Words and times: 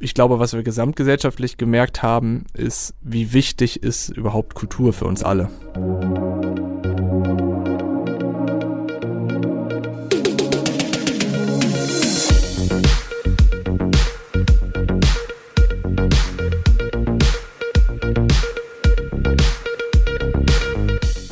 ich 0.00 0.14
glaube, 0.14 0.38
was 0.38 0.52
wir 0.54 0.62
gesamtgesellschaftlich 0.62 1.56
gemerkt 1.56 2.02
haben, 2.02 2.44
ist, 2.54 2.94
wie 3.02 3.32
wichtig 3.32 3.82
ist 3.82 4.10
überhaupt 4.10 4.54
Kultur 4.54 4.92
für 4.92 5.06
uns 5.06 5.22
alle. 5.22 5.50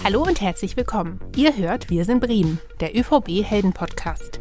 Hallo 0.02 0.22
und 0.22 0.40
herzlich 0.40 0.76
willkommen. 0.76 1.20
Ihr 1.36 1.56
hört 1.56 1.90
Wir 1.90 2.04
sind 2.04 2.20
Bremen, 2.20 2.60
der 2.80 2.96
ÖVB 2.96 3.42
Helden 3.42 3.72
Podcast. 3.72 4.40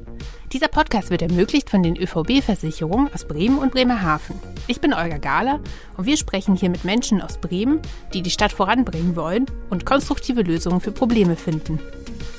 Dieser 0.56 0.70
Podcast 0.70 1.10
wird 1.10 1.22
ermöglicht 1.22 1.70
von 1.70 1.84
den 1.84 1.98
ÖVB-Versicherungen 1.98 3.14
aus 3.14 3.28
Bremen 3.28 3.58
und 3.58 3.74
Bremerhaven. 3.74 4.40
Ich 4.68 4.80
bin 4.80 4.94
Olga 4.94 5.18
Gahler 5.18 5.60
und 5.98 6.06
wir 6.06 6.16
sprechen 6.16 6.56
hier 6.56 6.70
mit 6.70 6.86
Menschen 6.86 7.22
aus 7.22 7.40
Bremen, 7.40 7.82
die 8.14 8.22
die 8.22 8.30
Stadt 8.30 8.54
voranbringen 8.54 9.18
wollen 9.18 9.48
und 9.70 9.86
konstruktive 9.86 10.44
Lösungen 10.44 10.80
für 10.80 10.94
Probleme 10.94 11.36
finden. 11.36 11.82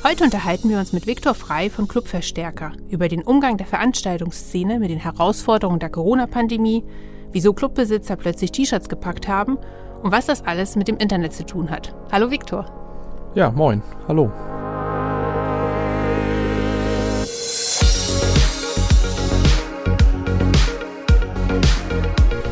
Heute 0.02 0.24
unterhalten 0.24 0.70
wir 0.70 0.78
uns 0.78 0.94
mit 0.94 1.06
Viktor 1.06 1.34
Frei 1.34 1.68
von 1.68 1.88
Clubverstärker 1.88 2.72
über 2.88 3.08
den 3.08 3.22
Umgang 3.22 3.58
der 3.58 3.66
Veranstaltungsszene 3.66 4.78
mit 4.78 4.88
den 4.88 5.00
Herausforderungen 5.00 5.80
der 5.80 5.90
Corona-Pandemie, 5.90 6.84
wieso 7.32 7.52
Clubbesitzer 7.52 8.16
plötzlich 8.16 8.50
T-Shirts 8.50 8.88
gepackt 8.88 9.28
haben 9.28 9.58
und 10.02 10.10
was 10.10 10.24
das 10.24 10.42
alles 10.42 10.74
mit 10.74 10.88
dem 10.88 10.96
Internet 10.96 11.34
zu 11.34 11.44
tun 11.44 11.68
hat. 11.68 11.94
Hallo 12.10 12.30
Viktor. 12.30 12.64
Ja, 13.34 13.50
moin. 13.50 13.82
Hallo. 14.08 14.32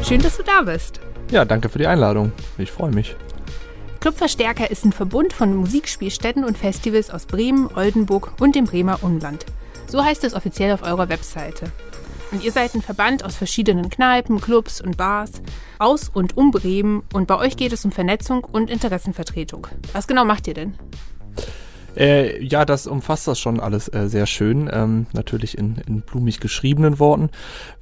Schön, 0.07 0.21
dass 0.21 0.37
du 0.37 0.43
da 0.43 0.61
bist. 0.61 1.01
Ja, 1.31 1.47
danke 1.47 1.71
für 1.71 1.79
die 1.79 1.87
Einladung. 1.87 2.31
Ich 2.59 2.71
freue 2.71 2.91
mich. 2.91 3.17
Clubverstärker 4.01 4.71
ist 4.71 4.85
ein 4.85 4.93
Verbund 4.93 5.33
von 5.33 5.57
Musikspielstätten 5.57 6.45
und 6.45 6.59
Festivals 6.59 7.09
aus 7.09 7.25
Bremen, 7.25 7.71
Oldenburg 7.75 8.33
und 8.39 8.55
dem 8.55 8.67
Bremer 8.67 9.03
Umland. 9.03 9.47
So 9.87 10.05
heißt 10.05 10.23
es 10.25 10.35
offiziell 10.35 10.75
auf 10.75 10.83
eurer 10.83 11.09
Webseite. 11.09 11.73
Und 12.33 12.45
ihr 12.45 12.53
seid 12.53 12.75
ein 12.75 12.83
Verband 12.83 13.25
aus 13.25 13.35
verschiedenen 13.37 13.89
Kneipen, 13.89 14.43
Clubs 14.43 14.83
und 14.83 14.99
Bars 14.99 15.41
aus 15.79 16.11
und 16.11 16.37
um 16.37 16.51
Bremen 16.51 17.03
und 17.15 17.27
bei 17.27 17.39
euch 17.39 17.57
geht 17.57 17.73
es 17.73 17.87
um 17.87 17.91
Vernetzung 17.91 18.45
und 18.45 18.69
Interessenvertretung. 18.69 19.69
Was 19.95 20.07
genau 20.07 20.27
macht 20.27 20.47
ihr 20.49 20.55
denn? 20.55 20.75
Äh, 21.97 22.43
ja, 22.43 22.65
das 22.65 22.87
umfasst 22.87 23.29
das 23.29 23.39
schon 23.39 23.61
alles 23.61 23.89
äh, 23.89 24.09
sehr 24.09 24.27
schön, 24.27 24.69
ähm, 24.73 25.07
natürlich 25.13 25.57
in, 25.57 25.77
in 25.87 26.01
blumig 26.01 26.41
geschriebenen 26.41 26.99
Worten. 26.99 27.31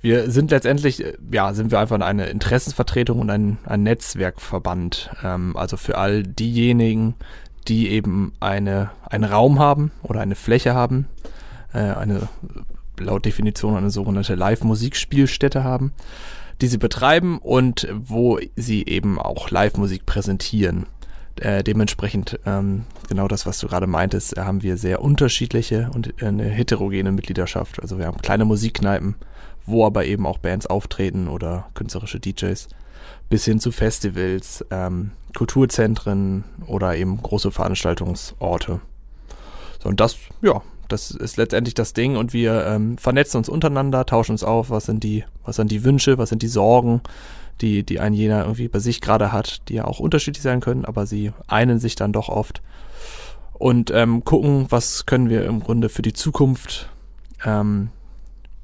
Wir 0.00 0.30
sind 0.30 0.50
letztendlich, 0.50 1.04
äh, 1.04 1.14
ja, 1.30 1.54
sind 1.54 1.70
wir 1.70 1.78
einfach 1.78 2.00
eine 2.00 2.26
Interessensvertretung 2.26 3.20
und 3.20 3.30
ein, 3.30 3.58
ein 3.64 3.82
Netzwerkverband. 3.82 5.10
Ähm, 5.24 5.56
also 5.56 5.76
für 5.76 5.96
all 5.96 6.22
diejenigen, 6.22 7.14
die 7.68 7.88
eben 7.88 8.32
eine, 8.40 8.90
einen 9.08 9.24
Raum 9.24 9.58
haben 9.58 9.92
oder 10.02 10.20
eine 10.20 10.34
Fläche 10.34 10.74
haben, 10.74 11.06
äh, 11.72 11.78
eine 11.78 12.28
laut 12.98 13.24
Definition 13.24 13.76
eine 13.76 13.90
sogenannte 13.90 14.34
Live-Musikspielstätte 14.34 15.64
haben, 15.64 15.92
die 16.60 16.68
sie 16.68 16.78
betreiben 16.78 17.38
und 17.38 17.88
wo 17.92 18.38
sie 18.56 18.84
eben 18.86 19.18
auch 19.18 19.50
Live-Musik 19.50 20.06
präsentieren. 20.06 20.86
Äh, 21.42 21.64
dementsprechend 21.64 22.38
ähm, 22.46 22.84
genau 23.08 23.26
das, 23.26 23.46
was 23.46 23.58
du 23.58 23.66
gerade 23.66 23.88
meintest, 23.88 24.38
haben 24.38 24.62
wir 24.62 24.76
sehr 24.76 25.02
unterschiedliche 25.02 25.90
und 25.92 26.22
eine 26.22 26.44
heterogene 26.44 27.10
Mitgliedschaft. 27.10 27.82
Also 27.82 27.98
wir 27.98 28.06
haben 28.06 28.22
kleine 28.22 28.44
Musikkneipen, 28.44 29.16
wo 29.66 29.84
aber 29.84 30.04
eben 30.04 30.24
auch 30.24 30.38
Bands 30.38 30.68
auftreten 30.68 31.26
oder 31.26 31.66
künstlerische 31.74 32.20
DJs, 32.20 32.68
bis 33.28 33.44
hin 33.44 33.58
zu 33.58 33.72
Festivals, 33.72 34.64
ähm, 34.70 35.10
Kulturzentren 35.34 36.44
oder 36.68 36.94
eben 36.94 37.20
große 37.20 37.50
Veranstaltungsorte. 37.50 38.80
So, 39.82 39.88
und 39.88 39.98
das, 39.98 40.18
ja, 40.42 40.62
das 40.86 41.10
ist 41.10 41.38
letztendlich 41.38 41.74
das 41.74 41.92
Ding 41.92 42.14
und 42.14 42.32
wir 42.32 42.66
ähm, 42.66 42.96
vernetzen 42.98 43.38
uns 43.38 43.48
untereinander, 43.48 44.06
tauschen 44.06 44.30
uns 44.30 44.44
auf, 44.44 44.70
was 44.70 44.86
sind 44.86 45.02
die, 45.02 45.24
was 45.44 45.56
sind 45.56 45.72
die 45.72 45.82
Wünsche, 45.82 46.18
was 46.18 46.28
sind 46.28 46.42
die 46.42 46.48
Sorgen, 46.48 47.00
die, 47.62 47.84
die 47.84 48.00
ein 48.00 48.12
jener 48.12 48.42
irgendwie 48.42 48.68
bei 48.68 48.80
sich 48.80 49.00
gerade 49.00 49.32
hat, 49.32 49.68
die 49.68 49.74
ja 49.74 49.84
auch 49.84 50.00
unterschiedlich 50.00 50.42
sein 50.42 50.60
können, 50.60 50.84
aber 50.84 51.06
sie 51.06 51.32
einen 51.46 51.78
sich 51.78 51.94
dann 51.94 52.12
doch 52.12 52.28
oft. 52.28 52.60
Und 53.54 53.90
ähm, 53.92 54.24
gucken, 54.24 54.66
was 54.70 55.06
können 55.06 55.28
wir 55.28 55.44
im 55.44 55.60
Grunde 55.60 55.88
für 55.88 56.02
die 56.02 56.12
Zukunft 56.12 56.90
ähm, 57.44 57.90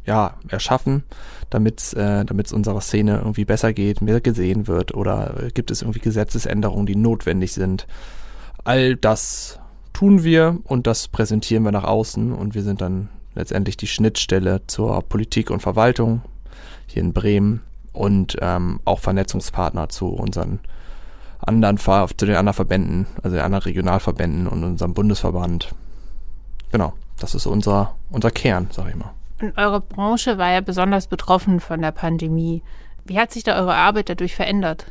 ja, 0.04 0.34
erschaffen, 0.48 1.04
damit 1.50 1.80
es 1.80 1.92
äh, 1.92 2.24
unserer 2.52 2.80
Szene 2.80 3.18
irgendwie 3.18 3.44
besser 3.44 3.72
geht, 3.72 4.00
mehr 4.00 4.20
gesehen 4.20 4.66
wird 4.66 4.94
oder 4.94 5.34
gibt 5.54 5.70
es 5.70 5.82
irgendwie 5.82 6.00
Gesetzesänderungen, 6.00 6.86
die 6.86 6.96
notwendig 6.96 7.52
sind. 7.52 7.86
All 8.64 8.96
das 8.96 9.60
tun 9.92 10.24
wir 10.24 10.58
und 10.64 10.86
das 10.86 11.08
präsentieren 11.08 11.62
wir 11.62 11.72
nach 11.72 11.84
außen 11.84 12.32
und 12.32 12.54
wir 12.54 12.62
sind 12.62 12.80
dann 12.80 13.08
letztendlich 13.34 13.76
die 13.76 13.86
Schnittstelle 13.86 14.62
zur 14.66 15.00
Politik 15.02 15.50
und 15.50 15.60
Verwaltung 15.60 16.22
hier 16.86 17.02
in 17.02 17.12
Bremen 17.12 17.60
und 17.92 18.36
ähm, 18.40 18.80
auch 18.84 19.00
Vernetzungspartner 19.00 19.88
zu 19.88 20.08
unseren 20.08 20.60
anderen 21.40 21.78
zu 21.78 22.26
den 22.26 22.34
anderen 22.34 22.54
Verbänden, 22.54 23.06
also 23.22 23.36
den 23.36 23.44
anderen 23.44 23.62
Regionalverbänden 23.62 24.46
und 24.48 24.64
unserem 24.64 24.94
Bundesverband. 24.94 25.74
Genau, 26.72 26.94
das 27.20 27.34
ist 27.34 27.46
unser, 27.46 27.94
unser 28.10 28.30
Kern, 28.30 28.68
sag 28.70 28.88
ich 28.88 28.96
mal. 28.96 29.12
Und 29.40 29.56
eure 29.56 29.80
Branche 29.80 30.36
war 30.36 30.50
ja 30.50 30.60
besonders 30.60 31.06
betroffen 31.06 31.60
von 31.60 31.80
der 31.80 31.92
Pandemie. 31.92 32.62
Wie 33.04 33.18
hat 33.18 33.32
sich 33.32 33.44
da 33.44 33.56
eure 33.56 33.74
Arbeit 33.74 34.08
dadurch 34.08 34.34
verändert? 34.34 34.86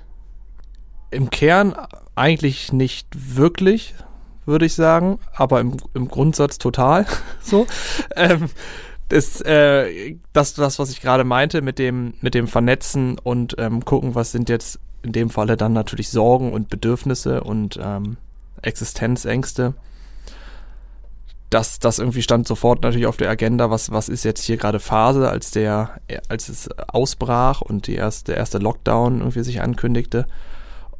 Im 1.11 1.29
Kern 1.29 1.75
eigentlich 2.15 2.73
nicht 2.73 3.07
wirklich, 3.13 3.93
würde 4.45 4.65
ich 4.65 4.73
sagen, 4.73 5.19
aber 5.35 5.59
im, 5.59 5.77
im 5.93 6.07
Grundsatz 6.07 6.57
total 6.57 7.05
so. 7.41 7.67
ähm, 8.15 8.49
das, 9.09 9.41
äh, 9.41 10.15
das, 10.33 10.53
das, 10.53 10.79
was 10.79 10.89
ich 10.89 11.01
gerade 11.01 11.23
meinte 11.23 11.61
mit 11.61 11.79
dem, 11.79 12.13
mit 12.21 12.33
dem 12.33 12.47
Vernetzen 12.47 13.17
und 13.19 13.55
ähm, 13.57 13.85
gucken, 13.85 14.15
was 14.15 14.31
sind 14.31 14.49
jetzt 14.49 14.79
in 15.03 15.13
dem 15.13 15.29
Falle 15.29 15.55
dann 15.55 15.73
natürlich 15.73 16.09
Sorgen 16.09 16.51
und 16.51 16.69
Bedürfnisse 16.69 17.41
und 17.43 17.79
ähm, 17.81 18.17
Existenzängste. 18.61 19.75
Das, 21.49 21.79
das 21.79 21.99
irgendwie 21.99 22.21
stand 22.21 22.45
sofort 22.45 22.83
natürlich 22.83 23.07
auf 23.07 23.15
der 23.15 23.29
Agenda, 23.29 23.69
was, 23.69 23.91
was 23.91 24.09
ist 24.09 24.25
jetzt 24.25 24.43
hier 24.43 24.57
gerade 24.57 24.81
Phase, 24.81 25.29
als 25.29 25.51
der, 25.51 26.01
als 26.27 26.49
es 26.49 26.69
ausbrach 26.89 27.61
und 27.61 27.87
die 27.87 27.95
erste, 27.95 28.33
der 28.33 28.37
erste 28.37 28.57
Lockdown 28.57 29.19
irgendwie 29.19 29.43
sich 29.43 29.61
ankündigte. 29.61 30.27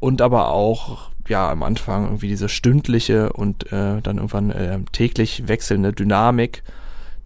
Und 0.00 0.22
aber 0.22 0.48
auch, 0.48 1.10
ja, 1.28 1.50
am 1.50 1.62
Anfang 1.62 2.04
irgendwie 2.04 2.28
diese 2.28 2.48
stündliche 2.48 3.30
und 3.34 3.70
äh, 3.72 4.00
dann 4.00 4.16
irgendwann 4.16 4.50
äh, 4.50 4.78
täglich 4.92 5.48
wechselnde 5.48 5.92
Dynamik 5.92 6.62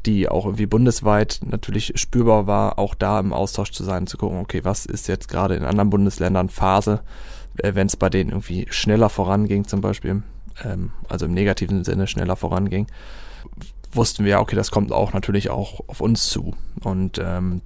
die 0.07 0.29
auch 0.29 0.47
irgendwie 0.47 0.67
bundesweit 0.67 1.41
natürlich 1.45 1.93
spürbar 1.97 2.47
war, 2.47 2.79
auch 2.79 2.95
da 2.95 3.21
im 3.21 3.33
Austausch 3.33 3.73
zu 3.73 3.85
sein, 3.85 4.07
zu 4.07 4.19
gucken, 4.19 4.39
okay, 4.39 4.65
was 4.65 4.87
ist 4.87 5.09
jetzt 5.09 5.29
gerade 5.29 5.55
in 5.55 5.65
anderen 5.65 5.91
Bundesländern 5.91 6.49
Phase, 6.49 7.03
äh, 7.59 7.75
wenn 7.75 7.87
es 7.87 7.97
bei 7.97 8.11
denen 8.11 8.31
irgendwie 8.31 8.67
schneller 8.71 9.09
voranging 9.09 9.67
zum 9.67 9.81
Beispiel, 9.81 10.23
ähm, 10.65 10.93
also 11.09 11.27
im 11.27 11.35
negativen 11.35 11.85
Sinne 11.85 12.07
schneller 12.07 12.37
voranging, 12.37 12.87
wussten 13.93 14.25
wir, 14.25 14.41
okay, 14.41 14.57
das 14.57 14.71
kommt 14.71 14.93
auch 14.93 15.13
natürlich 15.13 15.51
auch 15.51 15.81
auf 15.87 16.01
uns 16.01 16.29
zu. 16.29 16.55
Und 16.83 17.19
ähm, 17.19 17.63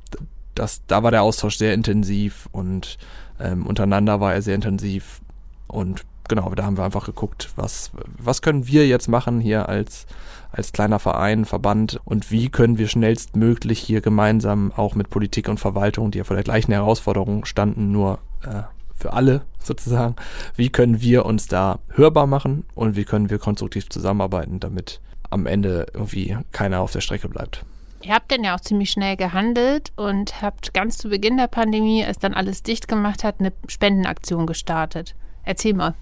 das, 0.55 0.83
da 0.87 1.03
war 1.03 1.11
der 1.11 1.23
Austausch 1.23 1.57
sehr 1.57 1.75
intensiv 1.75 2.49
und 2.53 2.99
ähm, 3.39 3.67
untereinander 3.67 4.21
war 4.21 4.35
er 4.35 4.43
sehr 4.43 4.55
intensiv 4.55 5.21
und 5.69 6.05
genau, 6.29 6.55
da 6.55 6.65
haben 6.65 6.77
wir 6.77 6.85
einfach 6.85 7.07
geguckt, 7.07 7.51
was, 7.57 7.91
was 8.19 8.43
können 8.43 8.67
wir 8.67 8.87
jetzt 8.87 9.09
machen 9.09 9.41
hier 9.41 9.69
als, 9.69 10.07
als 10.53 10.73
kleiner 10.73 10.99
Verein, 10.99 11.45
Verband 11.45 12.01
und 12.05 12.31
wie 12.31 12.49
können 12.49 12.79
wir 12.79 12.89
schnellstmöglich 12.89 13.79
hier 13.79 14.01
gemeinsam 14.01 14.73
auch 14.77 14.95
mit 14.95 15.11
Politik 15.11 15.49
und 15.49 15.59
Verwaltung, 15.59 16.11
die 16.11 16.19
ja 16.19 16.25
vor 16.25 16.37
der 16.37 16.45
gleichen 16.45 16.73
Herausforderung 16.73 17.45
standen, 17.45 17.93
nur 17.93 18.19
äh, 18.43 18.63
für 18.95 19.13
alle 19.13 19.43
sozusagen, 19.59 20.17
wie 20.55 20.71
können 20.71 21.01
wir 21.01 21.27
uns 21.27 21.49
da 21.49 21.79
hörbar 21.91 22.27
machen 22.27 22.65
und 22.75 22.97
wie 22.97 23.05
können 23.05 23.31
wir 23.31 23.39
konstruktiv 23.39 23.89
zusammenarbeiten, 23.91 24.61
damit 24.61 25.01
am 25.31 25.47
Ende 25.47 25.87
irgendwie 25.93 26.37
keiner 26.53 26.81
auf 26.81 26.93
der 26.93 27.01
Strecke 27.01 27.29
bleibt. 27.29 27.65
Ihr 28.03 28.15
habt 28.15 28.31
denn 28.31 28.45
ja 28.45 28.55
auch 28.55 28.61
ziemlich 28.61 28.91
schnell 28.91 29.17
gehandelt 29.17 29.93
und 29.97 30.41
habt 30.41 30.73
ganz 30.73 30.97
zu 30.97 31.09
Beginn 31.09 31.37
der 31.37 31.49
Pandemie, 31.49 32.05
als 32.05 32.19
dann 32.19 32.35
alles 32.35 32.63
dicht 32.63 32.89
gemacht 32.89 33.25
hat, 33.25 33.41
eine 33.41 33.53
Spendenaktion 33.67 34.47
gestartet. 34.47 35.15
Erzähl 35.43 35.75
mal. 35.75 35.95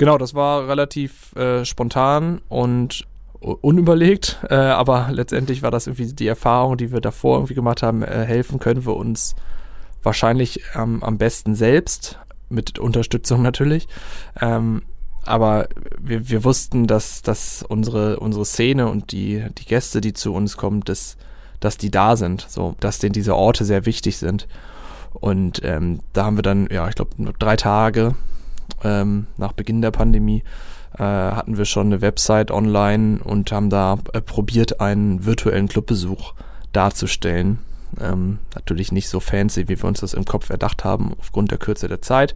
Genau, 0.00 0.16
das 0.16 0.32
war 0.32 0.66
relativ 0.66 1.36
äh, 1.36 1.66
spontan 1.66 2.40
und 2.48 3.06
unüberlegt, 3.38 4.38
äh, 4.48 4.54
aber 4.54 5.08
letztendlich 5.10 5.60
war 5.62 5.70
das 5.70 5.88
irgendwie 5.88 6.10
die 6.14 6.26
Erfahrung, 6.26 6.78
die 6.78 6.90
wir 6.90 7.02
davor 7.02 7.36
irgendwie 7.36 7.52
gemacht 7.52 7.82
haben, 7.82 8.02
äh, 8.02 8.24
helfen 8.24 8.58
können 8.58 8.86
wir 8.86 8.96
uns 8.96 9.34
wahrscheinlich 10.02 10.62
ähm, 10.74 11.02
am 11.02 11.18
besten 11.18 11.54
selbst, 11.54 12.18
mit 12.48 12.78
Unterstützung 12.78 13.42
natürlich. 13.42 13.88
Ähm, 14.40 14.84
aber 15.26 15.68
wir, 15.98 16.30
wir 16.30 16.44
wussten, 16.44 16.86
dass, 16.86 17.20
dass 17.20 17.62
unsere, 17.62 18.20
unsere 18.20 18.46
Szene 18.46 18.88
und 18.88 19.12
die, 19.12 19.44
die 19.58 19.66
Gäste, 19.66 20.00
die 20.00 20.14
zu 20.14 20.32
uns 20.32 20.56
kommen, 20.56 20.80
dass 20.80 21.18
dass 21.60 21.76
die 21.76 21.90
da 21.90 22.16
sind, 22.16 22.46
so, 22.48 22.74
dass 22.80 23.00
denen 23.00 23.12
diese 23.12 23.36
Orte 23.36 23.66
sehr 23.66 23.84
wichtig 23.84 24.16
sind. 24.16 24.48
Und 25.12 25.60
ähm, 25.62 26.00
da 26.14 26.24
haben 26.24 26.38
wir 26.38 26.42
dann, 26.42 26.68
ja, 26.70 26.88
ich 26.88 26.94
glaube, 26.94 27.10
nur 27.18 27.34
drei 27.38 27.56
Tage 27.56 28.14
ähm, 28.84 29.26
nach 29.36 29.52
Beginn 29.52 29.82
der 29.82 29.90
Pandemie 29.90 30.42
äh, 30.94 31.02
hatten 31.02 31.56
wir 31.56 31.64
schon 31.64 31.86
eine 31.86 32.00
Website 32.00 32.50
online 32.50 33.20
und 33.22 33.52
haben 33.52 33.70
da 33.70 33.98
äh, 34.12 34.20
probiert, 34.20 34.80
einen 34.80 35.24
virtuellen 35.24 35.68
Clubbesuch 35.68 36.34
darzustellen. 36.72 37.58
Ähm, 38.00 38.38
natürlich 38.54 38.92
nicht 38.92 39.08
so 39.08 39.20
fancy, 39.20 39.68
wie 39.68 39.80
wir 39.80 39.84
uns 39.84 40.00
das 40.00 40.14
im 40.14 40.24
Kopf 40.24 40.50
erdacht 40.50 40.84
haben, 40.84 41.14
aufgrund 41.18 41.50
der 41.50 41.58
Kürze 41.58 41.88
der 41.88 42.02
Zeit. 42.02 42.34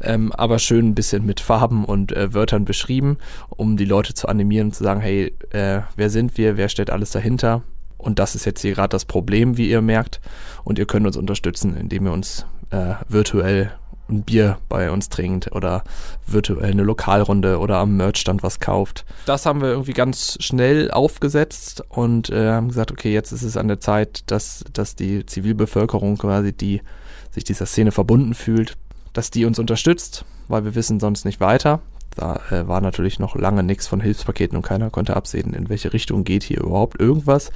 Ähm, 0.00 0.32
aber 0.32 0.58
schön 0.58 0.88
ein 0.88 0.94
bisschen 0.94 1.26
mit 1.26 1.40
Farben 1.40 1.84
und 1.84 2.12
äh, 2.12 2.32
Wörtern 2.32 2.64
beschrieben, 2.64 3.18
um 3.50 3.76
die 3.76 3.84
Leute 3.84 4.14
zu 4.14 4.28
animieren 4.28 4.68
und 4.68 4.74
zu 4.74 4.84
sagen, 4.84 5.00
hey, 5.00 5.34
äh, 5.50 5.80
wer 5.96 6.10
sind 6.10 6.38
wir, 6.38 6.56
wer 6.56 6.68
steht 6.68 6.90
alles 6.90 7.10
dahinter? 7.10 7.62
Und 7.96 8.20
das 8.20 8.36
ist 8.36 8.44
jetzt 8.44 8.62
hier 8.62 8.74
gerade 8.74 8.90
das 8.90 9.04
Problem, 9.04 9.56
wie 9.56 9.68
ihr 9.68 9.82
merkt. 9.82 10.20
Und 10.62 10.78
ihr 10.78 10.86
könnt 10.86 11.06
uns 11.06 11.16
unterstützen, 11.16 11.76
indem 11.76 12.06
ihr 12.06 12.12
uns 12.12 12.46
äh, 12.70 12.94
virtuell 13.08 13.72
ein 14.08 14.22
Bier 14.22 14.58
bei 14.68 14.90
uns 14.90 15.08
trinkt 15.08 15.52
oder 15.52 15.84
virtuell 16.26 16.72
eine 16.72 16.82
Lokalrunde 16.82 17.58
oder 17.58 17.78
am 17.78 17.96
Merchstand 17.96 18.42
was 18.42 18.60
kauft. 18.60 19.04
Das 19.26 19.46
haben 19.46 19.60
wir 19.60 19.68
irgendwie 19.68 19.92
ganz 19.92 20.36
schnell 20.40 20.90
aufgesetzt 20.90 21.82
und 21.88 22.30
äh, 22.30 22.50
haben 22.52 22.68
gesagt, 22.68 22.90
okay, 22.90 23.12
jetzt 23.12 23.32
ist 23.32 23.42
es 23.42 23.56
an 23.56 23.68
der 23.68 23.80
Zeit, 23.80 24.30
dass, 24.30 24.64
dass 24.72 24.96
die 24.96 25.26
Zivilbevölkerung 25.26 26.16
quasi, 26.16 26.52
die 26.52 26.82
sich 27.30 27.44
dieser 27.44 27.66
Szene 27.66 27.92
verbunden 27.92 28.34
fühlt, 28.34 28.76
dass 29.12 29.30
die 29.30 29.44
uns 29.44 29.58
unterstützt, 29.58 30.24
weil 30.48 30.64
wir 30.64 30.74
wissen 30.74 31.00
sonst 31.00 31.24
nicht 31.24 31.40
weiter. 31.40 31.80
Da 32.18 32.40
äh, 32.50 32.66
war 32.66 32.80
natürlich 32.80 33.20
noch 33.20 33.36
lange 33.36 33.62
nichts 33.62 33.86
von 33.86 34.00
Hilfspaketen 34.00 34.56
und 34.56 34.64
keiner 34.64 34.90
konnte 34.90 35.14
absehen, 35.14 35.54
in 35.54 35.68
welche 35.68 35.92
Richtung 35.92 36.24
geht 36.24 36.42
hier 36.42 36.60
überhaupt 36.60 37.00
irgendwas. 37.00 37.52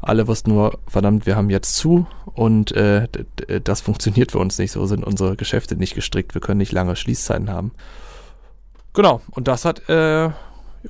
Alle 0.00 0.28
wussten 0.28 0.50
nur, 0.50 0.78
verdammt, 0.86 1.26
wir 1.26 1.34
haben 1.34 1.50
jetzt 1.50 1.74
zu 1.74 2.06
und 2.26 2.70
äh, 2.72 3.08
das 3.64 3.80
funktioniert 3.80 4.30
für 4.30 4.38
uns 4.38 4.56
nicht. 4.58 4.70
So 4.70 4.86
sind 4.86 5.02
unsere 5.04 5.34
Geschäfte 5.34 5.74
nicht 5.74 5.96
gestrickt. 5.96 6.34
Wir 6.34 6.40
können 6.40 6.58
nicht 6.58 6.70
lange 6.70 6.94
Schließzeiten 6.94 7.50
haben. 7.50 7.72
Genau, 8.92 9.20
und 9.32 9.48
das 9.48 9.64
hat 9.64 9.88
äh, 9.88 10.30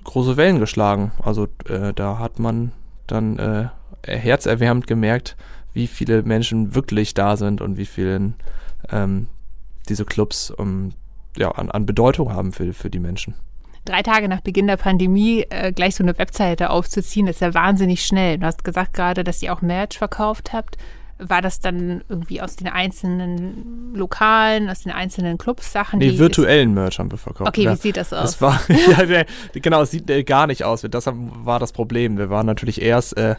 große 0.03 0.37
Wellen 0.37 0.61
geschlagen. 0.61 1.13
Also 1.23 1.49
äh, 1.67 1.95
da 1.95 2.19
hat 2.19 2.39
man 2.39 2.73
dann 3.07 3.39
äh, 3.39 3.69
herzerwärmend 4.07 4.87
gemerkt, 4.87 5.37
wie 5.73 5.87
viele 5.87 6.23
Menschen 6.25 6.75
wirklich 6.75 7.15
da 7.15 7.39
sind 7.39 7.63
und 7.63 7.79
wie 7.79 7.87
vielen 7.87 8.35
ähm, 8.91 9.29
diese 9.89 10.05
Clubs 10.05 10.51
um, 10.51 10.93
ja, 11.37 11.51
an, 11.51 11.71
an 11.71 11.87
Bedeutung 11.87 12.33
haben 12.33 12.53
für, 12.53 12.73
für 12.73 12.91
die 12.91 13.01
Menschen 13.01 13.35
drei 13.85 14.03
Tage 14.03 14.29
nach 14.29 14.41
Beginn 14.41 14.67
der 14.67 14.77
Pandemie 14.77 15.45
äh, 15.51 15.73
gleich 15.73 15.95
so 15.95 16.03
eine 16.03 16.17
Webseite 16.19 16.71
aufzuziehen, 16.71 17.27
ist 17.27 17.41
ja 17.41 17.55
wahnsinnig 17.55 18.05
schnell. 18.05 18.39
Du 18.39 18.47
hast 18.47 18.65
gesagt 18.65 18.95
gerade, 18.95 19.25
dass 19.25 19.43
ihr 19.43 19.53
auch 19.53 19.63
Merch 19.63 19.99
verkauft 19.99 20.53
habt. 20.53 20.77
War 21.19 21.41
das 21.41 21.61
dann 21.61 22.03
irgendwie 22.09 22.41
aus 22.41 22.57
den 22.57 22.67
einzelnen 22.67 23.95
Lokalen, 23.95 24.69
aus 24.69 24.81
den 24.81 24.91
einzelnen 24.91 25.39
Clubs 25.39 25.71
Sachen? 25.71 26.01
Nee, 26.01 26.19
virtuellen 26.19 26.75
Merch 26.75 26.99
haben 26.99 27.11
wir 27.11 27.19
verkauft. 27.19 27.49
Okay, 27.49 27.63
ja. 27.63 27.73
wie 27.73 27.77
sieht 27.77 27.97
das 27.97 28.13
aus? 28.13 28.39
Das 28.39 28.43
war, 28.43 28.61
ja, 29.09 29.23
genau, 29.53 29.83
es 29.83 29.93
sieht 29.93 30.11
äh, 30.11 30.25
gar 30.25 30.49
nicht 30.49 30.65
aus. 30.65 30.83
Das 30.83 31.07
war 31.07 31.61
das 31.61 31.73
Problem. 31.73 32.19
Wir 32.19 32.31
waren 32.31 32.47
natürlich 32.47 32.83
erst 32.83 33.17
äh, 33.17 33.37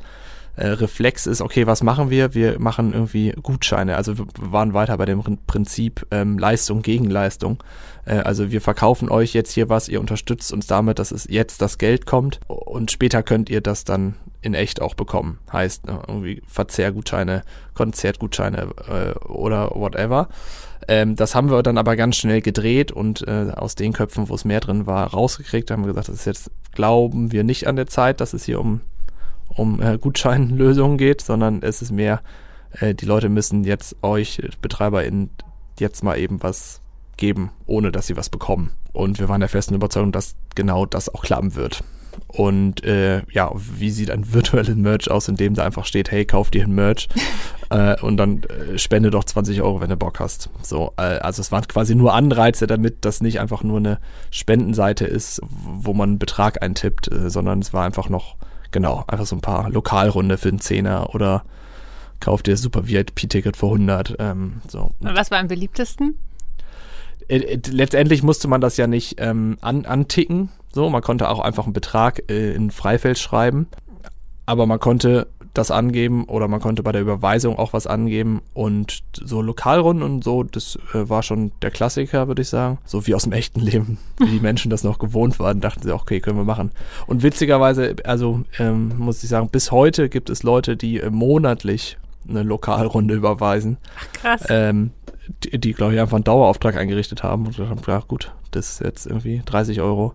äh, 0.55 0.67
Reflex 0.67 1.25
ist, 1.25 1.41
okay, 1.41 1.67
was 1.67 1.83
machen 1.83 2.09
wir? 2.09 2.33
Wir 2.33 2.59
machen 2.59 2.93
irgendwie 2.93 3.33
Gutscheine. 3.41 3.95
Also 3.95 4.17
wir 4.17 4.25
waren 4.37 4.73
weiter 4.73 4.97
bei 4.97 5.05
dem 5.05 5.21
Prinzip 5.47 6.05
ähm, 6.11 6.37
Leistung 6.37 6.81
gegen 6.81 7.09
Leistung. 7.09 7.63
Äh, 8.05 8.17
also 8.19 8.51
wir 8.51 8.61
verkaufen 8.61 9.09
euch 9.09 9.33
jetzt 9.33 9.51
hier 9.51 9.69
was, 9.69 9.89
ihr 9.89 9.99
unterstützt 9.99 10.53
uns 10.53 10.67
damit, 10.67 10.99
dass 10.99 11.11
es 11.11 11.27
jetzt 11.29 11.61
das 11.61 11.77
Geld 11.77 12.05
kommt 12.05 12.39
und 12.47 12.91
später 12.91 13.23
könnt 13.23 13.49
ihr 13.49 13.61
das 13.61 13.83
dann 13.83 14.15
in 14.41 14.53
echt 14.53 14.81
auch 14.81 14.93
bekommen. 14.93 15.39
Heißt 15.51 15.87
ne, 15.87 16.01
irgendwie 16.07 16.41
Verzehrgutscheine, 16.47 17.43
Konzertgutscheine 17.73 18.69
äh, 18.87 19.19
oder 19.27 19.71
whatever. 19.71 20.29
Ähm, 20.87 21.15
das 21.15 21.33
haben 21.33 21.49
wir 21.49 21.63
dann 21.63 21.77
aber 21.77 21.95
ganz 21.95 22.15
schnell 22.15 22.41
gedreht 22.41 22.91
und 22.91 23.27
äh, 23.27 23.51
aus 23.55 23.75
den 23.75 23.91
Köpfen, 23.91 24.29
wo 24.29 24.35
es 24.35 24.45
mehr 24.45 24.59
drin 24.59 24.85
war, 24.85 25.07
rausgekriegt. 25.07 25.69
Da 25.69 25.73
haben 25.73 25.83
wir 25.83 25.87
gesagt, 25.87 26.09
das 26.09 26.15
ist 26.15 26.25
jetzt, 26.25 26.51
glauben 26.73 27.31
wir 27.31 27.43
nicht 27.43 27.67
an 27.67 27.75
der 27.75 27.87
Zeit, 27.87 28.21
dass 28.21 28.33
es 28.33 28.45
hier 28.45 28.59
um 28.59 28.81
um 29.55 29.81
äh, 29.81 29.97
Gutscheinlösungen 29.97 30.97
geht, 30.97 31.21
sondern 31.21 31.61
es 31.61 31.81
ist 31.81 31.91
mehr, 31.91 32.21
äh, 32.79 32.93
die 32.93 33.05
Leute 33.05 33.29
müssen 33.29 33.63
jetzt 33.63 33.95
euch 34.03 34.41
BetreiberInnen 34.61 35.29
jetzt 35.79 36.03
mal 36.03 36.17
eben 36.17 36.43
was 36.43 36.81
geben, 37.17 37.51
ohne 37.65 37.91
dass 37.91 38.07
sie 38.07 38.17
was 38.17 38.29
bekommen. 38.29 38.71
Und 38.93 39.19
wir 39.19 39.29
waren 39.29 39.39
der 39.39 39.49
festen 39.49 39.75
Überzeugung, 39.75 40.11
dass 40.11 40.35
genau 40.55 40.85
das 40.85 41.13
auch 41.13 41.23
klappen 41.23 41.55
wird. 41.55 41.83
Und 42.27 42.83
äh, 42.85 43.23
ja, 43.31 43.51
wie 43.55 43.91
sieht 43.91 44.09
ein 44.09 44.33
virtuelles 44.33 44.75
Merch 44.75 45.09
aus, 45.09 45.27
in 45.27 45.35
dem 45.35 45.53
da 45.53 45.65
einfach 45.65 45.85
steht, 45.85 46.11
hey, 46.11 46.25
kauf 46.25 46.51
dir 46.51 46.63
ein 46.63 46.73
Merch 46.73 47.07
äh, 47.69 47.99
und 48.01 48.17
dann 48.17 48.43
äh, 48.43 48.77
spende 48.77 49.11
doch 49.11 49.23
20 49.23 49.61
Euro, 49.61 49.81
wenn 49.81 49.89
du 49.89 49.97
Bock 49.97 50.19
hast. 50.19 50.49
So, 50.61 50.93
äh, 50.97 51.19
also 51.19 51.41
es 51.41 51.51
waren 51.51 51.67
quasi 51.67 51.95
nur 51.95 52.13
Anreize, 52.13 52.67
damit 52.67 53.05
das 53.05 53.21
nicht 53.21 53.39
einfach 53.39 53.63
nur 53.63 53.77
eine 53.77 53.99
Spendenseite 54.31 55.05
ist, 55.05 55.41
wo 55.43 55.93
man 55.93 56.11
einen 56.11 56.19
Betrag 56.19 56.61
eintippt, 56.61 57.11
äh, 57.11 57.29
sondern 57.29 57.59
es 57.59 57.73
war 57.73 57.85
einfach 57.85 58.09
noch 58.09 58.37
Genau, 58.75 59.05
einfach 59.07 59.25
so 59.25 59.37
ein 59.37 59.41
paar 59.41 59.69
Lokalrunde 59.69 60.37
für 60.37 60.49
einen 60.49 60.59
Zehner 60.59 61.15
oder 61.15 61.45
kauf 62.19 62.43
dir 62.43 62.57
super 62.57 62.89
VIP-Ticket 62.89 63.55
für 63.55 63.67
100. 63.67 64.17
Ähm, 64.19 64.59
so. 64.67 64.91
Was 64.99 65.31
war 65.31 65.39
am 65.39 65.47
beliebtesten? 65.47 66.17
Äh, 67.29 67.37
äh, 67.37 67.61
letztendlich 67.69 68.21
musste 68.21 68.49
man 68.49 68.59
das 68.59 68.75
ja 68.75 68.87
nicht 68.87 69.15
ähm, 69.19 69.57
an, 69.61 69.85
anticken. 69.85 70.49
So, 70.73 70.89
man 70.89 71.01
konnte 71.01 71.29
auch 71.29 71.39
einfach 71.39 71.63
einen 71.63 71.71
Betrag 71.71 72.29
äh, 72.29 72.51
in 72.53 72.69
Freifeld 72.69 73.17
schreiben. 73.17 73.67
Aber 74.45 74.65
man 74.65 74.81
konnte 74.81 75.27
das 75.55 75.71
angeben 75.71 76.25
oder 76.25 76.47
man 76.47 76.59
konnte 76.59 76.83
bei 76.83 76.91
der 76.91 77.01
Überweisung 77.01 77.57
auch 77.57 77.73
was 77.73 77.87
angeben 77.87 78.41
und 78.53 79.03
so 79.13 79.41
Lokalrunden 79.41 80.03
und 80.03 80.23
so, 80.23 80.43
das 80.43 80.77
äh, 80.93 81.09
war 81.09 81.23
schon 81.23 81.51
der 81.61 81.71
Klassiker, 81.71 82.27
würde 82.27 82.41
ich 82.41 82.49
sagen. 82.49 82.77
So 82.85 83.07
wie 83.07 83.15
aus 83.15 83.23
dem 83.23 83.31
echten 83.31 83.61
Leben, 83.61 83.97
wie 84.17 84.31
die 84.31 84.39
Menschen 84.39 84.69
das 84.69 84.83
noch 84.83 84.99
gewohnt 84.99 85.39
waren, 85.39 85.61
dachten 85.61 85.81
sie, 85.81 85.93
okay, 85.93 86.19
können 86.19 86.37
wir 86.37 86.43
machen. 86.43 86.71
Und 87.07 87.23
witzigerweise, 87.23 87.95
also 88.03 88.41
ähm, 88.59 88.97
muss 88.97 89.23
ich 89.23 89.29
sagen, 89.29 89.49
bis 89.49 89.71
heute 89.71 90.09
gibt 90.09 90.29
es 90.29 90.43
Leute, 90.43 90.75
die 90.75 90.99
äh, 90.99 91.09
monatlich 91.09 91.97
eine 92.27 92.43
Lokalrunde 92.43 93.13
überweisen. 93.13 93.77
Ach, 93.97 94.11
krass. 94.13 94.43
Ähm, 94.49 94.91
die, 95.43 95.57
die 95.57 95.73
glaube 95.73 95.93
ich, 95.93 95.99
einfach 96.01 96.15
einen 96.15 96.25
Dauerauftrag 96.25 96.75
eingerichtet 96.75 97.23
haben 97.23 97.45
und 97.45 97.55
gesagt 97.55 97.69
haben, 97.69 97.81
ja 97.87 98.03
gut, 98.05 98.33
das 98.51 98.71
ist 98.71 98.81
jetzt 98.81 99.05
irgendwie 99.07 99.41
30 99.45 99.79
Euro, 99.81 100.13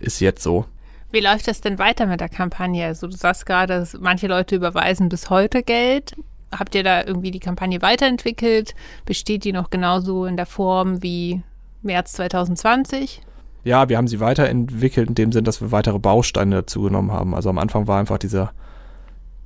ist 0.00 0.20
jetzt 0.20 0.42
so. 0.42 0.64
Wie 1.12 1.20
läuft 1.20 1.48
das 1.48 1.60
denn 1.60 1.78
weiter 1.78 2.06
mit 2.06 2.20
der 2.20 2.28
Kampagne? 2.28 2.86
Also 2.86 3.08
du 3.08 3.16
sagst 3.16 3.46
gerade, 3.46 3.86
manche 3.98 4.28
Leute 4.28 4.54
überweisen 4.56 5.08
bis 5.08 5.28
heute 5.28 5.62
Geld. 5.62 6.14
Habt 6.52 6.74
ihr 6.74 6.84
da 6.84 7.04
irgendwie 7.04 7.30
die 7.30 7.40
Kampagne 7.40 7.82
weiterentwickelt? 7.82 8.74
Besteht 9.04 9.44
die 9.44 9.52
noch 9.52 9.70
genauso 9.70 10.24
in 10.24 10.36
der 10.36 10.46
Form 10.46 11.02
wie 11.02 11.42
März 11.82 12.12
2020? 12.14 13.22
Ja, 13.64 13.88
wir 13.88 13.96
haben 13.96 14.08
sie 14.08 14.20
weiterentwickelt 14.20 15.08
in 15.08 15.14
dem 15.14 15.32
Sinn, 15.32 15.44
dass 15.44 15.60
wir 15.60 15.72
weitere 15.72 15.98
Bausteine 15.98 16.56
dazu 16.56 16.82
genommen 16.82 17.12
haben. 17.12 17.34
Also 17.34 17.50
am 17.50 17.58
Anfang 17.58 17.86
war 17.86 17.98
einfach 17.98 18.18
dieser 18.18 18.52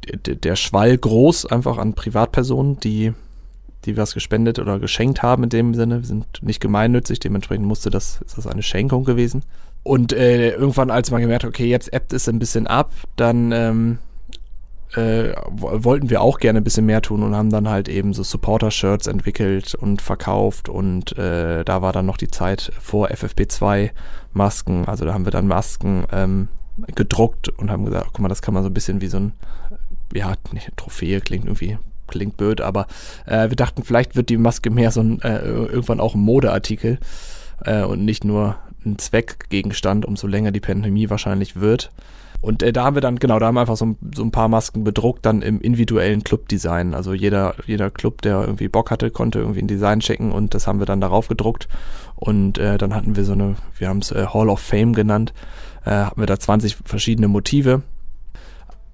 der 0.06 0.56
Schwall 0.56 0.98
groß 0.98 1.46
einfach 1.46 1.78
an 1.78 1.94
Privatpersonen, 1.94 2.78
die 2.78 3.14
die 3.86 3.96
was 3.96 4.14
gespendet 4.14 4.58
oder 4.58 4.78
geschenkt 4.78 5.22
haben 5.22 5.44
in 5.44 5.50
dem 5.50 5.74
Sinne. 5.74 6.00
Wir 6.00 6.06
sind 6.06 6.42
nicht 6.42 6.60
gemeinnützig, 6.60 7.20
dementsprechend 7.20 7.66
musste 7.66 7.90
das, 7.90 8.20
ist 8.22 8.38
das 8.38 8.46
eine 8.46 8.62
Schenkung 8.62 9.04
gewesen. 9.04 9.42
Und 9.84 10.12
äh, 10.12 10.50
irgendwann, 10.52 10.90
als 10.90 11.10
man 11.10 11.20
gemerkt 11.20 11.44
hat, 11.44 11.50
okay, 11.50 11.66
jetzt 11.66 11.92
ebbt 11.92 12.12
es 12.12 12.28
ein 12.28 12.38
bisschen 12.38 12.66
ab, 12.66 12.90
dann 13.16 13.52
ähm, 13.52 13.98
äh, 14.96 15.34
wollten 15.50 16.08
wir 16.08 16.22
auch 16.22 16.38
gerne 16.38 16.60
ein 16.60 16.64
bisschen 16.64 16.86
mehr 16.86 17.02
tun 17.02 17.22
und 17.22 17.36
haben 17.36 17.50
dann 17.50 17.68
halt 17.68 17.88
eben 17.88 18.14
so 18.14 18.22
Supporter-Shirts 18.22 19.06
entwickelt 19.06 19.74
und 19.74 20.00
verkauft 20.00 20.68
und 20.68 21.16
äh, 21.18 21.64
da 21.64 21.82
war 21.82 21.92
dann 21.92 22.06
noch 22.06 22.16
die 22.16 22.28
Zeit 22.28 22.72
vor 22.80 23.08
FFP2 23.08 23.90
Masken, 24.32 24.86
also 24.86 25.04
da 25.04 25.12
haben 25.12 25.26
wir 25.26 25.32
dann 25.32 25.46
Masken 25.46 26.04
ähm, 26.12 26.48
gedruckt 26.94 27.48
und 27.50 27.70
haben 27.70 27.84
gesagt, 27.84 28.06
guck 28.12 28.20
mal, 28.20 28.28
das 28.28 28.42
kann 28.42 28.54
man 28.54 28.62
so 28.62 28.70
ein 28.70 28.74
bisschen 28.74 29.00
wie 29.00 29.08
so 29.08 29.18
ein, 29.18 29.32
ja, 30.14 30.34
nicht 30.52 30.70
Trophäe, 30.76 31.20
klingt 31.20 31.44
irgendwie 31.44 31.78
klingt 32.06 32.36
blöd, 32.36 32.60
aber 32.60 32.86
äh, 33.26 33.48
wir 33.48 33.56
dachten, 33.56 33.82
vielleicht 33.82 34.14
wird 34.14 34.28
die 34.28 34.36
Maske 34.36 34.70
mehr 34.70 34.90
so 34.90 35.00
ein, 35.00 35.20
äh, 35.22 35.38
irgendwann 35.38 36.00
auch 36.00 36.14
ein 36.14 36.20
Modeartikel 36.20 36.98
äh, 37.64 37.82
und 37.82 38.04
nicht 38.04 38.24
nur 38.24 38.56
ein 38.86 38.98
Zweckgegenstand, 38.98 40.04
umso 40.04 40.26
länger 40.26 40.52
die 40.52 40.60
Pandemie 40.60 41.10
wahrscheinlich 41.10 41.56
wird. 41.56 41.90
Und 42.44 42.62
äh, 42.62 42.74
da 42.74 42.84
haben 42.84 42.94
wir 42.94 43.00
dann, 43.00 43.18
genau, 43.18 43.38
da 43.38 43.46
haben 43.46 43.54
wir 43.54 43.62
einfach 43.62 43.76
so, 43.76 43.96
so 44.14 44.22
ein 44.22 44.30
paar 44.30 44.48
Masken 44.48 44.84
bedruckt, 44.84 45.24
dann 45.24 45.40
im 45.40 45.62
individuellen 45.62 46.24
Clubdesign. 46.24 46.92
Also 46.92 47.14
jeder, 47.14 47.54
jeder 47.66 47.90
Club, 47.90 48.20
der 48.20 48.42
irgendwie 48.42 48.68
Bock 48.68 48.90
hatte, 48.90 49.10
konnte 49.10 49.38
irgendwie 49.38 49.62
ein 49.62 49.66
Design 49.66 50.00
checken 50.00 50.30
und 50.30 50.52
das 50.52 50.66
haben 50.66 50.78
wir 50.78 50.86
dann 50.86 51.00
darauf 51.00 51.28
gedruckt. 51.28 51.68
Und 52.16 52.58
äh, 52.58 52.76
dann 52.76 52.94
hatten 52.94 53.16
wir 53.16 53.24
so 53.24 53.32
eine, 53.32 53.56
wir 53.78 53.88
haben 53.88 54.00
es 54.00 54.10
äh, 54.10 54.26
Hall 54.26 54.50
of 54.50 54.60
Fame 54.60 54.92
genannt, 54.92 55.32
äh, 55.86 55.90
hatten 55.90 56.20
wir 56.20 56.26
da 56.26 56.38
20 56.38 56.76
verschiedene 56.84 57.28
Motive. 57.28 57.82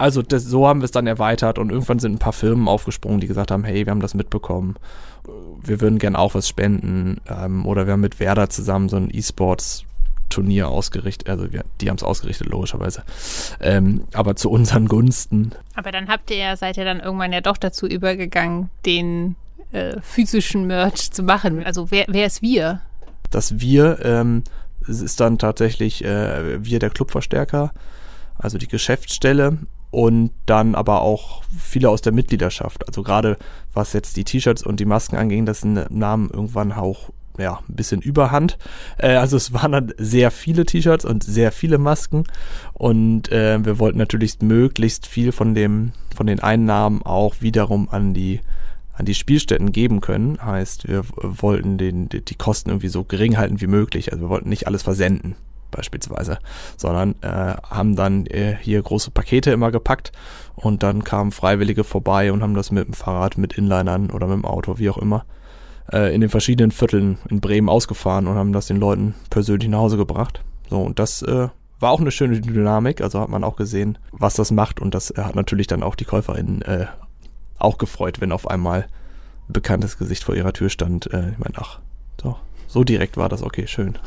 Also 0.00 0.22
das, 0.22 0.44
so 0.44 0.66
haben 0.66 0.80
wir 0.80 0.86
es 0.86 0.90
dann 0.90 1.06
erweitert 1.06 1.58
und 1.58 1.70
irgendwann 1.70 1.98
sind 1.98 2.14
ein 2.14 2.18
paar 2.18 2.32
Firmen 2.32 2.68
aufgesprungen, 2.68 3.20
die 3.20 3.26
gesagt 3.26 3.50
haben, 3.50 3.64
hey, 3.64 3.86
wir 3.86 3.90
haben 3.90 4.00
das 4.00 4.14
mitbekommen 4.14 4.76
wir 5.62 5.80
würden 5.80 5.98
gern 5.98 6.16
auch 6.16 6.34
was 6.34 6.48
spenden. 6.48 7.20
Ähm, 7.28 7.66
oder 7.66 7.86
wir 7.86 7.94
haben 7.94 8.00
mit 8.00 8.20
Werder 8.20 8.48
zusammen 8.48 8.88
so 8.88 8.96
ein 8.96 9.10
E-Sports 9.12 9.84
Turnier 10.28 10.68
ausgerichtet, 10.68 11.28
also 11.28 11.52
wir, 11.52 11.64
die 11.80 11.88
haben 11.88 11.96
es 11.96 12.04
ausgerichtet, 12.04 12.46
logischerweise. 12.46 13.02
Ähm, 13.60 14.04
aber 14.14 14.36
zu 14.36 14.48
unseren 14.48 14.86
Gunsten. 14.86 15.50
Aber 15.74 15.90
dann 15.90 16.06
habt 16.06 16.30
ihr 16.30 16.36
ja, 16.36 16.56
seid 16.56 16.76
ihr 16.76 16.84
dann 16.84 17.00
irgendwann 17.00 17.32
ja 17.32 17.40
doch 17.40 17.56
dazu 17.56 17.88
übergegangen, 17.88 18.70
den 18.86 19.34
äh, 19.72 20.00
physischen 20.00 20.68
Merch 20.68 21.10
zu 21.10 21.24
machen. 21.24 21.64
Also 21.64 21.90
wer, 21.90 22.04
wer 22.06 22.26
ist 22.26 22.42
wir? 22.42 22.80
Das 23.30 23.58
Wir 23.58 24.04
ähm, 24.04 24.44
ist 24.86 25.18
dann 25.18 25.36
tatsächlich 25.38 26.04
äh, 26.04 26.64
wir 26.64 26.78
der 26.78 26.90
Clubverstärker, 26.90 27.72
also 28.38 28.56
die 28.56 28.68
Geschäftsstelle 28.68 29.58
und 29.90 30.30
dann 30.46 30.74
aber 30.74 31.02
auch 31.02 31.42
viele 31.58 31.90
aus 31.90 32.00
der 32.00 32.12
Mitgliedschaft. 32.12 32.86
Also 32.86 33.02
gerade 33.02 33.36
was 33.72 33.92
jetzt 33.92 34.16
die 34.16 34.24
T-Shirts 34.24 34.62
und 34.62 34.80
die 34.80 34.84
Masken 34.84 35.16
anging, 35.16 35.46
das 35.46 35.64
nahm 35.64 36.30
irgendwann 36.32 36.72
auch 36.72 37.10
ja, 37.38 37.60
ein 37.68 37.74
bisschen 37.74 38.00
Überhand. 38.00 38.58
Äh, 38.98 39.14
also 39.14 39.36
es 39.36 39.52
waren 39.52 39.72
dann 39.72 39.94
sehr 39.98 40.30
viele 40.30 40.64
T-Shirts 40.64 41.04
und 41.04 41.24
sehr 41.24 41.52
viele 41.52 41.78
Masken 41.78 42.24
und 42.74 43.32
äh, 43.32 43.64
wir 43.64 43.78
wollten 43.78 43.98
natürlich 43.98 44.40
möglichst 44.40 45.06
viel 45.06 45.32
von 45.32 45.54
dem, 45.54 45.92
von 46.14 46.26
den 46.26 46.40
Einnahmen 46.40 47.02
auch 47.02 47.36
wiederum 47.40 47.88
an 47.90 48.14
die 48.14 48.40
an 48.92 49.06
die 49.06 49.14
Spielstätten 49.14 49.72
geben 49.72 50.02
können. 50.02 50.44
Heißt, 50.44 50.86
wir 50.86 51.04
wollten 51.16 51.78
den, 51.78 52.10
die 52.10 52.34
Kosten 52.34 52.68
irgendwie 52.68 52.88
so 52.88 53.02
gering 53.02 53.38
halten 53.38 53.62
wie 53.62 53.66
möglich. 53.66 54.12
Also 54.12 54.26
wir 54.26 54.28
wollten 54.28 54.50
nicht 54.50 54.66
alles 54.66 54.82
versenden 54.82 55.36
beispielsweise, 55.70 56.38
sondern 56.76 57.14
äh, 57.22 57.54
haben 57.68 57.96
dann 57.96 58.26
äh, 58.26 58.56
hier 58.60 58.82
große 58.82 59.10
Pakete 59.10 59.50
immer 59.50 59.70
gepackt 59.70 60.12
und 60.56 60.82
dann 60.82 61.04
kamen 61.04 61.32
Freiwillige 61.32 61.84
vorbei 61.84 62.32
und 62.32 62.42
haben 62.42 62.54
das 62.54 62.70
mit 62.70 62.86
dem 62.86 62.94
Fahrrad, 62.94 63.38
mit 63.38 63.54
Inlinern 63.54 64.10
oder 64.10 64.26
mit 64.26 64.36
dem 64.36 64.44
Auto, 64.44 64.78
wie 64.78 64.90
auch 64.90 64.98
immer, 64.98 65.24
äh, 65.92 66.14
in 66.14 66.20
den 66.20 66.30
verschiedenen 66.30 66.70
Vierteln 66.70 67.18
in 67.28 67.40
Bremen 67.40 67.68
ausgefahren 67.68 68.26
und 68.26 68.36
haben 68.36 68.52
das 68.52 68.66
den 68.66 68.78
Leuten 68.78 69.14
persönlich 69.30 69.68
nach 69.68 69.78
Hause 69.78 69.96
gebracht. 69.96 70.42
So, 70.68 70.80
und 70.80 70.98
das 70.98 71.22
äh, 71.22 71.48
war 71.80 71.90
auch 71.90 72.00
eine 72.00 72.10
schöne 72.10 72.40
Dynamik, 72.40 73.00
also 73.00 73.20
hat 73.20 73.30
man 73.30 73.42
auch 73.42 73.56
gesehen, 73.56 73.98
was 74.12 74.34
das 74.34 74.50
macht 74.50 74.80
und 74.80 74.94
das 74.94 75.12
hat 75.16 75.34
natürlich 75.34 75.66
dann 75.66 75.82
auch 75.82 75.94
die 75.94 76.04
KäuferInnen 76.04 76.62
äh, 76.62 76.86
auch 77.58 77.78
gefreut, 77.78 78.20
wenn 78.20 78.32
auf 78.32 78.48
einmal 78.48 78.86
ein 79.48 79.52
bekanntes 79.52 79.98
Gesicht 79.98 80.24
vor 80.24 80.34
ihrer 80.34 80.52
Tür 80.52 80.68
stand. 80.68 81.12
Äh, 81.12 81.30
ich 81.30 81.38
meine, 81.38 81.54
ach, 81.56 81.80
so, 82.20 82.36
so 82.66 82.84
direkt 82.84 83.16
war 83.16 83.28
das, 83.28 83.42
okay, 83.42 83.66
schön. 83.66 83.98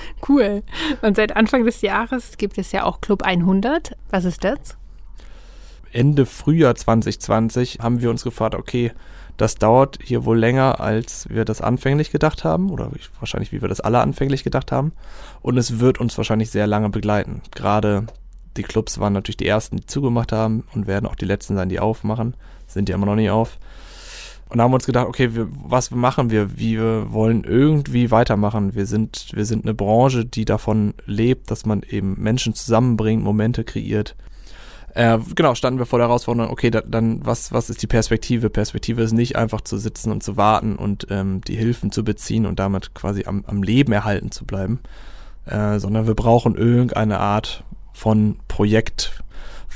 Cool. 0.28 0.62
Und 1.02 1.16
seit 1.16 1.34
Anfang 1.36 1.64
des 1.64 1.80
Jahres 1.80 2.36
gibt 2.36 2.58
es 2.58 2.72
ja 2.72 2.84
auch 2.84 3.00
Club 3.00 3.22
100. 3.22 3.96
Was 4.10 4.24
ist 4.24 4.44
das? 4.44 4.76
Ende 5.92 6.26
Frühjahr 6.26 6.74
2020 6.74 7.78
haben 7.80 8.00
wir 8.00 8.10
uns 8.10 8.22
gefragt, 8.22 8.54
okay, 8.54 8.92
das 9.36 9.54
dauert 9.54 9.98
hier 10.02 10.24
wohl 10.26 10.38
länger, 10.38 10.80
als 10.80 11.26
wir 11.30 11.46
das 11.46 11.62
anfänglich 11.62 12.10
gedacht 12.10 12.44
haben, 12.44 12.70
oder 12.70 12.90
wahrscheinlich 13.18 13.52
wie 13.52 13.62
wir 13.62 13.68
das 13.68 13.80
alle 13.80 14.00
anfänglich 14.00 14.44
gedacht 14.44 14.70
haben. 14.70 14.92
Und 15.40 15.56
es 15.56 15.80
wird 15.80 15.98
uns 15.98 16.16
wahrscheinlich 16.18 16.50
sehr 16.50 16.66
lange 16.66 16.90
begleiten. 16.90 17.40
Gerade 17.54 18.06
die 18.56 18.62
Clubs 18.62 18.98
waren 18.98 19.14
natürlich 19.14 19.38
die 19.38 19.46
ersten, 19.46 19.78
die 19.78 19.86
zugemacht 19.86 20.32
haben 20.32 20.64
und 20.74 20.86
werden 20.86 21.06
auch 21.06 21.14
die 21.14 21.24
letzten 21.24 21.56
sein, 21.56 21.70
die 21.70 21.80
aufmachen. 21.80 22.34
Sind 22.66 22.88
ja 22.88 22.94
immer 22.94 23.06
noch 23.06 23.16
nicht 23.16 23.30
auf. 23.30 23.58
Und 24.50 24.60
haben 24.60 24.74
uns 24.74 24.84
gedacht, 24.84 25.06
okay, 25.06 25.34
wir, 25.36 25.48
was 25.64 25.92
machen 25.92 26.30
wir? 26.30 26.58
Wir 26.58 27.12
wollen 27.12 27.44
irgendwie 27.44 28.10
weitermachen. 28.10 28.74
Wir 28.74 28.84
sind, 28.84 29.28
wir 29.32 29.44
sind 29.44 29.64
eine 29.64 29.74
Branche, 29.74 30.26
die 30.26 30.44
davon 30.44 30.94
lebt, 31.06 31.52
dass 31.52 31.64
man 31.64 31.84
eben 31.88 32.20
Menschen 32.20 32.54
zusammenbringt, 32.54 33.22
Momente 33.22 33.62
kreiert. 33.62 34.16
Äh, 34.94 35.18
genau, 35.36 35.54
standen 35.54 35.78
wir 35.78 35.86
vor 35.86 36.00
der 36.00 36.08
Herausforderung, 36.08 36.50
okay, 36.50 36.70
da, 36.70 36.80
dann 36.80 37.24
was, 37.24 37.52
was 37.52 37.70
ist 37.70 37.80
die 37.80 37.86
Perspektive? 37.86 38.50
Perspektive 38.50 39.02
ist 39.02 39.12
nicht 39.12 39.36
einfach 39.36 39.60
zu 39.60 39.78
sitzen 39.78 40.10
und 40.10 40.24
zu 40.24 40.36
warten 40.36 40.74
und 40.74 41.06
ähm, 41.10 41.42
die 41.42 41.54
Hilfen 41.54 41.92
zu 41.92 42.02
beziehen 42.02 42.44
und 42.44 42.58
damit 42.58 42.92
quasi 42.92 43.26
am, 43.26 43.44
am 43.46 43.62
Leben 43.62 43.92
erhalten 43.92 44.32
zu 44.32 44.44
bleiben, 44.44 44.80
äh, 45.46 45.78
sondern 45.78 46.08
wir 46.08 46.14
brauchen 46.14 46.56
irgendeine 46.56 47.20
Art 47.20 47.62
von 47.92 48.40
Projekt, 48.48 49.22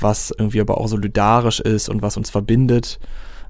was 0.01 0.33
irgendwie 0.37 0.59
aber 0.59 0.79
auch 0.79 0.87
solidarisch 0.89 1.61
ist 1.61 1.87
und 1.87 2.01
was 2.01 2.17
uns 2.17 2.29
verbindet 2.29 2.99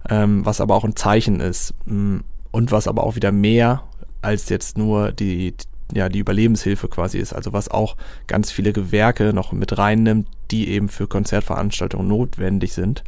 ähm, 0.10 0.46
was 0.46 0.62
aber 0.62 0.76
auch 0.76 0.84
ein 0.84 0.96
Zeichen 0.96 1.40
ist 1.40 1.74
mm, 1.86 2.18
und 2.52 2.72
was 2.72 2.88
aber 2.88 3.04
auch 3.04 3.16
wieder 3.16 3.32
mehr 3.32 3.84
als 4.22 4.50
jetzt 4.50 4.78
nur 4.78 5.12
die, 5.12 5.54
ja, 5.94 6.10
die 6.10 6.20
Überlebenshilfe 6.20 6.88
quasi 6.88 7.20
ist, 7.20 7.34
also 7.34 7.54
was 7.54 7.70
auch 7.70 7.96
ganz 8.28 8.52
viele 8.52 8.74
Gewerke 8.74 9.34
noch 9.34 9.52
mit 9.52 9.78
reinnimmt, 9.78 10.28
die 10.52 10.70
eben 10.70 10.90
für 10.90 11.08
Konzertveranstaltungen 11.08 12.08
notwendig 12.08 12.74
sind, 12.74 13.04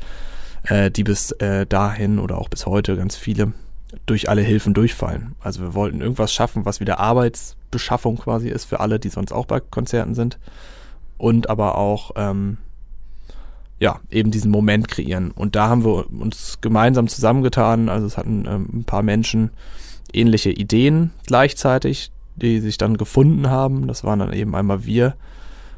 äh, 0.63 0.91
die 0.91 1.03
bis 1.03 1.31
äh, 1.31 1.65
dahin 1.65 2.19
oder 2.19 2.37
auch 2.37 2.49
bis 2.49 2.65
heute 2.65 2.95
ganz 2.95 3.15
viele 3.15 3.53
durch 4.05 4.29
alle 4.29 4.41
Hilfen 4.41 4.73
durchfallen. 4.73 5.35
Also 5.39 5.61
wir 5.61 5.73
wollten 5.73 6.01
irgendwas 6.01 6.33
schaffen, 6.33 6.65
was 6.65 6.79
wieder 6.79 6.99
Arbeitsbeschaffung 6.99 8.17
quasi 8.17 8.49
ist 8.49 8.65
für 8.65 8.79
alle, 8.79 8.99
die 8.99 9.09
sonst 9.09 9.31
auch 9.31 9.45
bei 9.45 9.59
Konzerten 9.59 10.13
sind 10.13 10.37
und 11.17 11.49
aber 11.49 11.77
auch 11.77 12.11
ähm, 12.15 12.57
ja, 13.79 14.00
eben 14.10 14.31
diesen 14.31 14.51
Moment 14.51 14.88
kreieren. 14.88 15.31
Und 15.31 15.55
da 15.55 15.69
haben 15.69 15.86
wir 15.86 16.12
uns 16.12 16.60
gemeinsam 16.62 17.07
zusammengetan. 17.07 17.89
Also 17.89 18.07
es 18.07 18.17
hatten 18.17 18.46
ähm, 18.48 18.69
ein 18.74 18.84
paar 18.86 19.03
Menschen 19.03 19.51
ähnliche 20.13 20.51
Ideen 20.51 21.12
gleichzeitig, 21.25 22.12
die 22.36 22.60
sich 22.60 22.77
dann 22.77 22.98
gefunden 22.98 23.50
haben. 23.50 23.88
Das 23.88 24.03
waren 24.03 24.19
dann 24.19 24.34
eben 24.34 24.55
einmal 24.55 24.86
wir, 24.86 25.15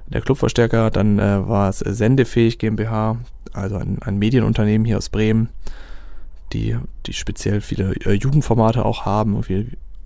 der 0.07 0.21
Clubverstärker, 0.21 0.89
dann 0.89 1.19
äh, 1.19 1.47
war 1.47 1.69
es 1.69 1.79
Sendefähig 1.79 2.57
GmbH, 2.57 3.17
also 3.53 3.77
ein, 3.77 3.99
ein 4.01 4.17
Medienunternehmen 4.17 4.85
hier 4.85 4.97
aus 4.97 5.09
Bremen, 5.09 5.49
die, 6.53 6.77
die 7.05 7.13
speziell 7.13 7.61
viele 7.61 7.93
äh, 8.05 8.13
Jugendformate 8.13 8.85
auch 8.85 9.05
haben. 9.05 9.39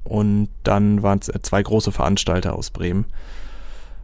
Und 0.03 0.49
dann 0.63 1.03
waren 1.03 1.19
es 1.19 1.29
äh, 1.29 1.41
zwei 1.41 1.63
große 1.63 1.91
Veranstalter 1.91 2.55
aus 2.55 2.69
Bremen 2.69 3.05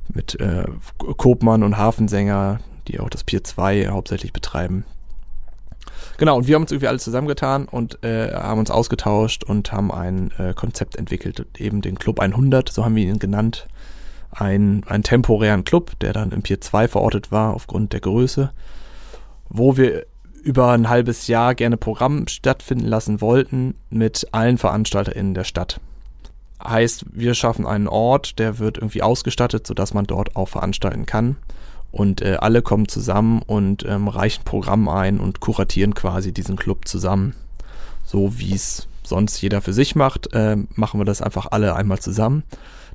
mit 0.08 0.40
äh, 0.40 0.66
Kopmann 0.98 1.64
und 1.64 1.78
Hafensänger, 1.78 2.60
die 2.90 3.00
auch 3.00 3.10
das 3.10 3.24
Pier 3.24 3.44
2 3.44 3.88
hauptsächlich 3.88 4.34
betreiben. 4.34 4.86
Genau, 6.18 6.38
und 6.38 6.48
wir 6.48 6.56
haben 6.56 6.64
uns 6.64 6.72
irgendwie 6.72 6.88
alle 6.88 7.00
zusammengetan 7.00 7.66
und 7.66 8.04
äh, 8.04 8.34
haben 8.34 8.60
uns 8.60 8.72
ausgetauscht 8.72 9.44
und 9.46 9.72
haben 9.72 9.92
ein 9.92 10.32
äh, 10.38 10.54
Konzept 10.54 10.98
entwickelt, 10.98 11.46
eben 11.58 11.82
den 11.82 11.98
Club 11.98 12.20
100, 12.20 12.70
so 12.70 12.84
haben 12.84 12.96
wir 12.96 13.04
ihn 13.04 13.20
genannt. 13.20 13.68
Ein, 14.32 14.84
einen 14.88 15.04
temporären 15.04 15.64
Club, 15.64 15.98
der 16.00 16.14
dann 16.14 16.32
im 16.32 16.42
Pier 16.42 16.60
2 16.62 16.90
verortet 16.90 17.32
war 17.32 17.54
aufgrund 17.54 17.94
der 17.94 18.02
Größe, 18.02 18.52
wo 19.50 19.78
wir 19.78 20.06
über 20.44 20.72
ein 20.72 20.90
halbes 20.90 21.28
Jahr 21.28 21.56
gerne 21.56 21.78
Programm 21.78 22.28
stattfinden 22.28 22.86
lassen 22.86 23.22
wollten 23.22 23.76
mit 23.90 24.28
allen 24.32 24.58
VeranstalterInnen 24.58 25.34
der 25.34 25.44
Stadt. 25.44 25.80
Heißt, 26.62 27.06
wir 27.12 27.34
schaffen 27.34 27.66
einen 27.66 27.88
Ort, 27.88 28.40
der 28.40 28.60
wird 28.60 28.78
irgendwie 28.78 29.02
ausgestattet, 29.02 29.66
sodass 29.66 29.94
man 29.94 30.06
dort 30.06 30.36
auch 30.36 30.50
veranstalten 30.50 31.06
kann. 31.06 31.38
Und 31.92 32.22
äh, 32.22 32.38
alle 32.40 32.62
kommen 32.62 32.88
zusammen 32.88 33.42
und 33.46 33.84
ähm, 33.88 34.08
reichen 34.08 34.44
Programm 34.44 34.88
ein 34.88 35.20
und 35.20 35.40
kuratieren 35.40 35.96
quasi 35.96 36.32
diesen 36.32 36.56
Club 36.56 36.88
zusammen. 36.88 37.36
So 38.06 38.38
wie 38.38 38.54
es 38.54 38.88
sonst 39.04 39.42
jeder 39.42 39.62
für 39.62 39.74
sich 39.74 39.96
macht, 39.96 40.34
äh, 40.34 40.56
machen 40.76 41.00
wir 41.00 41.06
das 41.06 41.22
einfach 41.22 41.48
alle 41.52 41.76
einmal 41.76 42.00
zusammen. 42.00 42.44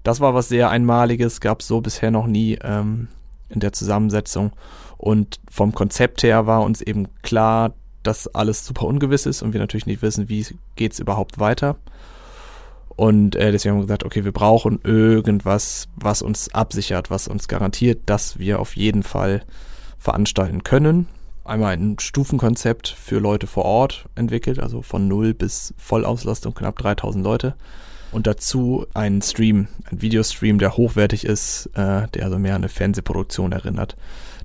Das 0.05 0.21
war 0.21 0.35
was 0.35 0.49
sehr 0.49 0.71
Einmaliges, 0.71 1.41
gab 1.41 1.61
es 1.61 1.67
so 1.67 1.81
bisher 1.81 2.11
noch 2.11 2.27
nie 2.27 2.59
ähm, 2.63 3.09
in 3.49 3.61
der 3.61 3.73
Zusammensetzung. 3.73 4.53
Und 4.97 5.41
vom 5.51 5.73
Konzept 5.73 6.23
her 6.23 6.47
war 6.47 6.63
uns 6.63 6.81
eben 6.81 7.09
klar, 7.23 7.73
dass 8.03 8.29
alles 8.29 8.65
super 8.65 8.87
ungewiss 8.87 9.27
ist 9.27 9.43
und 9.43 9.53
wir 9.53 9.61
natürlich 9.61 9.87
nicht 9.87 10.03
wissen, 10.03 10.29
wie 10.29 10.47
geht 10.77 10.93
es 10.93 11.01
überhaupt 11.01 11.41
weiter. 11.41 11.77
Und 12.97 13.35
äh, 13.35 13.51
deswegen 13.51 13.73
haben 13.73 13.81
wir 13.81 13.87
gesagt, 13.87 14.05
okay, 14.05 14.25
wir 14.25 14.33
brauchen 14.33 14.79
irgendwas, 14.85 15.89
was 15.97 16.23
uns 16.23 16.55
absichert, 16.55 17.11
was 17.11 17.27
uns 17.27 17.49
garantiert, 17.49 18.03
dass 18.07 18.39
wir 18.39 18.61
auf 18.61 18.77
jeden 18.77 19.03
Fall 19.03 19.43
veranstalten 19.99 20.63
können. 20.63 21.09
Einmal 21.45 21.75
ein 21.75 21.99
Stufenkonzept 21.99 22.89
für 22.89 23.19
Leute 23.19 23.47
vor 23.47 23.65
Ort 23.65 24.07
entwickelt, 24.15 24.59
also 24.61 24.81
von 24.81 25.09
null 25.09 25.35
bis 25.35 25.75
Vollauslastung 25.77 26.55
knapp 26.55 26.79
3000 26.79 27.25
Leute. 27.25 27.55
Und 28.13 28.29
dazu 28.29 28.87
einen 28.95 29.23
Stream, 29.23 29.67
ein 29.91 30.01
Videostream, 30.01 30.59
der 30.59 30.77
hochwertig 30.77 31.25
ist, 31.25 31.67
äh, 31.75 32.07
der 32.09 32.25
also 32.25 32.39
mehr 32.39 32.55
an 32.55 32.63
eine 32.63 32.69
Fernsehproduktion 32.69 33.51
erinnert, 33.51 33.97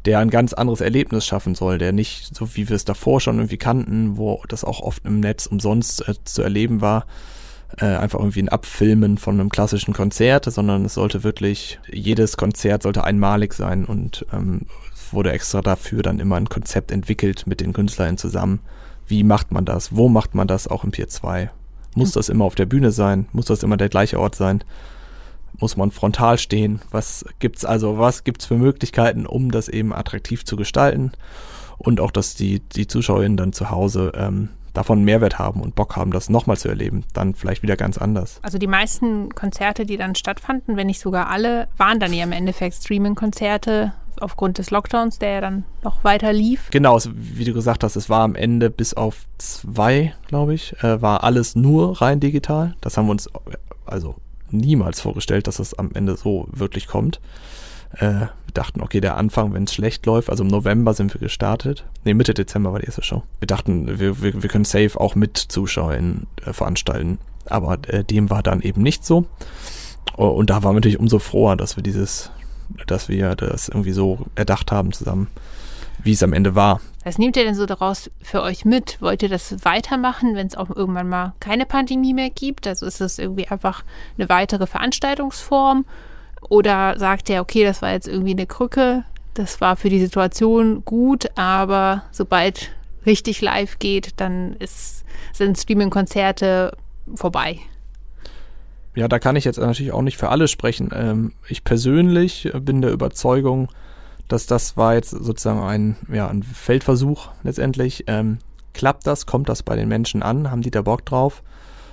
der 0.05 0.19
ein 0.19 0.31
ganz 0.31 0.53
anderes 0.53 0.81
Erlebnis 0.81 1.25
schaffen 1.25 1.53
soll, 1.53 1.77
der 1.77 1.91
nicht 1.91 2.35
so 2.35 2.55
wie 2.55 2.67
wir 2.67 2.75
es 2.75 2.83
davor 2.83 3.21
schon 3.21 3.37
irgendwie 3.37 3.57
kannten, 3.57 4.17
wo 4.17 4.41
das 4.47 4.63
auch 4.63 4.79
oft 4.79 5.05
im 5.05 5.19
Netz 5.19 5.45
umsonst 5.45 6.07
äh, 6.07 6.15
zu 6.23 6.41
erleben 6.41 6.81
war, 6.81 7.05
äh, 7.77 7.85
einfach 7.85 8.19
irgendwie 8.19 8.41
ein 8.41 8.49
Abfilmen 8.49 9.17
von 9.17 9.39
einem 9.39 9.49
klassischen 9.49 9.93
Konzert, 9.93 10.45
sondern 10.45 10.85
es 10.85 10.95
sollte 10.95 11.23
wirklich, 11.23 11.79
jedes 11.91 12.37
Konzert 12.37 12.83
sollte 12.83 13.03
einmalig 13.03 13.53
sein 13.53 13.85
und 13.85 14.25
ähm, 14.33 14.61
es 14.93 15.13
wurde 15.13 15.31
extra 15.31 15.61
dafür 15.61 16.01
dann 16.01 16.19
immer 16.19 16.35
ein 16.35 16.49
Konzept 16.49 16.91
entwickelt 16.91 17.47
mit 17.47 17.61
den 17.61 17.73
Künstlern 17.73 18.17
zusammen. 18.17 18.59
Wie 19.07 19.23
macht 19.23 19.51
man 19.51 19.65
das? 19.65 19.95
Wo 19.95 20.09
macht 20.09 20.35
man 20.35 20.47
das 20.47 20.67
auch 20.67 20.83
im 20.83 20.91
Pier 20.91 21.07
2? 21.07 21.49
Muss 21.95 22.11
das 22.11 22.29
immer 22.29 22.45
auf 22.45 22.55
der 22.55 22.67
Bühne 22.67 22.91
sein? 22.91 23.27
Muss 23.31 23.45
das 23.45 23.63
immer 23.63 23.77
der 23.77 23.89
gleiche 23.89 24.19
Ort 24.19 24.35
sein? 24.35 24.63
Muss 25.59 25.77
man 25.77 25.91
frontal 25.91 26.37
stehen? 26.37 26.81
Was 26.91 27.25
gibt's 27.39 27.65
also, 27.65 27.97
was 27.97 28.23
gibt's 28.23 28.45
für 28.45 28.55
Möglichkeiten, 28.55 29.25
um 29.25 29.51
das 29.51 29.67
eben 29.67 29.93
attraktiv 29.93 30.45
zu 30.45 30.55
gestalten? 30.55 31.11
Und 31.77 31.99
auch, 31.99 32.11
dass 32.11 32.35
die, 32.35 32.59
die 32.59 32.87
ZuschauerInnen 32.87 33.37
dann 33.37 33.53
zu 33.53 33.69
Hause 33.69 34.11
ähm, 34.15 34.49
davon 34.79 35.03
Mehrwert 35.03 35.37
haben 35.37 35.59
und 35.59 35.75
Bock 35.75 35.97
haben, 35.97 36.11
das 36.11 36.29
nochmal 36.29 36.55
zu 36.55 36.69
erleben, 36.69 37.03
dann 37.13 37.35
vielleicht 37.35 37.63
wieder 37.63 37.75
ganz 37.75 37.97
anders. 37.97 38.39
Also 38.43 38.57
die 38.57 38.67
meisten 38.67 39.35
Konzerte, 39.35 39.85
die 39.85 39.97
dann 39.97 40.15
stattfanden, 40.15 40.77
wenn 40.77 40.87
nicht 40.87 41.01
sogar 41.01 41.29
alle, 41.29 41.67
waren 41.75 41.99
dann 41.99 42.13
ja 42.13 42.23
im 42.23 42.31
Endeffekt 42.31 42.75
Streaming-Konzerte 42.75 43.91
aufgrund 44.21 44.57
des 44.57 44.71
Lockdowns, 44.71 45.19
der 45.19 45.31
ja 45.31 45.41
dann 45.41 45.65
noch 45.83 46.05
weiter 46.05 46.31
lief. 46.31 46.69
Genau, 46.71 46.97
wie 47.13 47.43
du 47.43 47.53
gesagt 47.53 47.83
hast, 47.83 47.97
es 47.97 48.09
war 48.09 48.21
am 48.21 48.35
Ende 48.35 48.69
bis 48.69 48.93
auf 48.93 49.25
zwei, 49.37 50.13
glaube 50.27 50.53
ich, 50.53 50.81
äh, 50.81 51.01
war 51.01 51.25
alles 51.25 51.55
nur 51.55 52.01
rein 52.01 52.21
digital. 52.21 52.75
Das 52.79 52.95
haben 52.95 53.07
wir 53.07 53.11
uns 53.11 53.29
also 53.85 54.15
niemals 54.49 55.01
vorgestellt, 55.01 55.47
dass 55.47 55.57
das 55.57 55.73
am 55.73 55.91
Ende 55.93 56.15
so 56.15 56.47
wirklich 56.51 56.87
kommt. 56.87 57.19
Äh, 57.93 58.27
wir 58.45 58.53
dachten, 58.53 58.81
okay, 58.81 58.99
der 58.99 59.17
Anfang, 59.17 59.53
wenn 59.53 59.63
es 59.63 59.73
schlecht 59.73 60.05
läuft, 60.05 60.29
also 60.29 60.43
im 60.43 60.49
November 60.49 60.93
sind 60.93 61.13
wir 61.13 61.19
gestartet. 61.19 61.85
Ne, 62.03 62.13
Mitte 62.13 62.33
Dezember 62.33 62.71
war 62.71 62.79
die 62.79 62.85
erste 62.85 63.03
Show. 63.03 63.23
Wir 63.39 63.47
dachten, 63.47 63.99
wir, 63.99 64.21
wir, 64.21 64.41
wir 64.41 64.49
können 64.49 64.65
safe 64.65 64.99
auch 64.99 65.15
mit 65.15 65.37
Zuschauern 65.37 66.27
äh, 66.45 66.53
veranstalten. 66.53 67.19
Aber 67.45 67.77
äh, 67.87 68.03
dem 68.03 68.29
war 68.29 68.43
dann 68.43 68.61
eben 68.61 68.81
nicht 68.81 69.05
so. 69.05 69.25
Und 70.15 70.49
da 70.49 70.63
waren 70.63 70.71
wir 70.71 70.79
natürlich 70.79 70.99
umso 70.99 71.19
froher, 71.19 71.55
dass 71.55 71.75
wir 71.75 71.83
dieses 71.83 72.31
dass 72.87 73.09
wir 73.09 73.35
das 73.35 73.69
irgendwie 73.69 73.91
so 73.91 74.19
erdacht 74.35 74.71
haben 74.71 74.91
zusammen, 74.91 75.27
wie 76.01 76.13
es 76.13 76.23
am 76.23 76.33
Ende 76.33 76.55
war. 76.55 76.81
Was 77.03 77.17
nehmt 77.17 77.37
ihr 77.37 77.43
denn 77.43 77.55
so 77.55 77.65
daraus 77.65 78.11
für 78.21 78.41
euch 78.41 78.65
mit? 78.65 79.01
Wollt 79.01 79.23
ihr 79.23 79.29
das 79.29 79.63
weitermachen, 79.63 80.35
wenn 80.35 80.47
es 80.47 80.55
auch 80.55 80.69
irgendwann 80.69 81.09
mal 81.09 81.33
keine 81.39 81.65
Pandemie 81.65 82.13
mehr 82.13 82.29
gibt? 82.29 82.67
Also 82.67 82.85
ist 82.85 83.01
es 83.01 83.19
irgendwie 83.19 83.47
einfach 83.47 83.83
eine 84.17 84.29
weitere 84.29 84.67
Veranstaltungsform? 84.67 85.85
Oder 86.47 86.97
sagt 86.97 87.29
ihr, 87.29 87.41
okay, 87.41 87.63
das 87.63 87.81
war 87.81 87.91
jetzt 87.91 88.07
irgendwie 88.07 88.31
eine 88.31 88.47
Krücke, 88.47 89.03
das 89.33 89.61
war 89.61 89.75
für 89.75 89.89
die 89.89 89.99
Situation 89.99 90.83
gut, 90.85 91.27
aber 91.35 92.03
sobald 92.11 92.71
richtig 93.05 93.41
live 93.41 93.79
geht, 93.79 94.13
dann 94.17 94.53
ist, 94.57 95.05
sind 95.33 95.57
Streaming-Konzerte 95.57 96.75
vorbei? 97.15 97.59
Ja, 98.95 99.07
da 99.07 99.19
kann 99.19 99.35
ich 99.35 99.45
jetzt 99.45 99.59
natürlich 99.59 99.91
auch 99.91 100.01
nicht 100.01 100.17
für 100.17 100.29
alle 100.29 100.47
sprechen. 100.47 100.89
Ähm, 100.93 101.33
ich 101.47 101.63
persönlich 101.63 102.51
bin 102.61 102.81
der 102.81 102.91
Überzeugung, 102.91 103.69
dass 104.27 104.45
das 104.45 104.77
war 104.77 104.93
jetzt 104.93 105.11
sozusagen 105.11 105.61
ein, 105.61 105.95
ja, 106.11 106.27
ein 106.27 106.43
Feldversuch 106.43 107.29
letztendlich. 107.43 108.03
Ähm, 108.07 108.39
klappt 108.73 109.07
das? 109.07 109.25
Kommt 109.25 109.49
das 109.49 109.63
bei 109.63 109.75
den 109.75 109.87
Menschen 109.87 110.21
an? 110.21 110.51
Haben 110.51 110.61
die 110.61 110.71
da 110.71 110.81
Bock 110.81 111.05
drauf? 111.05 111.43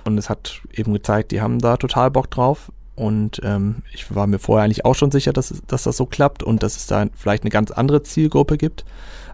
Und 0.05 0.17
es 0.17 0.29
hat 0.29 0.61
eben 0.73 0.93
gezeigt, 0.93 1.31
die 1.31 1.41
haben 1.41 1.59
da 1.59 1.77
total 1.77 2.11
Bock 2.11 2.29
drauf. 2.31 2.71
Und 2.97 3.39
ähm, 3.43 3.83
ich 3.93 4.13
war 4.13 4.25
mir 4.25 4.39
vorher 4.39 4.65
eigentlich 4.65 4.83
auch 4.83 4.95
schon 4.95 5.11
sicher, 5.11 5.31
dass, 5.31 5.53
dass 5.67 5.83
das 5.83 5.95
so 5.95 6.07
klappt 6.07 6.41
und 6.41 6.63
dass 6.63 6.75
es 6.75 6.87
da 6.87 7.05
vielleicht 7.15 7.43
eine 7.43 7.51
ganz 7.51 7.69
andere 7.69 8.01
Zielgruppe 8.01 8.57
gibt. 8.57 8.85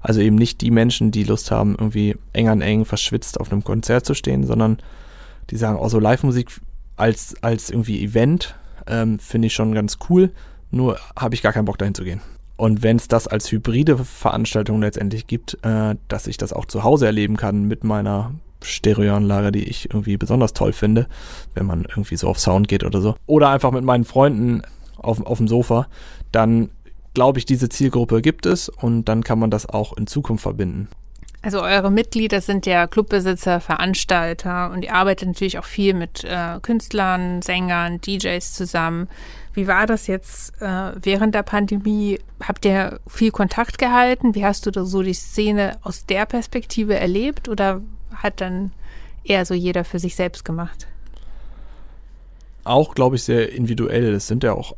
Also 0.01 0.19
eben 0.19 0.35
nicht 0.35 0.59
die 0.59 0.69
Menschen, 0.69 1.11
die 1.11 1.23
Lust 1.23 1.49
haben, 1.49 1.71
irgendwie 1.79 2.17
eng 2.33 2.49
an 2.49 2.59
eng 2.59 2.83
verschwitzt 2.83 3.39
auf 3.39 3.49
einem 3.49 3.63
Konzert 3.63 4.05
zu 4.05 4.15
stehen, 4.15 4.45
sondern 4.45 4.79
die 5.49 5.55
sagen, 5.55 5.79
oh, 5.79 5.87
so 5.87 5.97
Live-Musik 5.97 6.49
als, 6.97 7.35
als 7.41 7.69
irgendwie 7.69 8.03
Event 8.03 8.55
ähm, 8.85 9.17
finde 9.17 9.47
ich 9.47 9.53
schon 9.53 9.73
ganz 9.73 9.97
cool, 10.09 10.31
nur 10.69 10.99
habe 11.17 11.33
ich 11.33 11.41
gar 11.41 11.53
keinen 11.53 11.65
Bock 11.65 11.77
dahin 11.77 11.95
zu 11.95 12.03
gehen. 12.03 12.19
Und 12.57 12.83
wenn 12.83 12.97
es 12.97 13.07
das 13.07 13.29
als 13.29 13.49
hybride 13.49 13.97
Veranstaltung 13.97 14.81
letztendlich 14.81 15.25
gibt, 15.25 15.57
äh, 15.63 15.95
dass 16.09 16.27
ich 16.27 16.35
das 16.35 16.51
auch 16.51 16.65
zu 16.65 16.83
Hause 16.83 17.05
erleben 17.05 17.37
kann 17.37 17.63
mit 17.63 17.85
meiner 17.85 18.33
Stereoanlage, 18.63 19.51
die 19.51 19.63
ich 19.63 19.89
irgendwie 19.89 20.17
besonders 20.17 20.53
toll 20.53 20.73
finde, 20.73 21.07
wenn 21.53 21.65
man 21.65 21.83
irgendwie 21.83 22.15
so 22.15 22.27
auf 22.27 22.39
Sound 22.39 22.67
geht 22.67 22.83
oder 22.83 23.01
so, 23.01 23.15
oder 23.25 23.49
einfach 23.49 23.71
mit 23.71 23.83
meinen 23.83 24.05
Freunden 24.05 24.63
auf, 24.97 25.25
auf 25.25 25.37
dem 25.37 25.47
Sofa, 25.47 25.87
dann 26.31 26.69
glaube 27.13 27.39
ich, 27.39 27.45
diese 27.45 27.69
Zielgruppe 27.69 28.21
gibt 28.21 28.45
es 28.45 28.69
und 28.69 29.05
dann 29.05 29.23
kann 29.23 29.39
man 29.39 29.51
das 29.51 29.67
auch 29.67 29.95
in 29.95 30.07
Zukunft 30.07 30.43
verbinden. 30.43 30.87
Also 31.43 31.61
eure 31.61 31.91
Mitglieder 31.91 32.39
sind 32.39 32.65
ja 32.65 32.87
Clubbesitzer, 32.87 33.59
Veranstalter 33.59 34.71
und 34.71 34.85
ihr 34.85 34.93
arbeitet 34.93 35.27
natürlich 35.27 35.59
auch 35.59 35.65
viel 35.65 35.93
mit 35.93 36.23
äh, 36.23 36.59
Künstlern, 36.61 37.41
Sängern, 37.41 37.99
DJs 37.99 38.53
zusammen. 38.53 39.09
Wie 39.53 39.67
war 39.67 39.85
das 39.85 40.07
jetzt 40.07 40.53
äh, 40.61 40.93
während 40.95 41.35
der 41.35 41.43
Pandemie? 41.43 42.19
Habt 42.41 42.63
ihr 42.63 43.01
viel 43.07 43.31
Kontakt 43.31 43.77
gehalten? 43.77 44.35
Wie 44.35 44.45
hast 44.45 44.65
du 44.65 44.71
da 44.71 44.85
so 44.85 45.03
die 45.03 45.13
Szene 45.13 45.77
aus 45.81 46.05
der 46.05 46.25
Perspektive 46.25 46.95
erlebt 46.95 47.49
oder 47.49 47.81
hat 48.15 48.41
dann 48.41 48.71
eher 49.23 49.45
so 49.45 49.53
jeder 49.53 49.83
für 49.83 49.99
sich 49.99 50.15
selbst 50.15 50.45
gemacht? 50.45 50.87
Auch, 52.63 52.95
glaube 52.95 53.15
ich, 53.15 53.23
sehr 53.23 53.51
individuell. 53.51 54.13
Es 54.13 54.27
sind 54.27 54.43
ja 54.43 54.53
auch 54.53 54.75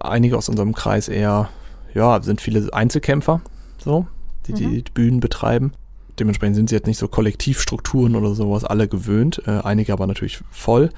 einige 0.00 0.36
aus 0.36 0.48
unserem 0.48 0.74
Kreis 0.74 1.08
eher, 1.08 1.48
ja, 1.94 2.20
sind 2.22 2.40
viele 2.40 2.72
Einzelkämpfer, 2.72 3.40
so, 3.78 4.06
die 4.46 4.52
mhm. 4.52 4.56
die 4.56 4.84
Bühnen 4.92 5.20
betreiben 5.20 5.72
dementsprechend 6.18 6.56
sind 6.56 6.68
sie 6.68 6.74
jetzt 6.74 6.86
nicht 6.86 6.98
so 6.98 7.08
Kollektivstrukturen 7.08 8.16
oder 8.16 8.34
sowas 8.34 8.64
alle 8.64 8.88
gewöhnt, 8.88 9.42
äh, 9.46 9.60
einige 9.62 9.92
aber 9.92 10.06
natürlich 10.06 10.40
voll. 10.50 10.90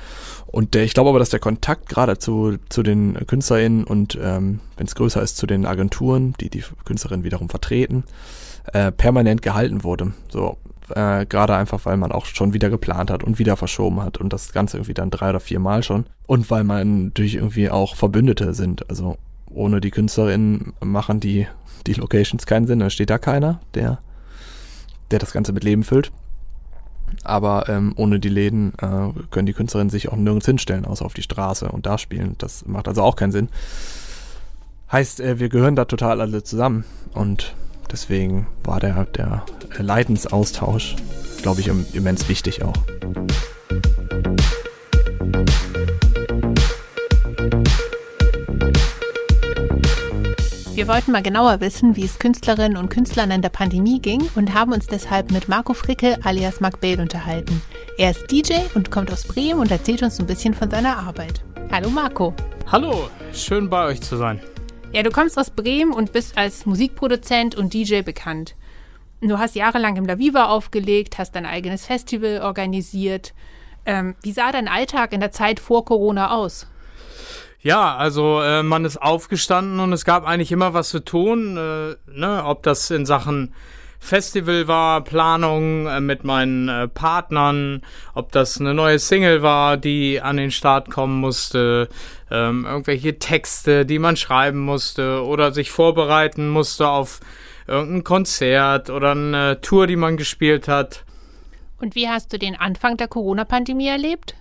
Und 0.47 0.75
der, 0.75 0.85
ich 0.85 0.95
glaube 0.95 1.11
aber, 1.11 1.19
dass 1.19 1.31
der 1.31 1.41
Kontakt 1.41 1.89
gerade 1.89 2.19
zu, 2.19 2.57
zu 2.69 2.83
den 2.83 3.15
KünstlerInnen 3.27 3.85
und 3.85 4.19
ähm, 4.21 4.61
wenn 4.77 4.87
es 4.87 4.95
größer 4.95 5.23
ist, 5.23 5.37
zu 5.37 5.47
den 5.47 5.67
Agenturen, 5.67 6.35
die 6.41 6.51
die 6.51 6.65
KünstlerInnen 6.85 7.25
wiederum 7.25 7.49
vertreten, 7.49 8.05
äh, 8.73 8.93
permanent 8.93 9.43
gehalten 9.43 9.85
wurde. 9.85 10.13
So, 10.29 10.59
äh, 10.95 11.27
gerade 11.27 11.57
einfach, 11.57 11.85
weil 11.85 11.97
man 11.97 12.13
auch 12.13 12.27
schon 12.27 12.53
wieder 12.53 12.71
geplant 12.71 13.11
hat 13.11 13.25
und 13.25 13.39
wieder 13.39 13.57
verschoben 13.57 14.03
hat 14.03 14.19
und 14.19 14.33
das 14.33 14.53
Ganze 14.53 14.77
irgendwie 14.77 14.95
dann 14.95 15.11
drei 15.11 15.31
oder 15.31 15.41
vier 15.41 15.61
Mal 15.61 15.83
schon. 15.83 16.07
Und 16.27 16.51
weil 16.51 16.65
man 16.65 17.07
natürlich 17.07 17.37
irgendwie 17.37 17.71
auch 17.71 17.95
Verbündete 17.97 18.55
sind. 18.55 18.89
Also 18.89 19.17
ohne 19.51 19.81
die 19.81 19.91
KünstlerInnen 19.91 20.75
machen 20.81 21.21
die, 21.21 21.47
die 21.87 21.95
Locations 21.95 22.47
keinen 22.47 22.67
Sinn, 22.67 22.81
da 22.81 22.91
steht 22.91 23.11
da 23.11 23.19
keiner, 23.19 23.61
der 23.75 23.99
der 25.11 25.19
das 25.19 25.33
Ganze 25.33 25.53
mit 25.53 25.65
Leben 25.65 25.85
füllt. 25.85 26.11
Aber 27.23 27.69
ähm, 27.69 27.93
ohne 27.97 28.19
die 28.19 28.29
Läden 28.29 28.73
äh, 28.81 29.13
können 29.31 29.47
die 29.47 29.53
Künstlerinnen 29.53 29.91
sich 29.91 30.09
auch 30.09 30.17
nirgends 30.17 30.47
hinstellen, 30.47 30.85
außer 30.85 31.05
auf 31.05 31.15
die 31.15 31.23
Straße 31.23 31.69
und 31.69 31.87
da 31.87 31.99
spielen. 31.99 32.35
Das 32.39 32.67
macht 32.67 32.89
also 32.89 33.03
auch 33.03 33.17
keinen 33.17 33.33
Sinn. 33.33 33.49
Heißt, 34.91 35.21
äh, 35.21 35.39
wir 35.39 35.49
gehören 35.49 35.77
da 35.77 35.85
total 35.85 36.21
alle 36.21 36.43
zusammen 36.43 36.85
und 37.15 37.55
deswegen 37.91 38.47
war 38.65 38.81
der, 38.81 39.05
der 39.05 39.45
Leidensaustausch, 39.79 40.97
glaube 41.43 41.61
ich, 41.61 41.69
immens 41.95 42.29
wichtig 42.29 42.63
auch. 42.63 42.75
Wir 50.77 50.89
wollten 50.89 51.11
mal 51.11 51.23
genauer 51.23 51.61
wissen, 51.61 51.97
wie 51.97 52.05
es 52.05 52.19
Künstlerinnen 52.19 52.77
und 52.77 52.91
Künstlern 52.91 53.31
in 53.31 53.41
der 53.41 53.49
Pandemie 53.49 53.99
ging 53.99 54.29
und 54.35 54.53
haben 54.53 54.73
uns 54.73 54.87
deshalb 54.87 55.31
mit 55.31 55.49
Marco 55.49 55.73
Fricke 55.73 56.19
alias 56.23 56.61
Mark 56.61 56.81
Bale 56.83 57.01
unterhalten. 57.01 57.63
Er 57.97 58.11
ist 58.11 58.31
DJ 58.31 58.57
und 58.75 58.91
kommt 58.91 59.11
aus 59.11 59.25
Bremen 59.25 59.61
und 59.61 59.71
erzählt 59.71 60.03
uns 60.03 60.21
ein 60.21 60.27
bisschen 60.27 60.53
von 60.53 60.71
seiner 60.71 60.99
Arbeit. 60.99 61.43
Hallo 61.73 61.89
Marco. 61.89 62.35
Hallo, 62.71 63.09
schön 63.33 63.71
bei 63.71 63.87
euch 63.87 64.03
zu 64.03 64.17
sein. 64.17 64.39
Ja, 64.93 65.03
du 65.03 65.11
kommst 65.11 65.39
aus 65.39 65.51
Bremen 65.51 65.93
und 65.93 66.13
bist 66.13 66.39
als 66.39 66.65
Musikproduzent 66.65 67.55
und 67.55 67.75
DJ 67.75 68.03
bekannt. 68.03 68.55
Du 69.21 69.39
hast 69.39 69.55
jahrelang 69.55 69.97
im 69.97 70.07
La 70.07 70.19
Viva 70.19 70.47
aufgelegt, 70.47 71.19
hast 71.19 71.35
dein 71.35 71.47
eigenes 71.47 71.87
Festival 71.87 72.41
organisiert. 72.43 73.35
Ähm, 73.85 74.15
wie 74.23 74.33
sah 74.33 74.53
dein 74.53 74.69
Alltag 74.69 75.13
in 75.13 75.21
der 75.21 75.33
Zeit 75.33 75.61
vor 75.61 75.85
Corona 75.85 76.31
aus? 76.31 76.67
Ja, 77.61 77.97
also 77.97 78.41
äh, 78.43 78.63
man 78.63 78.85
ist 78.85 79.01
aufgestanden 79.01 79.81
und 79.81 79.93
es 79.93 80.05
gab 80.05 80.27
eigentlich 80.27 80.53
immer 80.53 80.73
was 80.73 80.91
zu 80.91 81.01
tun, 81.01 81.57
äh, 81.57 81.97
ne? 82.11 82.45
ob 82.45 82.63
das 82.63 82.91
in 82.91 83.07
Sachen 83.07 83.53
Festival 83.99 84.69
war, 84.69 85.03
Planung 85.03 85.87
äh, 85.87 86.01
mit 86.01 86.23
meinen 86.23 86.69
äh, 86.69 86.89
Partnern, 86.89 87.83
ob 88.15 88.31
das 88.33 88.61
eine 88.61 88.75
neue 88.75 88.99
Single 88.99 89.43
war, 89.43 89.77
die 89.77 90.21
an 90.21 90.37
den 90.37 90.51
Start 90.51 90.91
kommen 90.91 91.19
musste, 91.19 91.89
ähm, 92.31 92.65
irgendwelche 92.65 93.19
Texte, 93.19 93.87
die 93.87 93.99
man 93.99 94.17
schreiben 94.17 94.61
musste 94.61 95.25
oder 95.25 95.53
sich 95.53 95.71
vorbereiten 95.71 96.49
musste 96.49 96.89
auf 96.89 97.21
irgendein 97.67 98.05
Konzert 98.05 98.91
oder 98.91 99.13
eine 99.13 99.61
Tour, 99.61 99.87
die 99.87 99.97
man 99.97 100.17
gespielt 100.17 100.69
hat. 100.69 101.05
Und 101.81 101.95
wie 101.95 102.09
hast 102.09 102.33
du 102.33 102.39
den 102.39 102.57
Anfang 102.57 102.97
der 102.97 103.09
Corona-Pandemie 103.09 103.89
erlebt? 103.89 104.35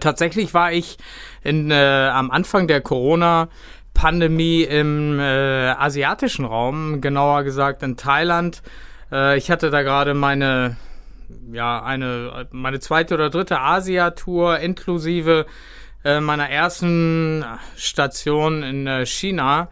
Tatsächlich 0.00 0.52
war 0.52 0.72
ich 0.72 0.98
in, 1.42 1.70
äh, 1.70 2.10
am 2.12 2.30
Anfang 2.30 2.66
der 2.66 2.80
Corona 2.80 3.48
Pandemie 3.94 4.62
im 4.62 5.20
äh, 5.20 5.22
asiatischen 5.22 6.44
Raum, 6.44 7.00
genauer 7.00 7.44
gesagt 7.44 7.82
in 7.82 7.96
Thailand. 7.96 8.62
Äh, 9.12 9.36
ich 9.36 9.50
hatte 9.50 9.70
da 9.70 9.82
gerade 9.82 10.14
meine 10.14 10.76
ja 11.50 11.82
eine 11.82 12.46
meine 12.50 12.80
zweite 12.80 13.14
oder 13.14 13.30
dritte 13.30 13.60
Asia-Tour 13.60 14.58
inklusive 14.58 15.46
äh, 16.04 16.20
meiner 16.20 16.48
ersten 16.48 17.44
Station 17.76 18.62
in 18.62 18.86
äh, 18.86 19.06
China, 19.06 19.68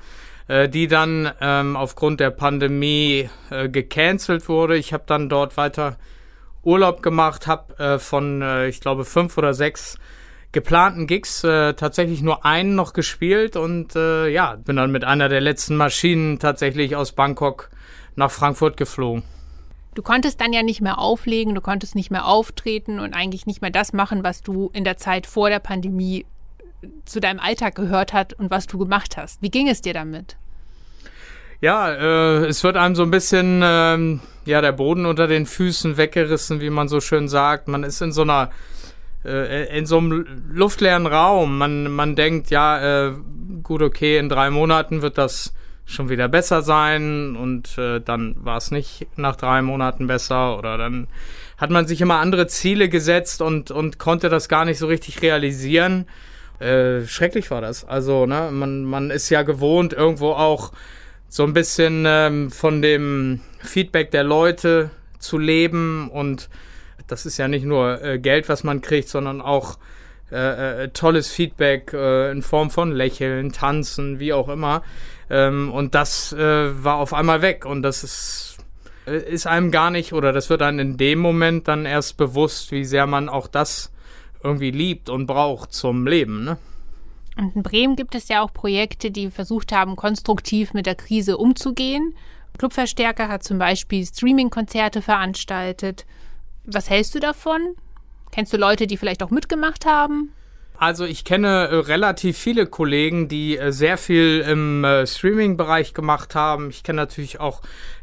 äh, 0.46 0.68
die 0.68 0.86
dann 0.86 1.30
ähm, 1.40 1.76
aufgrund 1.76 2.20
der 2.20 2.30
Pandemie 2.30 3.28
gecancelt 3.50 4.48
wurde. 4.48 4.76
Ich 4.76 4.92
habe 4.92 5.02
dann 5.06 5.28
dort 5.28 5.56
weiter 5.56 5.96
Urlaub 6.62 7.02
gemacht, 7.02 7.46
habe 7.46 7.98
von 7.98 8.42
ich 8.68 8.80
glaube 8.80 9.04
fünf 9.04 9.38
oder 9.38 9.54
sechs 9.54 9.96
geplanten 10.52 11.06
Gigs 11.06 11.40
tatsächlich 11.40 12.22
nur 12.22 12.44
einen 12.44 12.74
noch 12.74 12.92
gespielt 12.92 13.56
und 13.56 13.94
ja, 13.94 14.56
bin 14.56 14.76
dann 14.76 14.92
mit 14.92 15.02
einer 15.02 15.28
der 15.28 15.40
letzten 15.40 15.76
Maschinen 15.76 16.38
tatsächlich 16.38 16.96
aus 16.96 17.12
Bangkok 17.12 17.70
nach 18.14 18.30
Frankfurt 18.30 18.76
geflogen. 18.76 19.24
Du 19.94 20.02
konntest 20.02 20.40
dann 20.40 20.52
ja 20.52 20.62
nicht 20.62 20.80
mehr 20.80 20.98
auflegen, 20.98 21.54
du 21.54 21.60
konntest 21.60 21.94
nicht 21.94 22.10
mehr 22.10 22.26
auftreten 22.26 23.00
und 23.00 23.12
eigentlich 23.12 23.46
nicht 23.46 23.60
mehr 23.60 23.70
das 23.70 23.92
machen, 23.92 24.22
was 24.22 24.42
du 24.42 24.70
in 24.72 24.84
der 24.84 24.96
Zeit 24.96 25.26
vor 25.26 25.50
der 25.50 25.58
Pandemie 25.58 26.26
zu 27.04 27.20
deinem 27.20 27.40
Alltag 27.40 27.74
gehört 27.74 28.12
hat 28.12 28.32
und 28.34 28.50
was 28.50 28.66
du 28.66 28.78
gemacht 28.78 29.16
hast. 29.16 29.42
Wie 29.42 29.50
ging 29.50 29.68
es 29.68 29.80
dir 29.80 29.92
damit? 29.92 30.36
Ja, 31.60 31.90
äh, 31.92 32.46
es 32.46 32.64
wird 32.64 32.76
einem 32.76 32.94
so 32.94 33.02
ein 33.02 33.10
bisschen 33.10 33.60
ähm, 33.62 34.20
ja 34.46 34.60
der 34.60 34.72
Boden 34.72 35.04
unter 35.04 35.26
den 35.26 35.44
Füßen 35.44 35.96
weggerissen, 35.96 36.60
wie 36.60 36.70
man 36.70 36.88
so 36.88 37.00
schön 37.00 37.28
sagt. 37.28 37.68
Man 37.68 37.84
ist 37.84 38.00
in 38.00 38.12
so 38.12 38.22
einer 38.22 38.50
äh, 39.24 39.76
in 39.76 39.84
so 39.84 39.98
einem 39.98 40.24
luftleeren 40.50 41.06
Raum. 41.06 41.58
Man 41.58 41.90
man 41.90 42.16
denkt 42.16 42.50
ja 42.50 43.08
äh, 43.08 43.12
gut 43.62 43.82
okay 43.82 44.18
in 44.18 44.30
drei 44.30 44.48
Monaten 44.48 45.02
wird 45.02 45.18
das 45.18 45.52
schon 45.90 46.08
wieder 46.08 46.28
besser 46.28 46.62
sein 46.62 47.36
und 47.36 47.76
äh, 47.78 48.00
dann 48.00 48.36
war 48.38 48.56
es 48.56 48.70
nicht 48.70 49.06
nach 49.16 49.36
drei 49.36 49.60
Monaten 49.62 50.06
besser 50.06 50.56
oder 50.56 50.78
dann 50.78 51.08
hat 51.58 51.70
man 51.70 51.86
sich 51.86 52.00
immer 52.00 52.18
andere 52.18 52.46
Ziele 52.46 52.88
gesetzt 52.88 53.42
und, 53.42 53.70
und 53.70 53.98
konnte 53.98 54.28
das 54.28 54.48
gar 54.48 54.64
nicht 54.64 54.78
so 54.78 54.86
richtig 54.86 55.20
realisieren. 55.20 56.06
Äh, 56.58 57.06
schrecklich 57.06 57.50
war 57.50 57.60
das. 57.60 57.84
Also, 57.84 58.26
ne, 58.26 58.50
man, 58.52 58.84
man 58.84 59.10
ist 59.10 59.28
ja 59.30 59.42
gewohnt, 59.42 59.92
irgendwo 59.92 60.30
auch 60.30 60.72
so 61.28 61.44
ein 61.44 61.52
bisschen 61.52 62.04
ähm, 62.06 62.50
von 62.50 62.82
dem 62.82 63.40
Feedback 63.58 64.10
der 64.10 64.24
Leute 64.24 64.90
zu 65.18 65.38
leben 65.38 66.10
und 66.10 66.48
das 67.06 67.26
ist 67.26 67.38
ja 67.38 67.48
nicht 67.48 67.64
nur 67.64 68.02
äh, 68.02 68.18
Geld, 68.18 68.48
was 68.48 68.64
man 68.64 68.80
kriegt, 68.80 69.08
sondern 69.08 69.40
auch 69.40 69.78
äh, 70.32 70.84
äh, 70.84 70.88
tolles 70.88 71.30
Feedback 71.30 71.92
äh, 71.92 72.30
in 72.30 72.42
Form 72.42 72.70
von 72.70 72.92
Lächeln, 72.92 73.52
Tanzen, 73.52 74.20
wie 74.20 74.32
auch 74.32 74.48
immer. 74.48 74.82
Ähm, 75.30 75.72
und 75.72 75.94
das 75.94 76.32
äh, 76.32 76.84
war 76.84 76.96
auf 76.96 77.14
einmal 77.14 77.40
weg 77.40 77.64
und 77.64 77.82
das 77.82 78.02
ist, 78.02 78.56
äh, 79.06 79.16
ist 79.16 79.46
einem 79.46 79.70
gar 79.70 79.90
nicht 79.90 80.12
oder 80.12 80.32
das 80.32 80.50
wird 80.50 80.60
dann 80.60 80.80
in 80.80 80.96
dem 80.96 81.20
Moment 81.20 81.68
dann 81.68 81.86
erst 81.86 82.16
bewusst, 82.16 82.72
wie 82.72 82.84
sehr 82.84 83.06
man 83.06 83.28
auch 83.28 83.46
das 83.46 83.92
irgendwie 84.42 84.72
liebt 84.72 85.08
und 85.08 85.26
braucht 85.26 85.72
zum 85.72 86.06
Leben. 86.06 86.44
Ne? 86.44 86.58
Und 87.36 87.54
in 87.54 87.62
Bremen 87.62 87.94
gibt 87.94 88.16
es 88.16 88.28
ja 88.28 88.42
auch 88.42 88.52
Projekte, 88.52 89.12
die 89.12 89.30
versucht 89.30 89.72
haben, 89.72 89.94
konstruktiv 89.94 90.74
mit 90.74 90.86
der 90.86 90.96
Krise 90.96 91.36
umzugehen. 91.36 92.14
Clubverstärker 92.58 93.28
hat 93.28 93.44
zum 93.44 93.58
Beispiel 93.58 94.04
Streaming-Konzerte 94.04 95.00
veranstaltet. 95.00 96.06
Was 96.64 96.90
hältst 96.90 97.14
du 97.14 97.20
davon? 97.20 97.76
Kennst 98.32 98.52
du 98.52 98.56
Leute, 98.56 98.86
die 98.86 98.96
vielleicht 98.96 99.22
auch 99.22 99.30
mitgemacht 99.30 99.86
haben? 99.86 100.32
Also 100.80 101.04
ich 101.04 101.26
kenne 101.26 101.68
äh, 101.68 101.74
relativ 101.74 102.38
viele 102.38 102.64
Kollegen, 102.64 103.28
die 103.28 103.58
äh, 103.58 103.70
sehr 103.70 103.98
viel 103.98 104.40
im 104.48 104.82
äh, 104.82 105.06
Streaming-Bereich 105.06 105.92
gemacht 105.92 106.34
haben. 106.34 106.70
Ich 106.70 106.82
kenne 106.82 106.96
natürlich 106.96 107.38
auch 107.38 107.60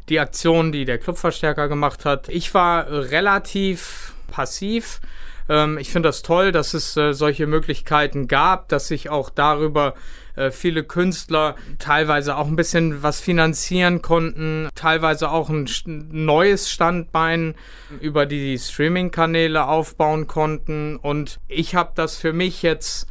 die 0.08 0.20
Aktionen, 0.20 0.70
die 0.70 0.84
der 0.84 0.98
Clubverstärker 0.98 1.66
gemacht 1.66 2.04
hat. 2.04 2.28
Ich 2.28 2.54
war 2.54 2.86
äh, 2.86 2.94
relativ 2.94 4.14
passiv. 4.30 5.00
Ähm, 5.48 5.78
ich 5.78 5.90
finde 5.90 6.08
das 6.08 6.22
toll, 6.22 6.52
dass 6.52 6.74
es 6.74 6.96
äh, 6.96 7.12
solche 7.12 7.46
Möglichkeiten 7.46 8.28
gab, 8.28 8.68
dass 8.68 8.88
sich 8.88 9.10
auch 9.10 9.30
darüber 9.30 9.94
äh, 10.36 10.50
viele 10.50 10.84
Künstler 10.84 11.56
teilweise 11.78 12.36
auch 12.36 12.46
ein 12.46 12.56
bisschen 12.56 13.02
was 13.02 13.20
finanzieren 13.20 14.02
konnten, 14.02 14.68
teilweise 14.74 15.30
auch 15.30 15.48
ein 15.48 15.68
neues 16.10 16.70
Standbein 16.70 17.54
über 18.00 18.24
die 18.24 18.56
Streaming-Kanäle 18.58 19.66
aufbauen 19.66 20.26
konnten. 20.26 20.96
Und 20.96 21.40
ich 21.48 21.74
habe 21.74 21.92
das 21.94 22.16
für 22.16 22.32
mich 22.32 22.62
jetzt 22.62 23.08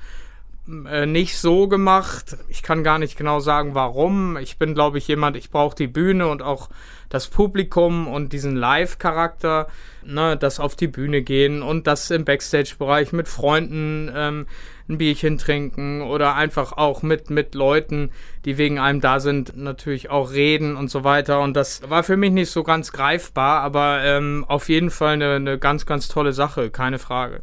äh, 0.67 1.05
nicht 1.05 1.37
so 1.37 1.67
gemacht. 1.67 2.37
Ich 2.47 2.63
kann 2.63 2.83
gar 2.83 2.99
nicht 2.99 3.17
genau 3.17 3.39
sagen, 3.39 3.75
warum. 3.75 4.37
Ich 4.37 4.57
bin, 4.57 4.73
glaube 4.73 4.97
ich, 4.97 5.07
jemand, 5.07 5.35
ich 5.35 5.49
brauche 5.49 5.75
die 5.75 5.87
Bühne 5.87 6.27
und 6.27 6.41
auch 6.41 6.69
das 7.09 7.27
Publikum 7.27 8.07
und 8.07 8.33
diesen 8.33 8.55
Live-Charakter, 8.55 9.67
ne, 10.03 10.37
das 10.37 10.59
auf 10.59 10.75
die 10.75 10.87
Bühne 10.87 11.21
gehen 11.21 11.61
und 11.61 11.87
das 11.87 12.11
im 12.11 12.25
Backstage-Bereich 12.25 13.13
mit 13.13 13.27
Freunden 13.27 14.11
ähm, 14.13 14.47
ein 14.89 14.97
Bierchen 14.97 15.37
trinken 15.37 16.01
oder 16.01 16.35
einfach 16.35 16.73
auch 16.73 17.01
mit, 17.01 17.29
mit 17.29 17.55
Leuten, 17.55 18.11
die 18.45 18.57
wegen 18.57 18.79
einem 18.79 19.01
da 19.01 19.19
sind, 19.19 19.57
natürlich 19.57 20.09
auch 20.09 20.31
reden 20.31 20.75
und 20.75 20.89
so 20.89 21.03
weiter. 21.03 21.41
Und 21.41 21.55
das 21.55 21.89
war 21.89 22.03
für 22.03 22.17
mich 22.17 22.31
nicht 22.31 22.51
so 22.51 22.63
ganz 22.63 22.91
greifbar, 22.91 23.61
aber 23.61 24.03
ähm, 24.03 24.45
auf 24.47 24.69
jeden 24.69 24.89
Fall 24.89 25.13
eine, 25.13 25.35
eine 25.35 25.57
ganz, 25.57 25.85
ganz 25.85 26.07
tolle 26.07 26.33
Sache, 26.33 26.69
keine 26.69 26.99
Frage. 26.99 27.41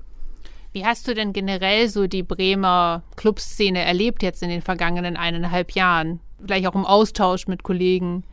Wie 0.73 0.85
hast 0.85 1.07
du 1.07 1.15
denn 1.15 1.33
generell 1.33 1.89
so 1.89 2.09
die 2.09 2.25
Bremer 2.25 3.05
Clubszene 3.17 3.85
erlebt 3.85 4.23
jetzt 4.23 4.43
in 4.43 4.49
den 4.49 4.63
vergangenen 4.63 5.17
eineinhalb 5.17 5.73
Jahren? 5.73 6.21
Vielleicht 6.45 6.67
auch 6.67 6.75
im 6.75 6.85
Austausch 6.85 7.47
mit 7.47 7.63
Kollegen? 7.63 8.25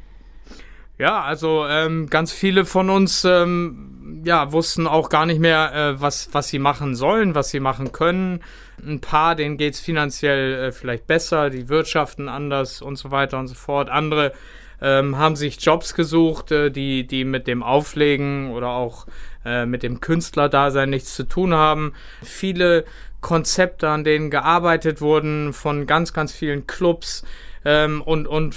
Ja, 1.02 1.22
also 1.22 1.66
ähm, 1.68 2.12
ganz 2.12 2.32
viele 2.32 2.64
von 2.64 2.92
uns 2.92 3.26
ähm, 3.26 4.22
ja, 4.24 4.52
wussten 4.52 4.86
auch 4.86 5.10
gar 5.10 5.26
nicht 5.26 5.40
mehr, 5.40 5.74
äh, 5.74 6.00
was, 6.00 6.30
was 6.32 6.50
sie 6.50 6.60
machen 6.60 6.96
sollen, 6.96 7.34
was 7.34 7.50
sie 7.50 7.60
machen 7.60 7.92
können 7.92 8.42
ein 8.86 9.00
paar, 9.02 9.36
denen 9.36 9.58
geht 9.58 9.74
es 9.74 9.80
finanziell 9.80 10.54
äh, 10.54 10.72
vielleicht 10.72 11.08
besser, 11.08 11.50
die 11.50 11.70
wirtschaften 11.70 12.30
anders 12.30 12.82
und 12.82 12.98
so 12.98 13.12
weiter 13.12 13.40
und 13.40 13.48
so 13.48 13.56
fort. 13.56 13.90
Andere 13.90 14.34
ähm, 14.82 15.18
haben 15.18 15.36
sich 15.36 15.64
Jobs 15.64 15.94
gesucht, 15.94 16.52
äh, 16.52 16.72
die, 16.72 17.06
die 17.06 17.24
mit 17.24 17.48
dem 17.48 17.64
Auflegen 17.64 18.52
oder 18.52 18.70
auch 18.70 19.06
äh, 19.46 19.66
mit 19.66 19.84
dem 19.84 20.02
Künstlerdasein 20.02 20.90
nichts 20.90 21.16
zu 21.16 21.24
tun 21.24 21.54
haben. 21.54 21.94
Viele 22.24 22.86
Konzepte, 23.22 23.90
an 23.90 24.04
denen 24.04 24.32
gearbeitet 24.32 25.02
wurden 25.02 25.54
von 25.54 25.86
ganz, 25.86 26.14
ganz 26.14 26.32
vielen 26.34 26.66
Clubs 26.66 27.24
ähm, 27.66 28.02
und, 28.02 28.28
und 28.28 28.56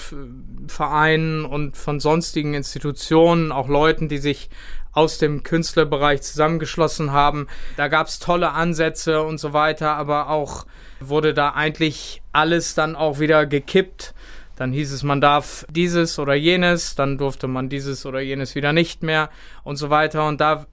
Vereinen 0.69 1.45
und 1.45 1.77
von 1.77 2.01
sonstigen 2.01 2.55
Institutionen, 2.55 3.53
auch 3.53 3.69
Leuten, 3.69 4.09
die 4.09 4.19
sich 4.19 4.49
aus 4.93 5.19
dem 5.19 5.43
Künstlerbereich 5.43 6.23
zusammengeschlossen 6.23 7.12
haben. 7.12 7.49
Da 7.77 7.88
gab 7.88 8.07
es 8.07 8.21
tolle 8.21 8.53
Ansätze 8.53 9.23
und 9.23 9.38
so 9.38 9.53
weiter, 9.53 9.97
aber 9.97 10.31
auch 10.31 10.67
wurde 11.01 11.35
da 11.35 11.51
eigentlich 11.51 12.23
alles 12.33 12.75
dann 12.75 12.97
auch 12.97 13.19
wieder 13.19 13.47
gekippt. 13.47 14.14
Dann 14.57 14.73
hieß 14.73 14.93
es, 14.93 15.03
man 15.03 15.21
darf 15.21 15.67
dieses 15.69 16.19
oder 16.21 16.35
jenes, 16.35 16.95
dann 16.95 17.19
durfte 17.19 17.49
man 17.49 17.69
dieses 17.69 18.07
oder 18.07 18.21
jenes 18.21 18.55
wieder 18.55 18.73
nicht 18.73 19.03
mehr 19.03 19.31
und 19.64 19.77
so 19.77 19.90
weiter. 19.90 20.29
Und 20.29 20.40
da 20.40 20.67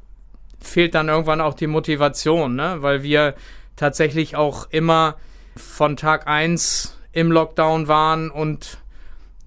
fehlt 0.60 0.94
dann 0.94 1.10
irgendwann 1.10 1.41
auch 1.41 1.56
die 1.56 1.65
Motivation, 1.65 2.56
ne? 2.56 2.78
weil 2.80 3.02
wir 3.02 3.34
tatsächlich 3.76 4.36
auch 4.36 4.70
immer 4.70 5.15
von 5.58 5.98
Tag 5.98 6.28
eins 6.28 7.01
im 7.13 7.32
Lockdown 7.32 7.88
waren 7.88 8.32
und 8.32 8.78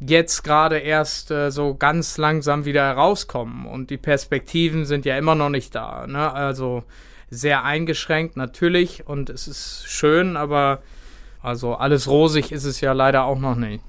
jetzt 0.01 0.43
gerade 0.43 0.79
erst 0.79 1.31
äh, 1.31 1.51
so 1.51 1.75
ganz 1.75 2.19
langsam 2.19 2.65
wieder 2.65 2.85
herauskommen. 2.85 3.67
Und 3.67 3.91
die 3.91 3.97
Perspektiven 3.97 4.85
sind 4.85 5.05
ja 5.05 5.17
immer 5.17 5.35
noch 5.35 5.51
nicht 5.51 5.75
da. 5.75 6.07
Ne? 6.07 6.33
Also 6.33 6.85
sehr 7.31 7.65
eingeschränkt 7.65 8.37
natürlich 8.37 9.07
und 9.07 9.31
es 9.31 9.49
ist 9.49 9.85
schön, 9.87 10.37
aber 10.37 10.83
also 11.43 11.75
alles 11.75 12.09
rosig 12.09 12.53
ist 12.53 12.65
es 12.65 12.81
ja 12.81 12.93
leider 12.93 13.25
auch 13.25 13.39
noch 13.39 13.57
nicht. 13.57 13.83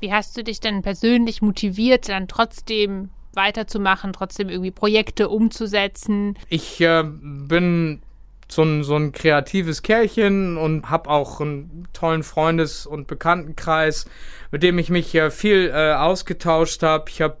Wie 0.00 0.12
hast 0.12 0.36
du 0.36 0.44
dich 0.44 0.60
denn 0.60 0.82
persönlich 0.82 1.42
motiviert, 1.42 2.08
dann 2.08 2.28
trotzdem 2.28 3.10
weiterzumachen, 3.32 4.12
trotzdem 4.12 4.48
irgendwie 4.48 4.70
Projekte 4.70 5.28
umzusetzen? 5.28 6.36
Ich 6.48 6.80
äh, 6.80 7.04
bin 7.04 8.02
so 8.48 8.62
ein, 8.62 8.84
so 8.84 8.96
ein 8.96 9.12
kreatives 9.12 9.82
Kerlchen 9.82 10.56
und 10.56 10.88
habe 10.88 11.10
auch 11.10 11.40
einen 11.40 11.88
tollen 11.92 12.22
Freundes- 12.22 12.86
und 12.86 13.06
Bekanntenkreis, 13.06 14.06
mit 14.50 14.62
dem 14.62 14.78
ich 14.78 14.90
mich 14.90 15.18
viel 15.30 15.70
äh, 15.74 15.94
ausgetauscht 15.94 16.82
habe. 16.82 17.10
Ich 17.10 17.20
habe 17.20 17.38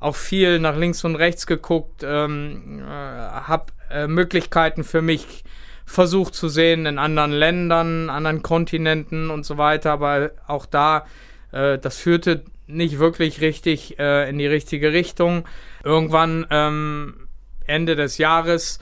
auch 0.00 0.16
viel 0.16 0.58
nach 0.58 0.76
links 0.76 1.04
und 1.04 1.16
rechts 1.16 1.46
geguckt, 1.46 2.02
ähm, 2.04 2.80
äh, 2.80 2.90
habe 2.90 3.66
äh, 3.90 4.06
Möglichkeiten 4.08 4.84
für 4.84 5.00
mich 5.00 5.44
versucht 5.84 6.34
zu 6.34 6.48
sehen 6.48 6.86
in 6.86 6.98
anderen 6.98 7.32
Ländern, 7.32 8.10
anderen 8.10 8.42
Kontinenten 8.42 9.30
und 9.30 9.44
so 9.44 9.58
weiter, 9.58 9.92
aber 9.92 10.30
auch 10.46 10.66
da, 10.66 11.06
äh, 11.52 11.78
das 11.78 11.98
führte 11.98 12.44
nicht 12.66 12.98
wirklich 12.98 13.40
richtig 13.40 13.98
äh, 13.98 14.28
in 14.28 14.38
die 14.38 14.46
richtige 14.46 14.92
Richtung. 14.92 15.44
Irgendwann 15.84 16.46
ähm, 16.50 17.28
Ende 17.66 17.96
des 17.96 18.18
Jahres 18.18 18.78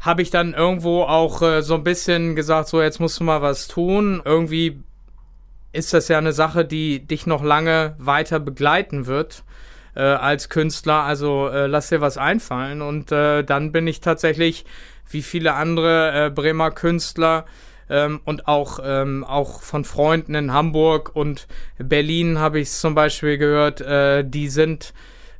habe 0.00 0.22
ich 0.22 0.30
dann 0.30 0.54
irgendwo 0.54 1.02
auch 1.02 1.42
äh, 1.42 1.62
so 1.62 1.74
ein 1.74 1.84
bisschen 1.84 2.36
gesagt, 2.36 2.68
so 2.68 2.80
jetzt 2.80 3.00
musst 3.00 3.20
du 3.20 3.24
mal 3.24 3.42
was 3.42 3.68
tun. 3.68 4.22
Irgendwie 4.24 4.80
ist 5.72 5.92
das 5.92 6.08
ja 6.08 6.18
eine 6.18 6.32
Sache, 6.32 6.64
die 6.64 7.00
dich 7.06 7.26
noch 7.26 7.42
lange 7.42 7.94
weiter 7.98 8.40
begleiten 8.40 9.06
wird 9.06 9.44
äh, 9.94 10.02
als 10.02 10.48
Künstler. 10.48 11.02
Also 11.02 11.48
äh, 11.48 11.66
lass 11.66 11.88
dir 11.88 12.00
was 12.00 12.16
einfallen. 12.16 12.80
Und 12.82 13.12
äh, 13.12 13.42
dann 13.42 13.72
bin 13.72 13.86
ich 13.86 14.00
tatsächlich, 14.00 14.64
wie 15.10 15.22
viele 15.22 15.54
andere 15.54 16.26
äh, 16.26 16.30
Bremer 16.30 16.70
Künstler, 16.70 17.44
ähm, 17.90 18.20
und 18.24 18.48
auch, 18.48 18.80
ähm, 18.84 19.24
auch 19.24 19.62
von 19.62 19.84
Freunden 19.84 20.34
in 20.34 20.52
Hamburg 20.52 21.14
und 21.14 21.46
Berlin 21.78 22.38
habe 22.38 22.60
ich 22.60 22.70
zum 22.70 22.94
Beispiel 22.94 23.38
gehört, 23.38 23.80
äh, 23.80 24.24
die 24.24 24.48
sind, 24.48 24.92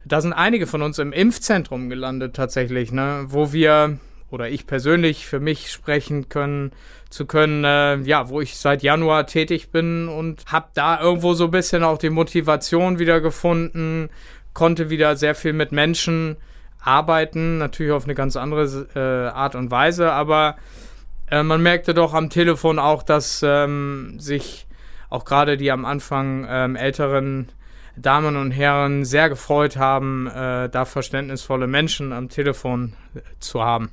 da 0.05 0.21
sind 0.21 0.33
einige 0.33 0.67
von 0.67 0.83
uns 0.83 0.99
im 0.99 1.13
Impfzentrum 1.13 1.91
gelandet 1.91 2.35
tatsächlich, 2.35 2.91
ne, 2.93 3.27
wo 3.29 3.53
wir 3.53 3.99
oder 4.31 4.49
ich 4.49 4.67
persönlich 4.67 5.27
für 5.27 5.41
mich 5.41 5.71
sprechen 5.71 6.29
können 6.29 6.73
zu 7.11 7.27
können, 7.27 7.65
äh, 7.65 7.97
ja, 8.03 8.29
wo 8.29 8.41
ich 8.41 8.57
seit 8.57 8.83
Januar 8.83 9.27
tätig 9.27 9.71
bin 9.71 10.09
und 10.09 10.45
habe 10.47 10.69
da 10.75 11.01
irgendwo 11.01 11.35
so 11.35 11.45
ein 11.45 11.51
bisschen 11.51 11.83
auch 11.83 11.99
die 11.99 12.11
Motivation 12.11 12.99
wieder 12.99 13.21
gefunden, 13.21 14.11
konnte 14.53 14.91
wieder 14.91 15.17
sehr 15.17 15.35
viel 15.35 15.53
mit 15.53 15.73
Menschen 15.73 16.37
arbeiten, 16.81 17.59
natürlich 17.59 17.93
auf 17.93 18.05
eine 18.05 18.15
ganz 18.15 18.37
andere 18.37 18.87
äh, 18.95 19.35
Art 19.35 19.55
und 19.55 19.71
Weise, 19.71 20.13
aber 20.13 20.57
äh, 21.31 21.43
man 21.43 21.63
merkte 21.63 21.95
doch 21.95 22.15
am 22.15 22.31
Telefon 22.31 22.79
auch, 22.79 23.03
dass 23.03 23.43
ähm, 23.43 24.17
sich 24.19 24.67
auch 25.11 25.25
gerade 25.25 25.57
die 25.57 25.71
am 25.71 25.85
Anfang 25.85 26.47
ähm, 26.49 26.77
älteren 26.77 27.49
Damen 27.97 28.37
und 28.37 28.51
Herren 28.53 29.05
sehr 29.05 29.29
gefreut 29.29 29.77
haben, 29.77 30.29
äh, 30.29 30.69
da 30.69 30.85
verständnisvolle 30.85 31.67
Menschen 31.67 32.13
am 32.13 32.29
Telefon 32.29 32.95
äh, 33.15 33.21
zu 33.41 33.63
haben. 33.63 33.91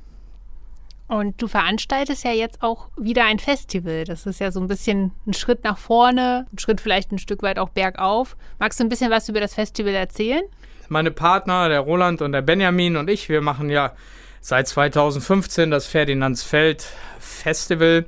Und 1.08 1.40
du 1.40 1.46
veranstaltest 1.46 2.24
ja 2.24 2.32
jetzt 2.32 2.62
auch 2.62 2.88
wieder 2.96 3.24
ein 3.24 3.38
Festival. 3.38 4.04
Das 4.04 4.26
ist 4.26 4.40
ja 4.40 4.50
so 4.50 4.60
ein 4.60 4.66
bisschen 4.66 5.12
ein 5.26 5.34
Schritt 5.34 5.62
nach 5.62 5.78
vorne, 5.78 6.46
ein 6.52 6.58
Schritt 6.58 6.80
vielleicht 6.80 7.12
ein 7.12 7.18
Stück 7.18 7.42
weit 7.42 7.58
auch 7.58 7.68
bergauf. 7.68 8.36
Magst 8.58 8.80
du 8.80 8.84
ein 8.84 8.88
bisschen 8.88 9.10
was 9.10 9.28
über 9.28 9.40
das 9.40 9.54
Festival 9.54 9.94
erzählen? 9.94 10.42
Meine 10.88 11.12
Partner, 11.12 11.68
der 11.68 11.80
Roland 11.80 12.22
und 12.22 12.32
der 12.32 12.42
Benjamin 12.42 12.96
und 12.96 13.08
ich, 13.08 13.28
wir 13.28 13.40
machen 13.40 13.70
ja 13.70 13.92
seit 14.40 14.68
2015 14.68 15.70
das 15.70 15.86
Ferdinandsfeld 15.86 16.86
Festival. 17.18 18.06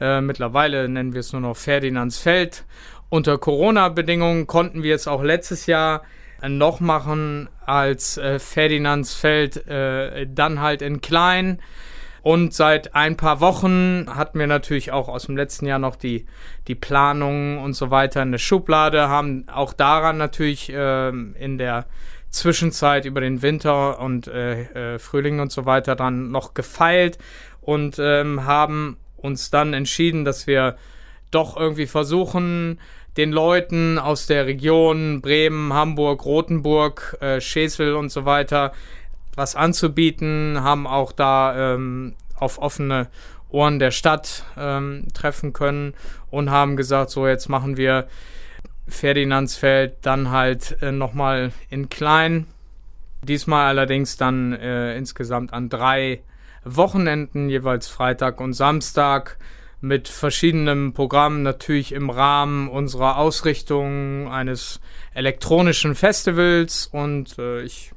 Äh, 0.00 0.20
mittlerweile 0.20 0.88
nennen 0.88 1.12
wir 1.12 1.20
es 1.20 1.32
nur 1.32 1.42
noch 1.42 1.56
Ferdinandsfeld. 1.56 2.64
Unter 3.08 3.38
Corona-Bedingungen 3.38 4.46
konnten 4.46 4.82
wir 4.82 4.94
es 4.94 5.06
auch 5.06 5.22
letztes 5.22 5.66
Jahr 5.66 6.02
noch 6.48 6.80
machen 6.80 7.48
als 7.66 8.16
äh, 8.16 8.40
Ferdinandsfeld, 8.40 9.66
äh, 9.68 10.26
dann 10.28 10.60
halt 10.60 10.82
in 10.82 11.00
klein. 11.00 11.60
Und 12.22 12.54
seit 12.54 12.94
ein 12.94 13.16
paar 13.16 13.40
Wochen 13.40 14.06
hatten 14.08 14.38
wir 14.38 14.46
natürlich 14.46 14.92
auch 14.92 15.08
aus 15.08 15.26
dem 15.26 15.36
letzten 15.36 15.66
Jahr 15.66 15.80
noch 15.80 15.96
die, 15.96 16.26
die 16.68 16.76
Planungen 16.76 17.58
und 17.58 17.74
so 17.74 17.90
weiter 17.90 18.22
in 18.22 18.30
der 18.30 18.38
Schublade, 18.38 19.08
haben 19.08 19.46
auch 19.52 19.72
daran 19.72 20.18
natürlich 20.18 20.72
äh, 20.72 21.08
in 21.08 21.58
der 21.58 21.86
Zwischenzeit 22.30 23.04
über 23.04 23.20
den 23.20 23.42
Winter 23.42 23.98
und 23.98 24.28
äh, 24.28 24.94
äh, 24.94 24.98
Frühling 25.00 25.40
und 25.40 25.50
so 25.50 25.66
weiter 25.66 25.96
dann 25.96 26.30
noch 26.30 26.54
gefeilt 26.54 27.18
und 27.60 27.98
ähm, 27.98 28.44
haben 28.44 28.96
uns 29.16 29.50
dann 29.50 29.74
entschieden, 29.74 30.24
dass 30.24 30.46
wir 30.46 30.76
doch 31.30 31.56
irgendwie 31.56 31.86
versuchen, 31.86 32.78
den 33.16 33.32
Leuten 33.32 33.98
aus 33.98 34.26
der 34.26 34.46
Region 34.46 35.20
Bremen, 35.20 35.72
Hamburg, 35.72 36.24
Rothenburg, 36.24 37.18
äh, 37.20 37.40
Schesel 37.40 37.94
und 37.94 38.10
so 38.10 38.24
weiter 38.24 38.72
was 39.34 39.56
anzubieten, 39.56 40.58
haben 40.62 40.86
auch 40.86 41.12
da 41.12 41.74
ähm, 41.74 42.14
auf 42.36 42.58
offene 42.58 43.08
Ohren 43.48 43.78
der 43.78 43.90
Stadt 43.90 44.44
ähm, 44.56 45.06
treffen 45.14 45.52
können 45.52 45.94
und 46.30 46.50
haben 46.50 46.76
gesagt, 46.76 47.10
so 47.10 47.26
jetzt 47.26 47.48
machen 47.48 47.76
wir 47.76 48.08
Ferdinandsfeld 48.88 49.96
dann 50.02 50.30
halt 50.30 50.78
äh, 50.82 50.92
nochmal 50.92 51.52
in 51.70 51.88
klein. 51.88 52.46
Diesmal 53.22 53.66
allerdings 53.66 54.16
dann 54.16 54.52
äh, 54.52 54.96
insgesamt 54.96 55.52
an 55.52 55.68
drei 55.68 56.22
Wochenenden, 56.64 57.48
jeweils 57.48 57.88
Freitag 57.88 58.40
und 58.40 58.52
Samstag, 58.52 59.38
mit 59.80 60.06
verschiedenen 60.06 60.92
Programmen, 60.92 61.42
natürlich 61.42 61.92
im 61.92 62.08
Rahmen 62.08 62.68
unserer 62.68 63.18
Ausrichtung 63.18 64.30
eines 64.30 64.80
elektronischen 65.12 65.96
Festivals. 65.96 66.86
Und 66.86 67.36
äh, 67.38 67.62
ich 67.62 67.92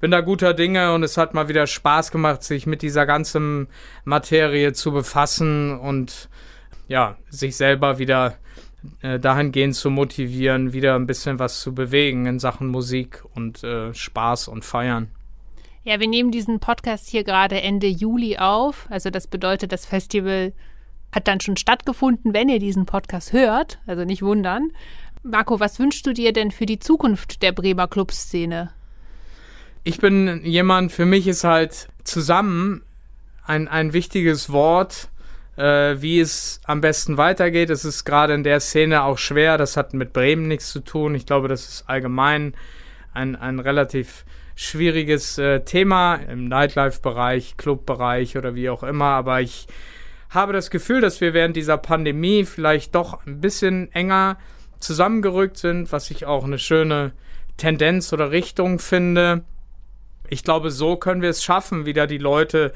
bin 0.00 0.10
da 0.10 0.20
guter 0.20 0.54
Dinge 0.54 0.92
und 0.92 1.02
es 1.02 1.16
hat 1.16 1.34
mal 1.34 1.48
wieder 1.48 1.66
Spaß 1.66 2.10
gemacht, 2.10 2.42
sich 2.42 2.66
mit 2.66 2.82
dieser 2.82 3.06
ganzen 3.06 3.68
Materie 4.04 4.72
zu 4.72 4.92
befassen 4.92 5.78
und 5.78 6.28
ja, 6.88 7.16
sich 7.30 7.56
selber 7.56 7.98
wieder 7.98 8.36
äh, 9.00 9.18
dahingehend 9.18 9.74
zu 9.74 9.90
motivieren, 9.90 10.72
wieder 10.72 10.94
ein 10.94 11.06
bisschen 11.06 11.38
was 11.38 11.60
zu 11.60 11.74
bewegen 11.74 12.26
in 12.26 12.38
Sachen 12.38 12.68
Musik 12.68 13.22
und 13.34 13.64
äh, 13.64 13.94
Spaß 13.94 14.48
und 14.48 14.64
Feiern. 14.64 15.08
Ja, 15.84 16.00
wir 16.00 16.08
nehmen 16.08 16.30
diesen 16.30 16.60
Podcast 16.60 17.08
hier 17.08 17.24
gerade 17.24 17.60
Ende 17.60 17.86
Juli 17.86 18.38
auf. 18.38 18.86
Also 18.90 19.10
das 19.10 19.26
bedeutet, 19.26 19.72
das 19.72 19.84
Festival 19.84 20.52
hat 21.12 21.28
dann 21.28 21.40
schon 21.40 21.56
stattgefunden, 21.56 22.34
wenn 22.34 22.48
ihr 22.48 22.58
diesen 22.58 22.86
Podcast 22.86 23.32
hört. 23.32 23.78
Also 23.86 24.04
nicht 24.04 24.22
wundern. 24.22 24.72
Marco, 25.22 25.60
was 25.60 25.78
wünschst 25.78 26.06
du 26.06 26.12
dir 26.12 26.32
denn 26.32 26.50
für 26.50 26.66
die 26.66 26.78
Zukunft 26.78 27.42
der 27.42 27.52
Bremer 27.52 27.88
Clubszene? 27.88 28.72
Ich 29.84 29.98
bin 29.98 30.42
jemand, 30.44 30.92
für 30.92 31.04
mich 31.04 31.28
ist 31.28 31.44
halt 31.44 31.88
zusammen 32.04 32.82
ein, 33.46 33.68
ein 33.68 33.92
wichtiges 33.92 34.50
Wort, 34.50 35.10
äh, 35.56 35.96
wie 36.00 36.20
es 36.20 36.60
am 36.64 36.80
besten 36.80 37.18
weitergeht. 37.18 37.68
Es 37.68 37.84
ist 37.84 38.04
gerade 38.04 38.32
in 38.32 38.42
der 38.42 38.60
Szene 38.60 39.04
auch 39.04 39.18
schwer. 39.18 39.58
Das 39.58 39.76
hat 39.76 39.92
mit 39.92 40.14
Bremen 40.14 40.48
nichts 40.48 40.70
zu 40.70 40.80
tun. 40.80 41.14
Ich 41.14 41.26
glaube, 41.26 41.48
das 41.48 41.68
ist 41.68 41.84
allgemein 41.88 42.54
ein, 43.12 43.36
ein 43.36 43.60
relativ 43.60 44.24
schwieriges 44.56 45.36
äh, 45.36 45.60
Thema 45.60 46.14
im 46.14 46.48
Nightlife-Bereich, 46.48 47.58
Club-Bereich 47.58 48.38
oder 48.38 48.54
wie 48.54 48.70
auch 48.70 48.82
immer. 48.82 49.10
Aber 49.10 49.42
ich 49.42 49.66
habe 50.30 50.54
das 50.54 50.70
Gefühl, 50.70 51.02
dass 51.02 51.20
wir 51.20 51.34
während 51.34 51.56
dieser 51.56 51.76
Pandemie 51.76 52.44
vielleicht 52.44 52.94
doch 52.94 53.26
ein 53.26 53.40
bisschen 53.40 53.92
enger 53.92 54.38
zusammengerückt 54.78 55.58
sind, 55.58 55.92
was 55.92 56.10
ich 56.10 56.24
auch 56.24 56.44
eine 56.44 56.58
schöne 56.58 57.12
Tendenz 57.58 58.12
oder 58.12 58.30
Richtung 58.30 58.78
finde 58.78 59.44
ich 60.28 60.44
glaube, 60.44 60.70
so 60.70 60.96
können 60.96 61.22
wir 61.22 61.30
es 61.30 61.44
schaffen, 61.44 61.86
wieder 61.86 62.06
die 62.06 62.18
Leute 62.18 62.72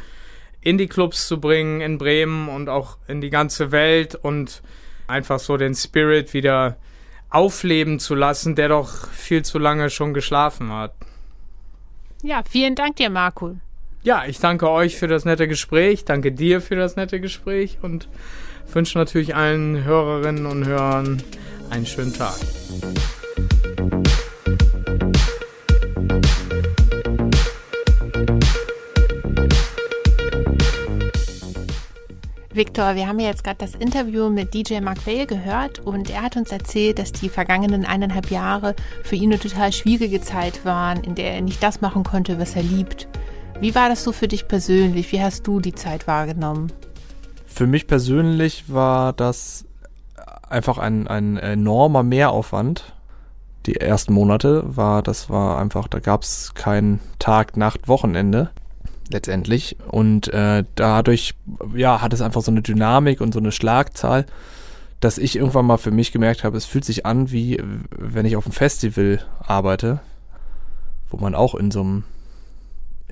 in 0.60 0.78
die 0.78 0.88
Clubs 0.88 1.28
zu 1.28 1.40
bringen 1.40 1.80
in 1.80 1.98
Bremen 1.98 2.48
und 2.48 2.68
auch 2.68 2.98
in 3.06 3.20
die 3.20 3.30
ganze 3.30 3.70
Welt 3.70 4.14
und 4.14 4.62
einfach 5.06 5.38
so 5.38 5.56
den 5.56 5.74
Spirit 5.74 6.34
wieder 6.34 6.76
aufleben 7.30 7.98
zu 8.00 8.14
lassen, 8.14 8.54
der 8.54 8.68
doch 8.68 9.08
viel 9.08 9.44
zu 9.44 9.58
lange 9.58 9.90
schon 9.90 10.14
geschlafen 10.14 10.72
hat. 10.72 10.94
Ja, 12.22 12.42
vielen 12.48 12.74
Dank 12.74 12.96
dir, 12.96 13.10
Marco. 13.10 13.56
Ja, 14.02 14.24
ich 14.26 14.38
danke 14.38 14.70
euch 14.70 14.96
für 14.96 15.08
das 15.08 15.24
nette 15.24 15.48
Gespräch, 15.48 16.04
danke 16.04 16.32
dir 16.32 16.60
für 16.60 16.76
das 16.76 16.96
nette 16.96 17.20
Gespräch 17.20 17.78
und 17.82 18.08
wünsche 18.72 18.98
natürlich 18.98 19.34
allen 19.34 19.84
Hörerinnen 19.84 20.46
und 20.46 20.66
Hörern 20.66 21.22
einen 21.70 21.86
schönen 21.86 22.14
Tag. 22.14 22.36
Victor, 32.58 32.96
wir 32.96 33.06
haben 33.06 33.20
ja 33.20 33.28
jetzt 33.28 33.44
gerade 33.44 33.58
das 33.60 33.76
Interview 33.76 34.30
mit 34.30 34.52
DJ 34.52 34.80
Mark 34.80 35.04
Bale 35.04 35.28
gehört 35.28 35.78
und 35.78 36.10
er 36.10 36.22
hat 36.22 36.36
uns 36.36 36.50
erzählt, 36.50 36.98
dass 36.98 37.12
die 37.12 37.28
vergangenen 37.28 37.84
eineinhalb 37.84 38.32
Jahre 38.32 38.74
für 39.04 39.14
ihn 39.14 39.30
eine 39.30 39.38
total 39.38 39.72
schwierige 39.72 40.20
Zeit 40.20 40.64
waren, 40.64 41.04
in 41.04 41.14
der 41.14 41.34
er 41.34 41.40
nicht 41.40 41.62
das 41.62 41.80
machen 41.80 42.02
konnte, 42.02 42.40
was 42.40 42.56
er 42.56 42.64
liebt. 42.64 43.06
Wie 43.60 43.76
war 43.76 43.88
das 43.88 44.02
so 44.02 44.10
für 44.10 44.26
dich 44.26 44.48
persönlich? 44.48 45.12
Wie 45.12 45.22
hast 45.22 45.46
du 45.46 45.60
die 45.60 45.72
Zeit 45.72 46.08
wahrgenommen? 46.08 46.72
Für 47.46 47.68
mich 47.68 47.86
persönlich 47.86 48.64
war 48.66 49.12
das 49.12 49.64
einfach 50.48 50.78
ein, 50.78 51.06
ein 51.06 51.36
enormer 51.36 52.02
Mehraufwand. 52.02 52.92
Die 53.66 53.76
ersten 53.76 54.12
Monate 54.12 54.64
war, 54.66 55.04
das 55.04 55.30
war 55.30 55.60
einfach, 55.60 55.86
da 55.86 56.00
gab 56.00 56.24
es 56.24 56.54
kein 56.54 56.98
Tag, 57.20 57.56
Nacht, 57.56 57.86
Wochenende 57.86 58.50
letztendlich. 59.10 59.76
Und 59.88 60.32
äh, 60.32 60.64
dadurch, 60.74 61.34
ja, 61.74 62.00
hat 62.00 62.12
es 62.12 62.20
einfach 62.20 62.42
so 62.42 62.50
eine 62.50 62.62
Dynamik 62.62 63.20
und 63.20 63.32
so 63.32 63.40
eine 63.40 63.52
Schlagzahl, 63.52 64.26
dass 65.00 65.18
ich 65.18 65.36
irgendwann 65.36 65.66
mal 65.66 65.76
für 65.76 65.90
mich 65.90 66.12
gemerkt 66.12 66.44
habe, 66.44 66.56
es 66.56 66.64
fühlt 66.64 66.84
sich 66.84 67.06
an, 67.06 67.30
wie 67.30 67.62
wenn 67.90 68.26
ich 68.26 68.36
auf 68.36 68.46
einem 68.46 68.52
Festival 68.52 69.20
arbeite, 69.38 70.00
wo 71.08 71.18
man 71.18 71.34
auch 71.34 71.54
in 71.54 71.70
so 71.70 71.80
einem 71.80 72.04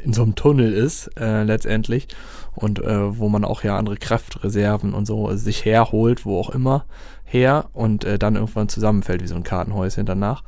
in 0.04 0.12
so 0.12 0.22
einem 0.22 0.34
Tunnel 0.36 0.72
ist, 0.72 1.10
äh, 1.18 1.42
letztendlich, 1.42 2.06
und 2.54 2.80
äh, 2.80 3.18
wo 3.18 3.28
man 3.28 3.44
auch 3.44 3.64
ja 3.64 3.76
andere 3.76 3.96
Kraftreserven 3.96 4.94
und 4.94 5.06
so 5.06 5.34
sich 5.34 5.64
herholt, 5.64 6.24
wo 6.24 6.38
auch 6.38 6.50
immer 6.50 6.84
her, 7.24 7.66
und 7.72 8.04
äh, 8.04 8.18
dann 8.18 8.36
irgendwann 8.36 8.68
zusammenfällt 8.68 9.22
wie 9.22 9.26
so 9.26 9.34
ein 9.34 9.42
Kartenhäuschen 9.42 10.06
danach 10.06 10.42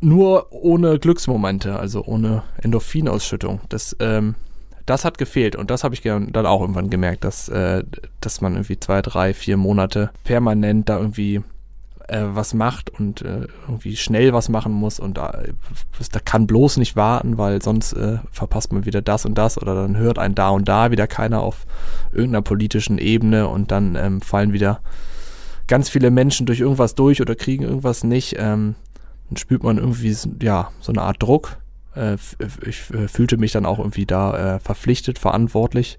nur 0.00 0.52
ohne 0.52 0.98
Glücksmomente, 0.98 1.78
also 1.78 2.04
ohne 2.04 2.42
Endorphinausschüttung. 2.62 3.60
Das, 3.68 3.96
ähm, 4.00 4.34
das 4.86 5.04
hat 5.04 5.18
gefehlt 5.18 5.56
und 5.56 5.70
das 5.70 5.84
habe 5.84 5.94
ich 5.94 6.02
dann 6.02 6.46
auch 6.46 6.60
irgendwann 6.60 6.90
gemerkt, 6.90 7.24
dass, 7.24 7.48
äh, 7.48 7.82
dass 8.20 8.40
man 8.40 8.54
irgendwie 8.54 8.78
zwei, 8.78 9.02
drei, 9.02 9.34
vier 9.34 9.56
Monate 9.56 10.10
permanent 10.24 10.88
da 10.88 10.98
irgendwie 10.98 11.42
äh, 12.08 12.22
was 12.22 12.54
macht 12.54 12.90
und 12.90 13.22
äh, 13.22 13.46
irgendwie 13.66 13.96
schnell 13.96 14.32
was 14.32 14.48
machen 14.48 14.72
muss 14.72 15.00
und 15.00 15.18
da, 15.18 15.42
da 16.12 16.20
kann 16.20 16.46
bloß 16.46 16.76
nicht 16.76 16.94
warten, 16.94 17.36
weil 17.38 17.62
sonst 17.62 17.94
äh, 17.94 18.18
verpasst 18.30 18.72
man 18.72 18.86
wieder 18.86 19.02
das 19.02 19.24
und 19.24 19.36
das 19.36 19.60
oder 19.60 19.74
dann 19.74 19.96
hört 19.96 20.18
ein 20.18 20.34
da 20.34 20.50
und 20.50 20.68
da 20.68 20.90
wieder 20.92 21.06
keiner 21.06 21.40
auf 21.40 21.66
irgendeiner 22.12 22.42
politischen 22.42 22.98
Ebene 22.98 23.48
und 23.48 23.72
dann 23.72 23.96
ähm, 23.96 24.20
fallen 24.20 24.52
wieder 24.52 24.80
ganz 25.66 25.88
viele 25.88 26.10
Menschen 26.10 26.46
durch 26.46 26.60
irgendwas 26.60 26.94
durch 26.94 27.20
oder 27.20 27.34
kriegen 27.34 27.64
irgendwas 27.64 28.04
nicht. 28.04 28.36
Ähm, 28.38 28.76
dann 29.28 29.36
spürt 29.36 29.62
man 29.62 29.78
irgendwie 29.78 30.14
ja 30.42 30.70
so 30.80 30.92
eine 30.92 31.02
Art 31.02 31.22
Druck. 31.22 31.58
Äh, 31.94 32.16
ich 32.66 32.90
äh, 32.90 33.08
fühlte 33.08 33.36
mich 33.36 33.52
dann 33.52 33.66
auch 33.66 33.78
irgendwie 33.78 34.06
da 34.06 34.56
äh, 34.56 34.60
verpflichtet, 34.60 35.18
verantwortlich, 35.18 35.98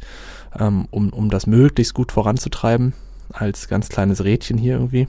ähm, 0.58 0.88
um, 0.92 1.10
um 1.10 1.30
das 1.30 1.48
möglichst 1.48 1.94
gut 1.94 2.12
voranzutreiben, 2.12 2.94
als 3.34 3.68
ganz 3.68 3.90
kleines 3.90 4.24
Rädchen 4.24 4.58
hier 4.58 4.74
irgendwie 4.74 5.08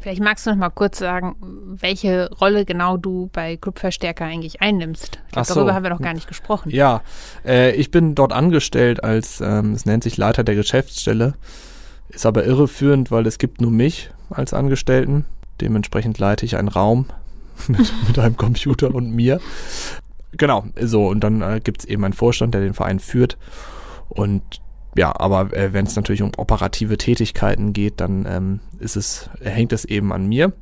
Vielleicht 0.00 0.22
magst 0.22 0.46
du 0.46 0.50
noch 0.50 0.56
mal 0.56 0.70
kurz 0.70 0.98
sagen, 0.98 1.36
welche 1.42 2.30
Rolle 2.40 2.64
genau 2.64 2.96
du 2.96 3.28
bei 3.34 3.58
Clubverstärker 3.58 4.24
eigentlich 4.24 4.62
einnimmst. 4.62 5.20
Ich 5.26 5.32
glaub, 5.32 5.44
so. 5.44 5.54
Darüber 5.54 5.74
haben 5.74 5.82
wir 5.82 5.90
noch 5.90 6.00
gar 6.00 6.14
nicht 6.14 6.26
gesprochen. 6.26 6.70
Ja, 6.70 7.02
äh, 7.44 7.72
ich 7.72 7.90
bin 7.90 8.14
dort 8.14 8.32
angestellt 8.32 9.04
als, 9.04 9.42
ähm, 9.42 9.74
es 9.74 9.84
nennt 9.84 10.02
sich 10.02 10.16
Leiter 10.16 10.42
der 10.42 10.54
Geschäftsstelle. 10.54 11.34
Ist 12.08 12.24
aber 12.24 12.44
irreführend, 12.46 13.10
weil 13.10 13.26
es 13.26 13.36
gibt 13.36 13.60
nur 13.60 13.70
mich 13.70 14.10
als 14.30 14.54
Angestellten. 14.54 15.26
Dementsprechend 15.60 16.18
leite 16.18 16.46
ich 16.46 16.56
einen 16.56 16.68
Raum 16.68 17.04
mit, 17.68 17.92
mit 18.06 18.18
einem 18.18 18.36
Computer 18.36 18.94
und 18.94 19.12
mir. 19.12 19.40
Genau, 20.32 20.64
so. 20.80 21.08
Und 21.08 21.20
dann 21.20 21.42
äh, 21.42 21.60
gibt 21.62 21.80
es 21.80 21.84
eben 21.86 22.04
einen 22.04 22.14
Vorstand, 22.14 22.54
der 22.54 22.60
den 22.60 22.74
Verein 22.74 23.00
führt. 23.00 23.36
Und 24.08 24.42
ja, 24.96 25.14
aber 25.18 25.56
äh, 25.56 25.72
wenn 25.72 25.86
es 25.86 25.96
natürlich 25.96 26.22
um 26.22 26.32
operative 26.36 26.98
Tätigkeiten 26.98 27.72
geht, 27.72 28.00
dann 28.00 28.26
ähm, 28.28 28.60
ist 28.78 28.96
es, 28.96 29.30
hängt 29.40 29.72
es 29.72 29.84
eben 29.84 30.12
an 30.12 30.26
mir. 30.26 30.52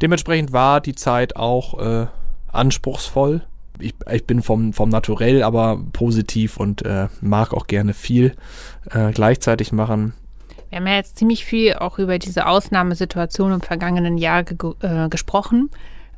Dementsprechend 0.00 0.52
war 0.52 0.80
die 0.80 0.94
Zeit 0.94 1.36
auch 1.36 1.78
äh, 1.78 2.06
anspruchsvoll. 2.52 3.42
Ich, 3.78 3.94
ich 4.10 4.26
bin 4.26 4.42
vom, 4.42 4.72
vom 4.72 4.88
Naturell 4.88 5.42
aber 5.42 5.80
positiv 5.92 6.58
und 6.58 6.82
äh, 6.82 7.08
mag 7.20 7.52
auch 7.52 7.66
gerne 7.66 7.94
viel 7.94 8.34
äh, 8.90 9.12
gleichzeitig 9.12 9.72
machen. 9.72 10.14
Wir 10.70 10.78
haben 10.78 10.86
ja 10.86 10.94
jetzt 10.94 11.18
ziemlich 11.18 11.44
viel 11.44 11.74
auch 11.74 11.98
über 11.98 12.18
diese 12.18 12.46
Ausnahmesituation 12.46 13.52
im 13.52 13.60
vergangenen 13.60 14.16
Jahr 14.16 14.42
ge 14.42 14.72
äh, 14.80 15.08
gesprochen. 15.08 15.70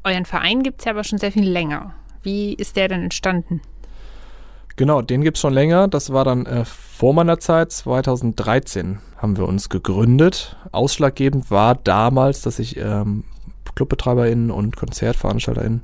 Euren 0.04 0.26
Verein 0.26 0.62
gibt 0.62 0.80
es 0.80 0.84
ja 0.84 0.92
aber 0.92 1.02
schon 1.02 1.18
sehr 1.18 1.32
viel 1.32 1.48
länger. 1.48 1.94
Wie 2.22 2.52
ist 2.52 2.76
der 2.76 2.88
denn 2.88 3.02
entstanden? 3.02 3.62
Genau, 4.76 5.02
den 5.02 5.22
gibt's 5.22 5.40
schon 5.40 5.54
länger. 5.54 5.88
Das 5.88 6.12
war 6.12 6.24
dann 6.24 6.46
äh, 6.46 6.64
vor 6.64 7.14
meiner 7.14 7.38
Zeit, 7.38 7.72
2013 7.72 8.98
haben 9.16 9.36
wir 9.36 9.48
uns 9.48 9.68
gegründet. 9.68 10.56
Ausschlaggebend 10.72 11.50
war 11.50 11.74
damals, 11.76 12.42
dass 12.42 12.56
sich 12.56 12.76
ähm, 12.76 13.24
ClubbetreiberInnen 13.74 14.50
und 14.50 14.76
KonzertveranstalterInnen 14.76 15.82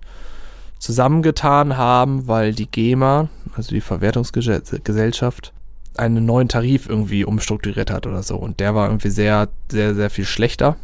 zusammengetan 0.79 1.77
haben, 1.77 2.27
weil 2.27 2.55
die 2.55 2.71
GEMA, 2.71 3.29
also 3.55 3.71
die 3.71 3.81
Verwertungsgesellschaft, 3.81 5.53
einen 5.97 6.25
neuen 6.25 6.49
Tarif 6.49 6.89
irgendwie 6.89 7.25
umstrukturiert 7.25 7.91
hat 7.91 8.07
oder 8.07 8.23
so. 8.23 8.37
Und 8.37 8.61
der 8.61 8.75
war 8.75 8.89
irgendwie 8.89 9.11
sehr, 9.11 9.49
sehr, 9.71 9.95
sehr 9.95 10.11
viel 10.11 10.25
schlechter, 10.25 10.77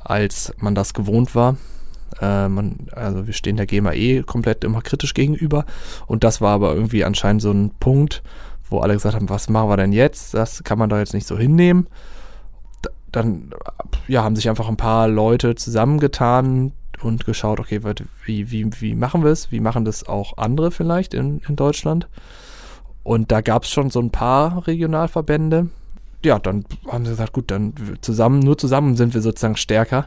als 0.00 0.52
man 0.58 0.74
das 0.74 0.94
gewohnt 0.94 1.34
war. 1.34 1.56
Äh, 2.20 2.24
also 2.24 3.26
wir 3.26 3.34
stehen 3.34 3.56
der 3.56 3.66
GEMA 3.66 3.92
eh 3.92 4.22
komplett 4.22 4.64
immer 4.64 4.82
kritisch 4.82 5.14
gegenüber. 5.14 5.64
Und 6.06 6.24
das 6.24 6.40
war 6.40 6.52
aber 6.54 6.74
irgendwie 6.74 7.04
anscheinend 7.04 7.42
so 7.42 7.50
ein 7.50 7.70
Punkt, 7.80 8.22
wo 8.68 8.80
alle 8.80 8.94
gesagt 8.94 9.14
haben, 9.14 9.28
was 9.28 9.48
machen 9.48 9.68
wir 9.68 9.76
denn 9.76 9.92
jetzt? 9.92 10.34
Das 10.34 10.64
kann 10.64 10.78
man 10.78 10.88
doch 10.88 10.98
jetzt 10.98 11.14
nicht 11.14 11.26
so 11.26 11.38
hinnehmen. 11.38 11.86
D 12.84 12.90
dann 13.12 13.50
ja, 14.08 14.24
haben 14.24 14.34
sich 14.34 14.48
einfach 14.48 14.68
ein 14.68 14.76
paar 14.76 15.06
Leute 15.06 15.54
zusammengetan 15.54 16.72
und 17.02 17.24
geschaut, 17.24 17.60
okay, 17.60 17.80
wie, 18.24 18.50
wie, 18.50 18.70
wie 18.80 18.94
machen 18.94 19.22
wir 19.22 19.30
es? 19.30 19.52
Wie 19.52 19.60
machen 19.60 19.84
das 19.84 20.06
auch 20.08 20.36
andere 20.38 20.70
vielleicht 20.70 21.14
in, 21.14 21.40
in 21.46 21.54
Deutschland? 21.54 22.08
Und 23.04 23.30
da 23.30 23.40
gab 23.42 23.64
es 23.64 23.70
schon 23.70 23.90
so 23.90 24.00
ein 24.00 24.10
paar 24.10 24.66
Regionalverbände. 24.66 25.68
Ja, 26.24 26.38
dann 26.38 26.64
haben 26.88 27.04
sie 27.04 27.10
gesagt, 27.10 27.34
gut, 27.34 27.50
dann 27.50 27.74
zusammen, 28.00 28.38
nur 28.38 28.56
zusammen 28.56 28.96
sind 28.96 29.12
wir 29.12 29.20
sozusagen 29.20 29.56
stärker. 29.56 30.06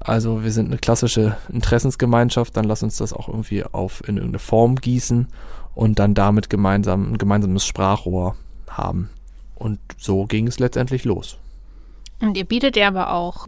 Also 0.00 0.42
wir 0.42 0.50
sind 0.50 0.66
eine 0.66 0.78
klassische 0.78 1.36
Interessensgemeinschaft, 1.52 2.56
dann 2.56 2.64
lass 2.64 2.82
uns 2.82 2.96
das 2.96 3.12
auch 3.12 3.28
irgendwie 3.28 3.64
auf 3.64 4.00
in 4.08 4.16
irgendeine 4.16 4.38
Form 4.38 4.76
gießen 4.76 5.28
und 5.74 5.98
dann 5.98 6.14
damit 6.14 6.48
gemeinsam 6.48 7.12
ein 7.12 7.18
gemeinsames 7.18 7.66
Sprachrohr 7.66 8.34
haben. 8.68 9.10
Und 9.56 9.78
so 9.98 10.24
ging 10.24 10.46
es 10.46 10.58
letztendlich 10.58 11.04
los. 11.04 11.36
Und 12.20 12.36
ihr 12.36 12.44
bietet 12.44 12.76
ja 12.76 12.88
aber 12.88 13.12
auch 13.12 13.46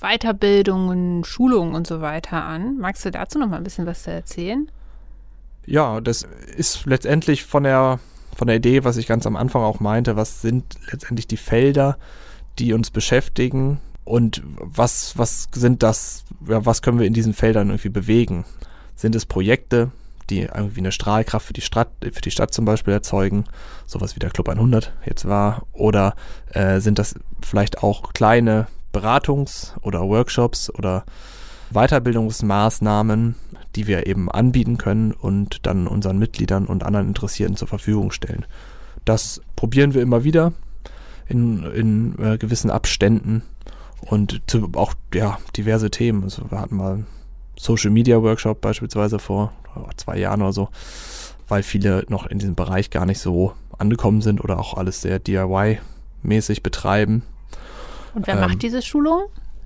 Weiterbildungen, 0.00 1.24
Schulungen 1.24 1.74
und 1.74 1.86
so 1.86 2.00
weiter 2.00 2.42
an. 2.44 2.78
Magst 2.78 3.04
du 3.04 3.10
dazu 3.10 3.38
noch 3.38 3.48
mal 3.48 3.56
ein 3.56 3.64
bisschen 3.64 3.86
was 3.86 4.06
erzählen? 4.06 4.70
Ja, 5.64 6.00
das 6.00 6.26
ist 6.56 6.86
letztendlich 6.86 7.44
von 7.44 7.64
der 7.64 8.00
von 8.36 8.48
der 8.48 8.56
Idee, 8.56 8.84
was 8.84 8.98
ich 8.98 9.06
ganz 9.06 9.26
am 9.26 9.34
Anfang 9.34 9.62
auch 9.62 9.80
meinte, 9.80 10.14
was 10.14 10.42
sind 10.42 10.76
letztendlich 10.92 11.26
die 11.26 11.38
Felder, 11.38 11.96
die 12.58 12.74
uns 12.74 12.90
beschäftigen 12.90 13.80
und 14.04 14.42
was, 14.44 15.16
was 15.16 15.48
sind 15.54 15.82
das, 15.82 16.24
ja, 16.46 16.64
was 16.66 16.82
können 16.82 16.98
wir 16.98 17.06
in 17.06 17.14
diesen 17.14 17.32
Feldern 17.32 17.70
irgendwie 17.70 17.88
bewegen? 17.88 18.44
Sind 18.94 19.14
es 19.14 19.24
Projekte, 19.24 19.90
die 20.28 20.42
irgendwie 20.42 20.80
eine 20.80 20.92
Strahlkraft 20.92 21.46
für 21.46 21.52
die 21.54 21.62
Stadt, 21.62 21.88
für 22.00 22.20
die 22.20 22.30
Stadt 22.30 22.52
zum 22.52 22.66
Beispiel 22.66 22.92
erzeugen, 22.92 23.44
sowas 23.86 24.14
wie 24.16 24.20
der 24.20 24.30
Club 24.30 24.50
100 24.50 24.92
jetzt 25.06 25.26
war, 25.26 25.62
oder 25.72 26.14
äh, 26.52 26.80
sind 26.80 26.98
das 26.98 27.14
vielleicht 27.42 27.82
auch 27.82 28.12
kleine 28.12 28.66
Beratungs- 28.92 29.72
oder 29.80 30.02
Workshops 30.02 30.70
oder 30.70 31.04
Weiterbildungsmaßnahmen, 31.70 33.34
die 33.74 33.86
wir 33.86 34.06
eben 34.06 34.30
anbieten 34.30 34.78
können 34.78 35.12
und 35.12 35.66
dann 35.66 35.86
unseren 35.86 36.18
Mitgliedern 36.18 36.66
und 36.66 36.84
anderen 36.84 37.08
Interessierten 37.08 37.56
zur 37.56 37.68
Verfügung 37.68 38.10
stellen. 38.10 38.46
Das 39.04 39.40
probieren 39.54 39.94
wir 39.94 40.02
immer 40.02 40.24
wieder 40.24 40.52
in, 41.28 41.62
in 41.64 42.18
äh, 42.18 42.38
gewissen 42.38 42.70
Abständen 42.70 43.42
und 44.00 44.42
zu, 44.46 44.70
auch 44.74 44.94
ja, 45.14 45.38
diverse 45.56 45.90
Themen. 45.90 46.24
Also 46.24 46.50
wir 46.50 46.60
hatten 46.60 46.76
mal 46.76 46.92
einen 46.92 47.06
Social 47.58 47.90
Media 47.90 48.22
Workshop 48.22 48.60
beispielsweise 48.60 49.18
vor 49.18 49.52
zwei 49.96 50.18
Jahren 50.18 50.42
oder 50.42 50.52
so, 50.52 50.68
weil 51.48 51.62
viele 51.62 52.04
noch 52.08 52.26
in 52.26 52.38
diesem 52.38 52.54
Bereich 52.54 52.90
gar 52.90 53.06
nicht 53.06 53.20
so 53.20 53.52
angekommen 53.78 54.22
sind 54.22 54.42
oder 54.42 54.58
auch 54.58 54.74
alles 54.74 55.02
sehr 55.02 55.18
DIY-mäßig 55.18 56.62
betreiben. 56.62 57.22
Und 58.14 58.26
wer 58.26 58.34
ähm, 58.34 58.40
macht 58.40 58.62
diese 58.62 58.82
Schulung? 58.82 59.24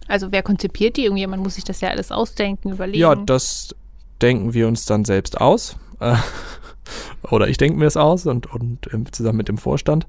Also 0.08 0.32
wer 0.32 0.42
konzipiert 0.42 0.96
die? 0.96 1.04
Irgendjemand 1.04 1.42
muss 1.42 1.54
sich 1.54 1.64
das 1.64 1.80
ja 1.80 1.88
alles 1.88 2.10
ausdenken, 2.10 2.72
überlegen. 2.72 2.98
Ja, 2.98 3.14
das 3.14 3.74
denken 4.20 4.54
wir 4.54 4.68
uns 4.68 4.84
dann 4.84 5.04
selbst 5.04 5.40
aus. 5.40 5.76
Oder 7.30 7.48
ich 7.48 7.58
denke 7.58 7.78
mir 7.78 7.86
es 7.86 7.96
aus 7.96 8.26
und, 8.26 8.52
und 8.52 8.88
zusammen 9.14 9.38
mit 9.38 9.48
dem 9.48 9.58
Vorstand. 9.58 10.06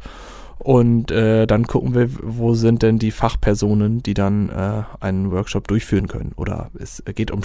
Und 0.58 1.10
äh, 1.12 1.47
dann 1.47 1.65
gucken 1.65 1.95
wir, 1.95 2.10
wo 2.21 2.54
sind 2.54 2.84
denn 2.84 2.99
die 2.99 3.12
Fachpersonen, 3.12 4.04
die 4.04 4.13
dann 4.13 4.49
äh, 4.49 4.84
einen 4.99 5.32
Workshop 5.32 5.67
durchführen 5.67 6.08
können. 6.08 6.34
Oder 6.36 6.69
es 6.77 7.04
geht 7.15 7.32
um 7.32 7.41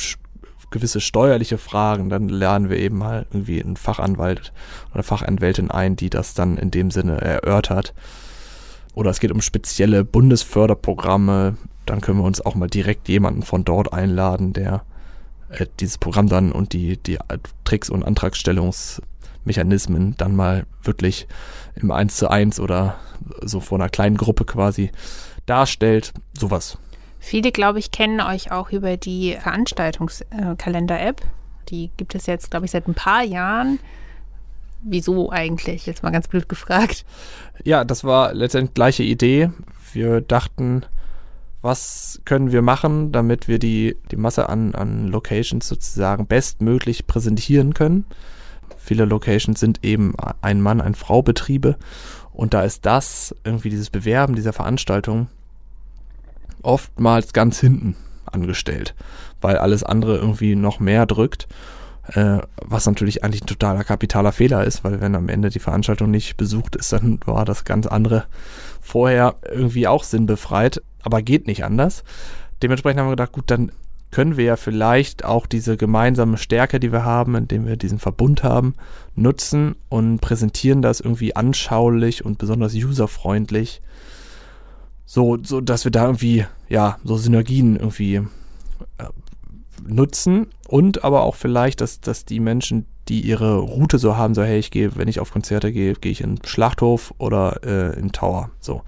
gewisse 0.70 1.00
steuerliche 1.00 1.58
Fragen, 1.58 2.08
dann 2.10 2.28
lernen 2.28 2.68
wir 2.68 2.76
eben 2.76 2.98
mal 2.98 3.26
irgendwie 3.30 3.62
einen 3.62 3.76
Fachanwalt 3.76 4.52
oder 4.92 5.02
Fachanwältin 5.02 5.70
ein, 5.70 5.96
die 5.96 6.10
das 6.10 6.34
dann 6.34 6.58
in 6.58 6.70
dem 6.70 6.90
Sinne 6.90 7.20
erörtert. 7.20 7.94
Oder 8.94 9.10
es 9.10 9.20
geht 9.20 9.30
um 9.30 9.40
spezielle 9.40 10.04
Bundesförderprogramme, 10.04 11.56
dann 11.86 12.00
können 12.00 12.18
wir 12.18 12.24
uns 12.24 12.40
auch 12.40 12.54
mal 12.54 12.68
direkt 12.68 13.08
jemanden 13.08 13.42
von 13.42 13.64
dort 13.64 13.92
einladen, 13.92 14.52
der 14.52 14.84
äh, 15.48 15.66
dieses 15.80 15.98
Programm 15.98 16.28
dann 16.28 16.52
und 16.52 16.72
die, 16.72 16.96
die 16.96 17.18
Tricks 17.64 17.90
und 17.90 18.04
Antragstellungsmechanismen 18.04 20.16
dann 20.16 20.36
mal 20.36 20.66
wirklich 20.82 21.26
im 21.74 21.90
1 21.90 22.16
zu 22.16 22.30
1 22.30 22.60
oder 22.60 22.94
so 23.42 23.60
vor 23.60 23.78
einer 23.78 23.88
kleinen 23.88 24.16
Gruppe 24.16 24.44
quasi 24.44 24.92
darstellt. 25.46 26.12
Sowas. 26.38 26.78
Viele, 27.18 27.50
glaube 27.52 27.78
ich, 27.78 27.90
kennen 27.90 28.20
euch 28.20 28.52
auch 28.52 28.70
über 28.70 28.96
die 28.96 29.36
Veranstaltungskalender-App. 29.40 31.22
Die 31.68 31.90
gibt 31.96 32.14
es 32.14 32.26
jetzt, 32.26 32.50
glaube 32.50 32.66
ich, 32.66 32.72
seit 32.72 32.86
ein 32.86 32.94
paar 32.94 33.24
Jahren. 33.24 33.80
Wieso 34.82 35.32
eigentlich? 35.32 35.86
Jetzt 35.86 36.04
mal 36.04 36.10
ganz 36.10 36.28
blöd 36.28 36.48
gefragt. 36.48 37.04
Ja, 37.64 37.84
das 37.84 38.04
war 38.04 38.34
letztendlich 38.34 38.74
gleiche 38.74 39.02
Idee. 39.02 39.50
Wir 39.92 40.20
dachten, 40.20 40.84
was 41.62 42.20
können 42.24 42.52
wir 42.52 42.62
machen, 42.62 43.12
damit 43.12 43.48
wir 43.48 43.58
die, 43.58 43.96
die 44.10 44.16
Masse 44.16 44.48
an, 44.48 44.74
an 44.74 45.08
Locations 45.08 45.66
sozusagen 45.66 46.26
bestmöglich 46.26 47.06
präsentieren 47.06 47.74
können. 47.74 48.04
Viele 48.76 49.04
Locations 49.04 49.58
sind 49.58 49.84
eben 49.84 50.14
ein 50.42 50.60
Mann, 50.60 50.80
ein 50.80 50.94
Frau 50.94 51.22
Betriebe 51.22 51.76
und 52.32 52.54
da 52.54 52.62
ist 52.62 52.86
das 52.86 53.34
irgendwie 53.44 53.70
dieses 53.70 53.90
Bewerben 53.90 54.36
dieser 54.36 54.52
Veranstaltung 54.52 55.28
oftmals 56.62 57.32
ganz 57.32 57.60
hinten 57.60 57.96
angestellt, 58.26 58.94
weil 59.40 59.58
alles 59.58 59.82
andere 59.82 60.16
irgendwie 60.16 60.54
noch 60.54 60.80
mehr 60.80 61.06
drückt, 61.06 61.48
äh, 62.08 62.38
was 62.56 62.86
natürlich 62.86 63.24
eigentlich 63.24 63.42
ein 63.42 63.46
totaler 63.46 63.84
kapitaler 63.84 64.32
Fehler 64.32 64.64
ist, 64.64 64.84
weil 64.84 65.00
wenn 65.00 65.14
am 65.14 65.28
Ende 65.28 65.48
die 65.48 65.58
Veranstaltung 65.58 66.10
nicht 66.10 66.36
besucht 66.36 66.76
ist, 66.76 66.92
dann 66.92 67.20
war 67.24 67.44
das 67.44 67.64
ganz 67.64 67.86
andere 67.86 68.26
vorher 68.80 69.36
irgendwie 69.50 69.88
auch 69.88 70.04
sinnbefreit 70.04 70.82
aber 71.06 71.22
geht 71.22 71.46
nicht 71.46 71.64
anders. 71.64 72.02
Dementsprechend 72.62 73.00
haben 73.00 73.06
wir 73.06 73.12
gedacht, 73.12 73.32
gut, 73.32 73.44
dann 73.50 73.70
können 74.10 74.36
wir 74.36 74.44
ja 74.44 74.56
vielleicht 74.56 75.24
auch 75.24 75.46
diese 75.46 75.76
gemeinsame 75.76 76.36
Stärke, 76.36 76.80
die 76.80 76.90
wir 76.90 77.04
haben, 77.04 77.36
indem 77.36 77.66
wir 77.66 77.76
diesen 77.76 78.00
Verbund 78.00 78.42
haben, 78.42 78.74
nutzen 79.14 79.76
und 79.88 80.20
präsentieren 80.20 80.82
das 80.82 81.00
irgendwie 81.00 81.36
anschaulich 81.36 82.24
und 82.24 82.38
besonders 82.38 82.74
userfreundlich. 82.74 83.82
So, 85.04 85.38
so 85.40 85.60
dass 85.60 85.84
wir 85.84 85.92
da 85.92 86.06
irgendwie, 86.06 86.44
ja, 86.68 86.98
so 87.04 87.16
Synergien 87.16 87.76
irgendwie 87.76 88.16
äh, 88.16 89.04
nutzen 89.86 90.48
und 90.66 91.04
aber 91.04 91.22
auch 91.22 91.36
vielleicht, 91.36 91.80
dass, 91.80 92.00
dass 92.00 92.24
die 92.24 92.40
Menschen, 92.40 92.86
die 93.08 93.20
ihre 93.20 93.58
Route 93.58 93.98
so 93.98 94.16
haben, 94.16 94.34
so, 94.34 94.42
hey, 94.42 94.58
ich 94.58 94.72
gehe, 94.72 94.96
wenn 94.96 95.06
ich 95.06 95.20
auf 95.20 95.30
Konzerte 95.30 95.70
gehe, 95.70 95.94
gehe 95.94 96.10
ich 96.10 96.22
in 96.22 96.40
Schlachthof 96.44 97.14
oder 97.18 97.60
äh, 97.64 97.96
in 97.96 98.10
Tower. 98.10 98.50
So 98.58 98.82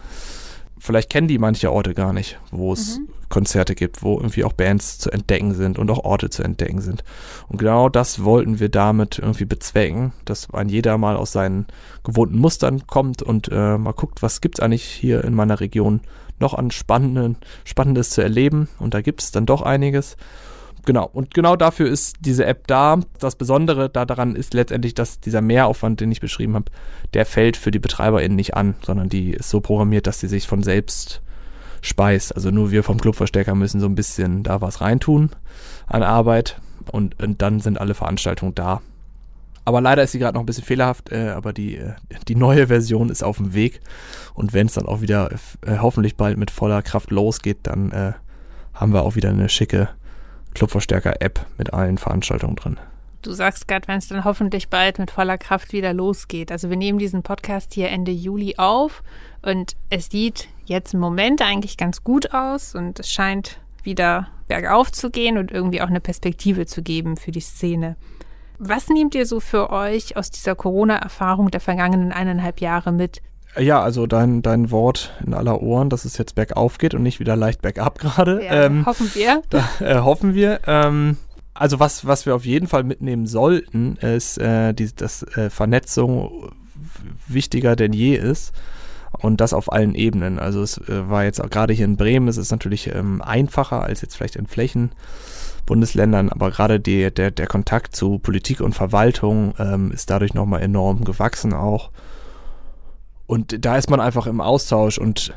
vielleicht 0.81 1.11
kennen 1.11 1.29
die 1.29 1.39
manche 1.39 1.73
Orte 1.73 1.95
gar 1.95 2.13
nicht, 2.13 2.39
wo 2.51 2.73
es 2.73 2.99
mhm. 2.99 3.09
Konzerte 3.29 3.75
gibt, 3.75 4.03
wo 4.03 4.17
irgendwie 4.17 4.45
auch 4.45 4.53
Bands 4.53 4.99
zu 4.99 5.11
entdecken 5.11 5.55
sind 5.55 5.79
und 5.79 5.91
auch 5.91 6.05
Orte 6.05 6.31
zu 6.31 6.43
entdecken 6.43 6.81
sind. 6.81 7.05
Und 7.49 7.59
genau 7.59 7.89
das 7.89 8.25
wollten 8.25 8.59
wir 8.59 8.69
damit 8.69 9.19
irgendwie 9.19 9.45
bezwecken, 9.45 10.13
dass 10.25 10.53
ein 10.53 10.69
jeder 10.69 10.99
mal 10.99 11.17
aus 11.17 11.33
seinen 11.33 11.67
gewohnten 12.05 12.39
Mustern 12.39 12.87
kommt 12.87 13.23
und 13.23 13.49
äh, 13.53 13.77
mal 13.79 13.93
guckt, 13.93 14.23
was 14.23 14.41
gibt's 14.41 14.61
eigentlich 14.61 14.85
hier 14.85 15.25
in 15.25 15.35
meiner 15.35 15.61
Region 15.61 16.01
noch 16.41 16.55
an 16.55 16.71
spannenden, 16.71 17.37
Spannendes 17.65 18.11
zu 18.11 18.23
erleben. 18.23 18.69
Und 18.79 18.95
da 18.95 19.01
gibt 19.01 19.23
es 19.23 19.31
dann 19.31 19.47
doch 19.47 19.63
einiges. 19.63 20.17
Genau, 20.89 21.05
und 21.05 21.35
genau 21.35 21.55
dafür 21.55 21.87
ist 21.87 22.17
diese 22.21 22.47
App 22.47 22.67
da. 22.67 22.99
Das 23.19 23.37
Besondere 23.37 23.91
daran 23.91 24.35
ist 24.35 24.55
letztendlich, 24.55 24.95
dass 24.95 25.21
dieser 25.21 25.43
Mehraufwand, 25.43 26.01
den 26.01 26.11
ich 26.11 26.23
beschrieben 26.23 26.55
habe, 26.55 26.73
der 27.13 27.27
fällt 27.27 27.59
für 27.59 27.71
die 27.71 27.79
BetreiberInnen 27.79 28.35
nicht 28.35 28.55
an, 28.55 28.75
sondern 28.81 29.11
die 29.11 29.33
ist 29.33 29.51
so 29.51 29.61
programmiert, 29.61 30.07
dass 30.07 30.19
sie 30.19 30.29
sich 30.29 30.47
von 30.47 30.63
selbst 30.63 31.21
speist. 31.83 32.35
Also 32.35 32.51
nur 32.51 32.71
wir 32.71 32.83
vom 32.85 32.99
Clubverstärker 32.99 33.55
müssen 33.55 33.81
so 33.81 33.87
ein 33.87 33.97
bisschen 33.97 34.45
da 34.45 34.63
was 34.63 34.81
reintun 34.81 35.29
an 35.89 36.03
Arbeit 36.03 36.59
und, 36.91 37.23
und 37.23 37.43
dann 37.43 37.61
sind 37.61 37.79
alle 37.79 37.93
Veranstaltungen 37.93 38.55
da. 38.55 38.81
Aber 39.67 39.83
leider 39.83 40.05
ist 40.05 40.13
sie 40.13 40.19
gerade 40.19 40.37
noch 40.37 40.43
ein 40.43 40.47
bisschen 40.47 40.65
fehlerhaft, 40.65 41.13
äh, 41.13 41.35
aber 41.37 41.53
die, 41.53 41.77
äh, 41.77 41.97
die 42.29 42.35
neue 42.35 42.69
Version 42.69 43.11
ist 43.11 43.23
auf 43.23 43.37
dem 43.37 43.53
Weg. 43.53 43.83
Und 44.33 44.55
wenn 44.55 44.69
es 44.69 44.73
dann 44.73 44.87
auch 44.87 45.03
wieder 45.03 45.31
äh, 45.67 45.77
hoffentlich 45.83 46.17
bald 46.17 46.39
mit 46.39 46.51
voller 46.51 46.81
Kraft 46.81 47.11
losgeht, 47.11 47.59
dann 47.65 47.91
äh, 47.91 48.13
haben 48.73 48.95
wir 48.95 49.03
auch 49.03 49.17
wieder 49.17 49.29
eine 49.29 49.51
schicke 49.51 49.91
Clubverstärker-App 50.59 51.47
mit 51.57 51.73
allen 51.73 51.99
Veranstaltungen 51.99 52.57
drin. 52.57 52.79
Du 53.23 53.33
sagst 53.33 53.69
gerade, 53.69 53.89
wenn 53.89 53.99
es 53.99 54.09
dann 54.09 54.25
hoffentlich 54.25 54.69
bald 54.69 54.99
mit 54.99 55.11
voller 55.11 55.39
Kraft 55.39 55.73
wieder 55.73 55.93
losgeht. 55.93 56.53
Also 56.53 56.71
wir 56.71 56.77
nehmen 56.77 56.99
diesen 56.99 57.23
Podcast 57.23 57.75
hier 57.75 57.89
Ende 57.89 58.13
Juli 58.13 58.55
auf 58.59 59.03
und 59.43 59.77
es 59.91 60.07
sieht 60.07 60.49
jetzt 60.67 60.95
im 60.95 61.01
Moment 61.01 61.43
eigentlich 61.43 61.77
ganz 61.77 62.05
gut 62.05 62.33
aus 62.33 62.75
und 62.75 62.99
es 63.01 63.11
scheint 63.11 63.61
wieder 63.83 64.29
bergauf 64.49 64.93
zu 64.93 65.11
gehen 65.11 65.39
und 65.39 65.51
irgendwie 65.51 65.81
auch 65.81 65.89
eine 65.89 66.01
Perspektive 66.01 66.67
zu 66.67 66.83
geben 66.83 67.17
für 67.17 67.33
die 67.33 67.41
Szene. 67.41 67.97
Was 68.59 68.89
nehmt 68.89 69.15
ihr 69.15 69.27
so 69.27 69.41
für 69.41 69.71
euch 69.71 70.17
aus 70.17 70.31
dieser 70.31 70.57
Corona-Erfahrung 70.57 71.51
der 71.51 71.61
vergangenen 71.61 72.13
eineinhalb 72.13 72.61
Jahre 72.61 72.93
mit? 72.93 73.23
Ja, 73.57 73.83
also 73.83 74.07
dein, 74.07 74.43
dein 74.43 74.71
Wort 74.71 75.13
in 75.25 75.35
aller 75.35 75.63
Ohren, 75.63 75.91
dass 75.91 76.05
es 76.05 76.19
jetzt 76.19 76.35
bergauf 76.35 76.79
geht 76.79 76.95
und 76.95 77.03
nicht 77.03 77.21
wieder 77.21 77.37
leicht 77.37 77.63
bergab 77.63 77.99
gerade. 77.99 78.45
Ja, 78.45 78.65
ähm, 78.65 78.87
hoffen 78.87 79.11
wir. 79.15 79.43
Da, 79.51 79.69
äh, 79.81 79.99
hoffen 79.99 80.35
wir. 80.35 80.61
Ähm, 80.67 81.17
also 81.55 81.81
was, 81.81 82.07
was 82.07 82.25
wir 82.27 82.35
auf 82.35 82.45
jeden 82.45 82.69
Fall 82.69 82.85
mitnehmen 82.85 83.27
sollten, 83.27 83.97
ist, 83.97 84.39
äh, 84.39 84.73
die, 84.75 84.95
dass 84.95 85.23
äh, 85.37 85.51
Vernetzung 85.51 86.53
wichtiger 87.27 87.75
denn 87.75 87.93
je 87.93 88.15
ist. 88.15 88.53
Und 89.11 89.41
das 89.41 89.55
auf 89.55 89.73
allen 89.73 89.95
Ebenen. 89.95 90.39
Also 90.39 90.63
es 90.63 90.79
äh, 90.79 91.09
war 91.09 91.25
jetzt 91.25 91.43
gerade 91.51 91.73
hier 91.73 91.87
in 91.87 91.97
Bremen, 91.97 92.29
es 92.29 92.37
ist 92.37 92.51
natürlich 92.51 92.95
ähm, 92.95 93.23
einfacher 93.23 93.83
als 93.83 94.03
jetzt 94.03 94.17
vielleicht 94.17 94.37
in 94.37 94.47
Flächen. 94.47 94.93
Bundesländern, 95.67 96.31
aber 96.31 96.51
gerade 96.51 96.81
die, 96.81 97.11
der, 97.13 97.31
der 97.31 97.47
Kontakt 97.47 97.95
zu 97.95 98.19
Politik 98.19 98.63
und 98.63 98.75
Verwaltung 98.75 99.53
ähm, 99.59 99.93
ist 99.93 100.09
dadurch 100.09 100.33
nochmal 100.33 100.63
enorm 100.63 101.05
gewachsen 101.05 101.53
auch. 101.53 101.91
Und 103.29 103.63
da 103.63 103.77
ist 103.77 103.91
man 103.91 104.01
einfach 104.01 104.27
im 104.27 104.41
Austausch 104.41 104.97
und 104.97 105.35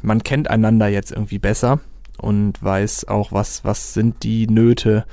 man 0.00 0.22
kennt 0.22 0.48
einander 0.48 0.88
jetzt 0.88 1.12
irgendwie 1.12 1.38
besser 1.38 1.80
und 2.16 2.62
weiß 2.62 3.08
auch, 3.08 3.30
was, 3.30 3.62
was 3.62 3.92
sind 3.92 4.22
die 4.22 4.46
Nöte 4.46 5.04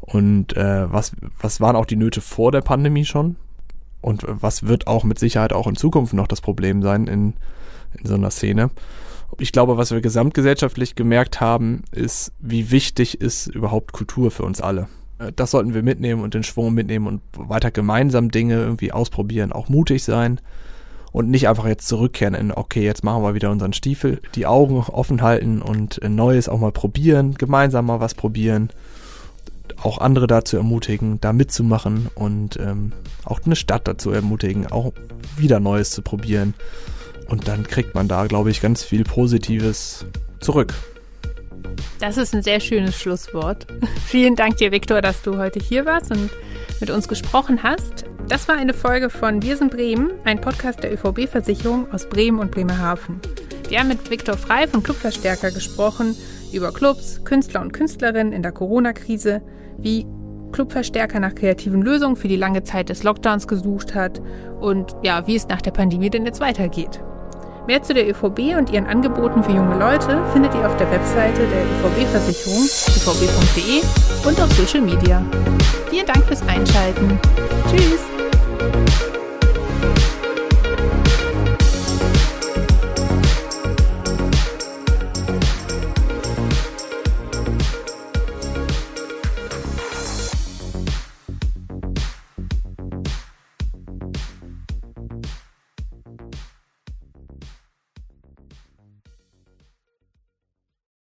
und 0.00 0.56
äh, 0.56 0.90
was, 0.90 1.12
was 1.38 1.60
waren 1.60 1.76
auch 1.76 1.84
die 1.84 1.96
Nöte 1.96 2.22
vor 2.22 2.50
der 2.50 2.62
Pandemie 2.62 3.04
schon 3.04 3.36
und 4.00 4.24
was 4.26 4.66
wird 4.66 4.86
auch 4.86 5.04
mit 5.04 5.18
Sicherheit 5.18 5.52
auch 5.52 5.66
in 5.66 5.76
Zukunft 5.76 6.14
noch 6.14 6.26
das 6.26 6.40
Problem 6.40 6.80
sein 6.80 7.08
in, 7.08 7.34
in 7.98 8.06
so 8.06 8.14
einer 8.14 8.30
Szene. 8.30 8.70
Ich 9.36 9.52
glaube, 9.52 9.76
was 9.76 9.90
wir 9.90 10.00
gesamtgesellschaftlich 10.00 10.94
gemerkt 10.94 11.42
haben, 11.42 11.84
ist, 11.92 12.32
wie 12.40 12.70
wichtig 12.70 13.20
ist 13.20 13.48
überhaupt 13.48 13.92
Kultur 13.92 14.30
für 14.30 14.44
uns 14.44 14.62
alle. 14.62 14.88
Äh, 15.18 15.30
das 15.36 15.50
sollten 15.50 15.74
wir 15.74 15.82
mitnehmen 15.82 16.22
und 16.22 16.32
den 16.32 16.42
Schwung 16.42 16.72
mitnehmen 16.72 17.06
und 17.06 17.20
weiter 17.36 17.70
gemeinsam 17.70 18.30
Dinge 18.30 18.54
irgendwie 18.54 18.92
ausprobieren, 18.92 19.52
auch 19.52 19.68
mutig 19.68 20.04
sein 20.04 20.40
und 21.16 21.30
nicht 21.30 21.48
einfach 21.48 21.66
jetzt 21.66 21.88
zurückkehren 21.88 22.34
in, 22.34 22.52
okay, 22.52 22.84
jetzt 22.84 23.02
machen 23.02 23.22
wir 23.22 23.32
wieder 23.32 23.50
unseren 23.50 23.72
Stiefel, 23.72 24.20
die 24.34 24.44
Augen 24.44 24.80
offen 24.80 25.22
halten 25.22 25.62
und 25.62 25.98
Neues 26.06 26.46
auch 26.46 26.60
mal 26.60 26.72
probieren, 26.72 27.36
gemeinsam 27.36 27.86
mal 27.86 28.00
was 28.00 28.14
probieren, 28.14 28.68
auch 29.82 29.96
andere 29.96 30.26
dazu 30.26 30.58
ermutigen, 30.58 31.18
da 31.22 31.32
mitzumachen 31.32 32.08
und 32.14 32.58
ähm, 32.58 32.92
auch 33.24 33.40
eine 33.46 33.56
Stadt 33.56 33.88
dazu 33.88 34.10
ermutigen, 34.10 34.66
auch 34.66 34.92
wieder 35.38 35.58
Neues 35.58 35.90
zu 35.90 36.02
probieren 36.02 36.52
und 37.30 37.48
dann 37.48 37.66
kriegt 37.66 37.94
man 37.94 38.08
da, 38.08 38.26
glaube 38.26 38.50
ich, 38.50 38.60
ganz 38.60 38.82
viel 38.82 39.02
Positives 39.02 40.04
zurück. 40.40 40.74
Das 41.98 42.18
ist 42.18 42.34
ein 42.34 42.42
sehr 42.42 42.60
schönes 42.60 42.94
Schlusswort. 42.94 43.66
Vielen 44.06 44.36
Dank 44.36 44.58
dir, 44.58 44.70
Viktor, 44.70 45.00
dass 45.00 45.22
du 45.22 45.38
heute 45.38 45.60
hier 45.60 45.86
warst 45.86 46.10
und 46.10 46.28
mit 46.78 46.90
uns 46.90 47.08
gesprochen 47.08 47.62
hast. 47.62 48.04
Das 48.28 48.48
war 48.48 48.56
eine 48.56 48.74
Folge 48.74 49.08
von 49.08 49.40
Wir 49.42 49.56
sind 49.56 49.70
Bremen, 49.70 50.10
ein 50.24 50.40
Podcast 50.40 50.82
der 50.82 50.92
ÖVB-Versicherung 50.92 51.92
aus 51.92 52.08
Bremen 52.08 52.40
und 52.40 52.50
Bremerhaven. 52.50 53.20
Wir 53.68 53.78
haben 53.78 53.86
mit 53.86 54.10
Viktor 54.10 54.36
Frei 54.36 54.66
von 54.66 54.82
Clubverstärker 54.82 55.52
gesprochen 55.52 56.16
über 56.52 56.72
Clubs, 56.72 57.22
Künstler 57.24 57.60
und 57.60 57.72
Künstlerinnen 57.72 58.32
in 58.32 58.42
der 58.42 58.50
Corona-Krise, 58.50 59.42
wie 59.78 60.06
Clubverstärker 60.50 61.20
nach 61.20 61.36
kreativen 61.36 61.82
Lösungen 61.82 62.16
für 62.16 62.26
die 62.26 62.36
lange 62.36 62.64
Zeit 62.64 62.88
des 62.88 63.04
Lockdowns 63.04 63.46
gesucht 63.46 63.94
hat 63.94 64.20
und 64.60 64.96
ja, 65.04 65.24
wie 65.28 65.36
es 65.36 65.46
nach 65.46 65.62
der 65.62 65.70
Pandemie 65.70 66.10
denn 66.10 66.26
jetzt 66.26 66.40
weitergeht. 66.40 67.00
Mehr 67.66 67.82
zu 67.82 67.94
der 67.94 68.08
ÖVB 68.08 68.56
und 68.56 68.70
ihren 68.70 68.86
Angeboten 68.86 69.42
für 69.42 69.50
junge 69.50 69.76
Leute 69.76 70.22
findet 70.32 70.54
ihr 70.54 70.64
auf 70.66 70.76
der 70.76 70.88
Webseite 70.88 71.40
der 71.48 71.64
ÖVB-Versicherung, 71.64 72.62
uvb.de 72.62 73.82
und 74.28 74.40
auf 74.40 74.52
Social 74.52 74.82
Media. 74.82 75.20
Vielen 75.90 76.06
Dank 76.06 76.24
fürs 76.26 76.46
Einschalten. 76.46 77.18
Tschüss! 77.68 79.15